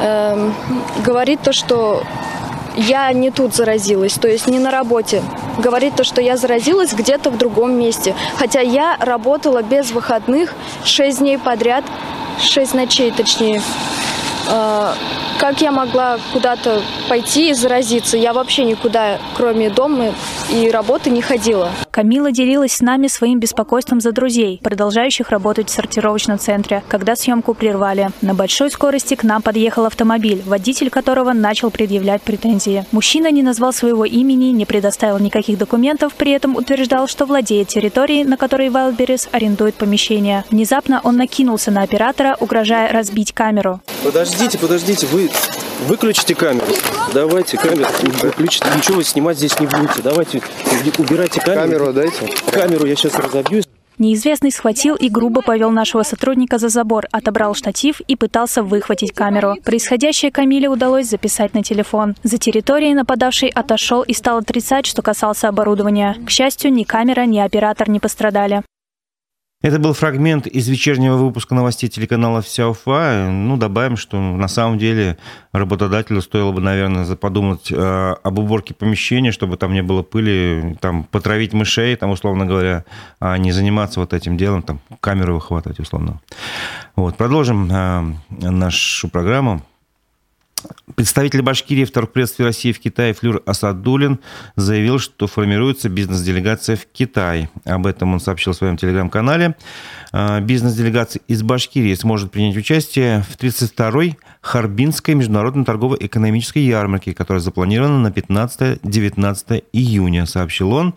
э, 0.00 0.50
говорит 1.04 1.42
то, 1.42 1.52
что 1.52 2.02
я 2.76 3.12
не 3.12 3.30
тут 3.30 3.54
заразилась, 3.54 4.14
то 4.14 4.28
есть 4.28 4.46
не 4.46 4.58
на 4.58 4.70
работе. 4.70 5.22
Говорит 5.58 5.96
то, 5.96 6.04
что 6.04 6.20
я 6.20 6.36
заразилась 6.36 6.92
где-то 6.92 7.30
в 7.30 7.38
другом 7.38 7.72
месте. 7.72 8.14
Хотя 8.36 8.60
я 8.60 8.96
работала 9.00 9.62
без 9.62 9.90
выходных 9.90 10.52
6 10.84 11.18
дней 11.18 11.38
подряд, 11.38 11.84
6 12.40 12.74
ночей 12.74 13.10
точнее. 13.10 13.62
А, 14.48 14.94
как 15.38 15.60
я 15.60 15.72
могла 15.72 16.18
куда-то 16.32 16.82
пойти 17.08 17.50
и 17.50 17.54
заразиться? 17.54 18.16
Я 18.16 18.32
вообще 18.32 18.64
никуда, 18.64 19.18
кроме 19.34 19.70
дома 19.70 20.12
и 20.50 20.70
работы, 20.70 21.10
не 21.10 21.22
ходила. 21.22 21.70
Камила 21.96 22.30
делилась 22.30 22.74
с 22.74 22.80
нами 22.82 23.06
своим 23.06 23.40
беспокойством 23.40 24.02
за 24.02 24.12
друзей, 24.12 24.60
продолжающих 24.62 25.30
работать 25.30 25.70
в 25.70 25.72
сортировочном 25.72 26.38
центре, 26.38 26.84
когда 26.88 27.16
съемку 27.16 27.54
прервали. 27.54 28.10
На 28.20 28.34
большой 28.34 28.70
скорости 28.70 29.14
к 29.14 29.22
нам 29.22 29.40
подъехал 29.40 29.86
автомобиль, 29.86 30.42
водитель 30.44 30.90
которого 30.90 31.32
начал 31.32 31.70
предъявлять 31.70 32.20
претензии. 32.20 32.84
Мужчина 32.92 33.30
не 33.30 33.42
назвал 33.42 33.72
своего 33.72 34.04
имени, 34.04 34.50
не 34.50 34.66
предоставил 34.66 35.18
никаких 35.18 35.56
документов, 35.56 36.12
при 36.12 36.32
этом 36.32 36.56
утверждал, 36.56 37.08
что 37.08 37.24
владеет 37.24 37.68
территорией, 37.68 38.24
на 38.24 38.36
которой 38.36 38.68
Wildberries 38.68 39.30
арендует 39.32 39.76
помещение. 39.76 40.44
Внезапно 40.50 41.00
он 41.02 41.16
накинулся 41.16 41.70
на 41.70 41.80
оператора, 41.80 42.36
угрожая 42.38 42.92
разбить 42.92 43.32
камеру. 43.32 43.80
Подождите, 44.04 44.58
подождите, 44.58 45.06
вы 45.06 45.30
выключите 45.86 46.34
камеру. 46.34 46.66
Давайте 47.12 47.56
камеру 47.56 47.88
выключите. 48.22 48.66
Ничего 48.76 48.96
вы 48.96 49.04
снимать 49.04 49.36
здесь 49.36 49.58
не 49.60 49.66
будете. 49.66 50.02
Давайте 50.02 50.42
убирайте 50.98 51.40
камеру. 51.40 51.86
Камеру 51.86 51.92
дайте. 51.92 52.34
Камеру 52.50 52.86
я 52.86 52.96
сейчас 52.96 53.14
разобью. 53.14 53.62
Неизвестный 53.98 54.52
схватил 54.52 54.94
и 54.94 55.08
грубо 55.08 55.40
повел 55.40 55.70
нашего 55.70 56.02
сотрудника 56.02 56.58
за 56.58 56.68
забор, 56.68 57.06
отобрал 57.12 57.54
штатив 57.54 58.02
и 58.02 58.14
пытался 58.14 58.62
выхватить 58.62 59.12
камеру. 59.12 59.56
Происходящее 59.64 60.30
Камиле 60.30 60.68
удалось 60.68 61.08
записать 61.08 61.54
на 61.54 61.62
телефон. 61.62 62.14
За 62.22 62.36
территорией 62.36 62.92
нападавший 62.92 63.48
отошел 63.48 64.02
и 64.02 64.12
стал 64.12 64.38
отрицать, 64.38 64.84
что 64.84 65.00
касался 65.00 65.48
оборудования. 65.48 66.16
К 66.26 66.30
счастью, 66.30 66.72
ни 66.74 66.82
камера, 66.82 67.22
ни 67.22 67.38
оператор 67.38 67.88
не 67.88 67.98
пострадали. 67.98 68.62
Это 69.66 69.80
был 69.80 69.94
фрагмент 69.94 70.46
из 70.46 70.68
вечернего 70.68 71.16
выпуска 71.16 71.52
новостей 71.52 71.88
телеканала 71.88 72.40
«Вся 72.40 72.68
Уфа». 72.68 73.28
Ну, 73.28 73.56
добавим, 73.56 73.96
что 73.96 74.16
на 74.16 74.46
самом 74.46 74.78
деле 74.78 75.18
работодателю 75.50 76.22
стоило 76.22 76.52
бы, 76.52 76.60
наверное, 76.60 77.16
подумать 77.16 77.72
э, 77.72 78.14
об 78.22 78.38
уборке 78.38 78.74
помещения, 78.74 79.32
чтобы 79.32 79.56
там 79.56 79.72
не 79.72 79.82
было 79.82 80.02
пыли, 80.02 80.76
там, 80.80 81.02
потравить 81.02 81.52
мышей, 81.52 81.96
там, 81.96 82.10
условно 82.10 82.46
говоря, 82.46 82.84
а 83.18 83.38
не 83.38 83.50
заниматься 83.50 83.98
вот 83.98 84.12
этим 84.12 84.36
делом, 84.36 84.62
там, 84.62 84.78
камеру 85.00 85.34
выхватывать, 85.34 85.80
условно. 85.80 86.20
Вот, 86.94 87.16
продолжим 87.16 87.68
э, 87.68 88.02
нашу 88.30 89.08
программу. 89.08 89.62
Представитель 90.94 91.42
Башкирии 91.42 91.84
в 91.84 91.90
торгпредстве 91.90 92.44
России 92.44 92.72
в 92.72 92.80
Китае 92.80 93.12
Флюр 93.12 93.42
Асадулин 93.44 94.20
заявил, 94.56 94.98
что 94.98 95.26
формируется 95.26 95.88
бизнес-делегация 95.88 96.76
в 96.76 96.86
Китай. 96.86 97.48
Об 97.64 97.86
этом 97.86 98.14
он 98.14 98.20
сообщил 98.20 98.52
в 98.52 98.56
своем 98.56 98.76
телеграм-канале. 98.76 99.56
А, 100.12 100.40
бизнес-делегация 100.40 101.20
из 101.28 101.42
Башкирии 101.42 101.94
сможет 101.94 102.30
принять 102.30 102.56
участие 102.56 103.22
в 103.22 103.36
32-й 103.36 104.16
Харбинской 104.40 105.14
международной 105.14 105.64
торгово-экономической 105.64 106.64
ярмарке, 106.64 107.14
которая 107.14 107.40
запланирована 107.40 108.00
на 108.00 108.08
15-19 108.08 109.64
июня, 109.72 110.26
сообщил 110.26 110.72
он. 110.72 110.94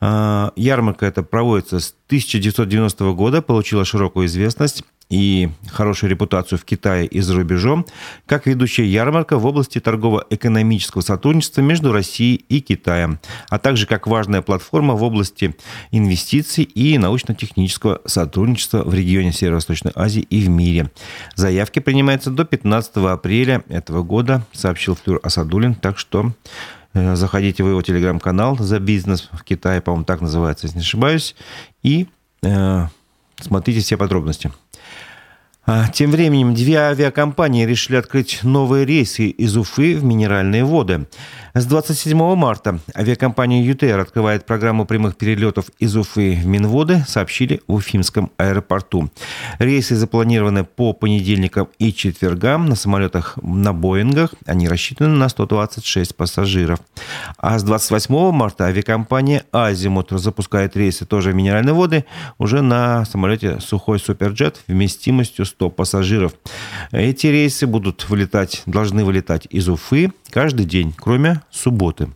А, 0.00 0.52
ярмарка 0.56 1.06
эта 1.06 1.22
проводится 1.22 1.80
с 1.80 1.94
1990 2.06 3.12
года, 3.12 3.42
получила 3.42 3.84
широкую 3.84 4.26
известность 4.26 4.84
и 5.10 5.48
хорошую 5.70 6.10
репутацию 6.10 6.58
в 6.58 6.64
Китае 6.64 7.06
и 7.06 7.20
за 7.20 7.34
рубежом, 7.34 7.86
как 8.26 8.46
ведущая 8.46 8.86
ярмарка 8.86 9.38
в 9.38 9.46
области 9.46 9.80
торгово-экономического 9.80 11.00
сотрудничества 11.00 11.62
между 11.62 11.92
Россией 11.92 12.44
и 12.48 12.60
Китаем, 12.60 13.18
а 13.48 13.58
также 13.58 13.86
как 13.86 14.06
важная 14.06 14.42
платформа 14.42 14.94
в 14.94 15.02
области 15.02 15.56
инвестиций 15.90 16.64
и 16.64 16.98
научно-технического 16.98 18.02
сотрудничества 18.04 18.82
в 18.84 18.94
регионе 18.94 19.32
Северо-Восточной 19.32 19.92
Азии 19.94 20.22
и 20.22 20.40
в 20.40 20.48
мире. 20.48 20.90
Заявки 21.34 21.78
принимаются 21.78 22.30
до 22.30 22.44
15 22.44 22.96
апреля 22.96 23.62
этого 23.68 24.02
года, 24.02 24.44
сообщил 24.52 24.94
Флюр 24.94 25.20
Асадулин, 25.22 25.74
так 25.74 25.98
что 25.98 26.32
э, 26.92 27.16
заходите 27.16 27.62
в 27.62 27.68
его 27.68 27.80
телеграм-канал 27.80 28.58
«За 28.58 28.78
бизнес 28.78 29.28
в 29.32 29.42
Китае», 29.42 29.80
по-моему, 29.80 30.04
так 30.04 30.20
называется, 30.20 30.66
если 30.66 30.78
не 30.78 30.84
ошибаюсь, 30.84 31.34
и 31.82 32.08
э, 32.42 32.86
смотрите 33.40 33.80
все 33.80 33.96
подробности. 33.96 34.52
А, 35.70 35.86
тем 35.88 36.12
временем 36.12 36.54
две 36.54 36.76
авиакомпании 36.78 37.66
решили 37.66 37.96
открыть 37.96 38.42
новые 38.42 38.86
рейсы 38.86 39.26
из 39.26 39.54
Уфы 39.54 39.96
в 39.96 40.02
минеральные 40.02 40.64
воды. 40.64 41.06
С 41.58 41.66
27 41.66 42.36
марта 42.36 42.78
авиакомпания 42.94 43.64
ЮТР 43.64 43.98
открывает 43.98 44.46
программу 44.46 44.86
прямых 44.86 45.16
перелетов 45.16 45.64
из 45.80 45.96
Уфы 45.96 46.38
в 46.40 46.46
Минводы, 46.46 47.04
сообщили 47.08 47.62
в 47.66 47.74
Уфимском 47.74 48.30
аэропорту. 48.36 49.10
Рейсы 49.58 49.96
запланированы 49.96 50.62
по 50.62 50.92
понедельникам 50.92 51.66
и 51.80 51.92
четвергам 51.92 52.66
на 52.66 52.76
самолетах 52.76 53.38
на 53.42 53.72
Боингах. 53.72 54.34
Они 54.46 54.68
рассчитаны 54.68 55.16
на 55.16 55.28
126 55.28 56.14
пассажиров. 56.14 56.78
А 57.38 57.58
с 57.58 57.64
28 57.64 58.30
марта 58.30 58.66
авиакомпания 58.66 59.42
Азимут 59.50 60.10
запускает 60.12 60.76
рейсы 60.76 61.06
тоже 61.06 61.32
в 61.32 61.34
минеральные 61.34 61.74
воды 61.74 62.04
уже 62.38 62.62
на 62.62 63.04
самолете 63.04 63.58
Сухой 63.58 63.98
Суперджет 63.98 64.62
вместимостью 64.68 65.44
100 65.44 65.70
пассажиров. 65.70 66.34
Эти 66.92 67.26
рейсы 67.26 67.66
будут 67.66 68.08
вылетать, 68.08 68.62
должны 68.66 69.04
вылетать 69.04 69.48
из 69.50 69.68
Уфы 69.68 70.12
каждый 70.30 70.66
день, 70.66 70.94
кроме 70.96 71.42
субботы. 71.50 72.08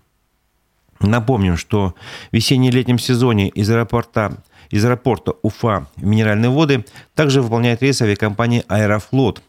Напомним, 1.01 1.57
что 1.57 1.95
в 2.31 2.35
весенне-летнем 2.35 2.99
сезоне 2.99 3.49
из 3.49 3.69
аэропорта 3.71 4.43
из 4.71 4.85
аэропорта 4.85 5.35
Уфа 5.43 5.87
в 5.97 6.05
Минеральные 6.05 6.51
воды 6.51 6.85
также 7.15 7.43
выполняет 7.43 7.83
рейс 7.83 8.01
авиакомпании 8.01 8.65
«Аэрофлот» 8.69 9.43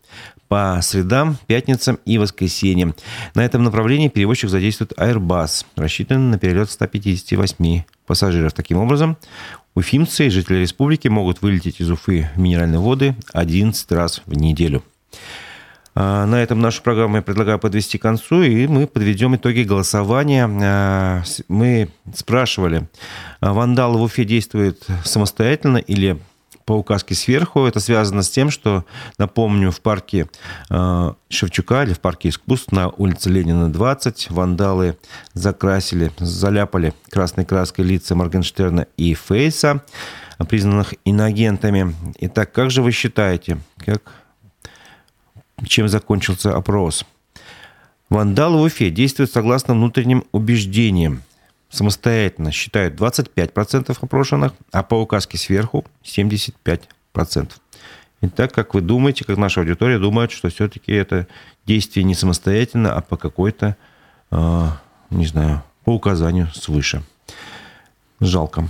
по 0.50 0.78
средам, 0.84 1.38
пятницам 1.48 1.98
и 2.06 2.18
воскресеньям. 2.18 2.94
На 3.34 3.46
этом 3.46 3.64
направлении 3.64 4.10
перевозчик 4.10 4.50
задействует 4.50 4.92
Airbus, 4.94 5.66
рассчитанный 5.78 6.32
на 6.32 6.38
перелет 6.38 6.70
158 6.70 7.84
пассажиров. 8.06 8.54
Таким 8.54 8.78
образом, 8.78 9.18
уфимцы 9.74 10.28
и 10.28 10.30
жители 10.30 10.58
республики 10.58 11.08
могут 11.08 11.42
вылететь 11.42 11.80
из 11.80 11.90
Уфы 11.90 12.30
в 12.36 12.40
Минеральные 12.40 12.80
воды 12.80 13.16
11 13.32 13.92
раз 13.94 14.22
в 14.26 14.34
неделю. 14.34 14.84
А, 15.96 16.26
на 16.26 16.42
этом 16.42 16.60
нашу 16.60 16.82
программу 16.82 17.18
я 17.18 17.22
предлагаю 17.22 17.60
подвести 17.60 17.98
к 17.98 18.02
концу, 18.02 18.42
и 18.42 18.68
мы 18.68 18.88
подведем 18.88 19.36
итоги 19.36 19.62
голосования. 19.62 20.50
А, 20.50 21.24
мы 21.48 21.90
спрашивали, 22.14 22.88
вандалы 23.42 24.00
в 24.00 24.04
Уфе 24.04 24.26
действуют 24.26 24.86
самостоятельно 25.04 25.78
или 25.78 26.20
по 26.66 26.74
указке 26.74 27.14
сверху. 27.14 27.66
Это 27.66 27.80
связано 27.82 28.24
с 28.24 28.30
тем, 28.30 28.50
что, 28.50 28.86
напомню, 29.18 29.70
в 29.70 29.82
парке 29.82 30.30
Шевчука 31.28 31.84
или 31.84 31.94
в 31.94 32.00
парке 32.00 32.30
искусств 32.30 32.72
на 32.72 32.88
улице 32.88 33.30
Ленина 33.30 33.70
20 33.70 34.32
вандалы 34.32 34.98
закрасили, 35.34 36.12
заляпали 36.20 36.94
красной 37.10 37.44
краской 37.44 37.84
лица 37.84 38.16
Моргенштерна 38.16 38.88
и 38.96 39.14
Фейса, 39.14 39.84
признанных 40.48 40.94
иногентами. 41.04 41.94
Итак, 42.20 42.54
как 42.54 42.72
же 42.72 42.82
вы 42.82 42.92
считаете, 42.92 43.58
как 43.86 44.02
чем 45.68 45.88
закончился 45.88 46.56
опрос. 46.56 47.06
Вандалы 48.10 48.60
в 48.60 48.62
Уфе 48.64 48.90
действуют 48.90 49.32
согласно 49.32 49.74
внутренним 49.74 50.26
убеждениям. 50.32 51.24
Самостоятельно 51.70 52.52
считают 52.52 52.94
25% 53.00 53.98
опрошенных, 54.00 54.54
а 54.72 54.84
по 54.84 54.96
указке 54.96 55.38
сверху 55.38 55.86
75%. 56.04 56.88
Итак, 58.22 58.54
как 58.54 58.74
вы 58.74 58.82
думаете, 58.82 59.26
как 59.26 59.38
наша 59.38 59.62
аудитория 59.62 60.00
думает, 60.00 60.32
что 60.32 60.50
все-таки 60.50 60.92
это 60.94 61.28
действие 61.66 62.04
не 62.04 62.16
самостоятельно, 62.16 62.94
а 62.94 63.02
по 63.02 63.18
какой-то, 63.18 63.76
э, 64.32 64.68
не 65.10 65.26
знаю, 65.26 65.64
по 65.84 65.94
указанию 65.94 66.48
свыше. 66.54 67.04
Жалко. 68.20 68.70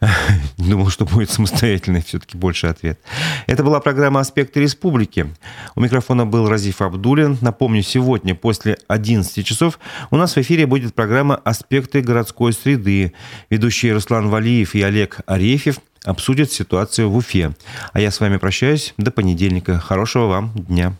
Думал, 0.58 0.90
что 0.90 1.04
будет 1.04 1.30
самостоятельный 1.30 2.02
все-таки 2.02 2.36
больше 2.36 2.68
ответ. 2.68 3.00
Это 3.46 3.64
была 3.64 3.80
программа 3.80 4.20
«Аспекты 4.20 4.60
республики». 4.60 5.34
У 5.74 5.80
микрофона 5.80 6.24
был 6.24 6.48
Разиф 6.48 6.82
Абдулин. 6.82 7.38
Напомню, 7.40 7.82
сегодня 7.82 8.34
после 8.34 8.78
11 8.86 9.44
часов 9.44 9.78
у 10.10 10.16
нас 10.16 10.36
в 10.36 10.38
эфире 10.38 10.66
будет 10.66 10.94
программа 10.94 11.36
«Аспекты 11.36 12.00
городской 12.00 12.52
среды». 12.52 13.12
Ведущие 13.50 13.92
Руслан 13.92 14.28
Валиев 14.28 14.74
и 14.74 14.82
Олег 14.82 15.20
Арефьев 15.26 15.80
обсудят 16.04 16.52
ситуацию 16.52 17.10
в 17.10 17.16
Уфе. 17.16 17.54
А 17.92 18.00
я 18.00 18.10
с 18.10 18.20
вами 18.20 18.36
прощаюсь. 18.36 18.94
До 18.98 19.10
понедельника. 19.10 19.78
Хорошего 19.80 20.26
вам 20.26 20.52
дня. 20.54 20.94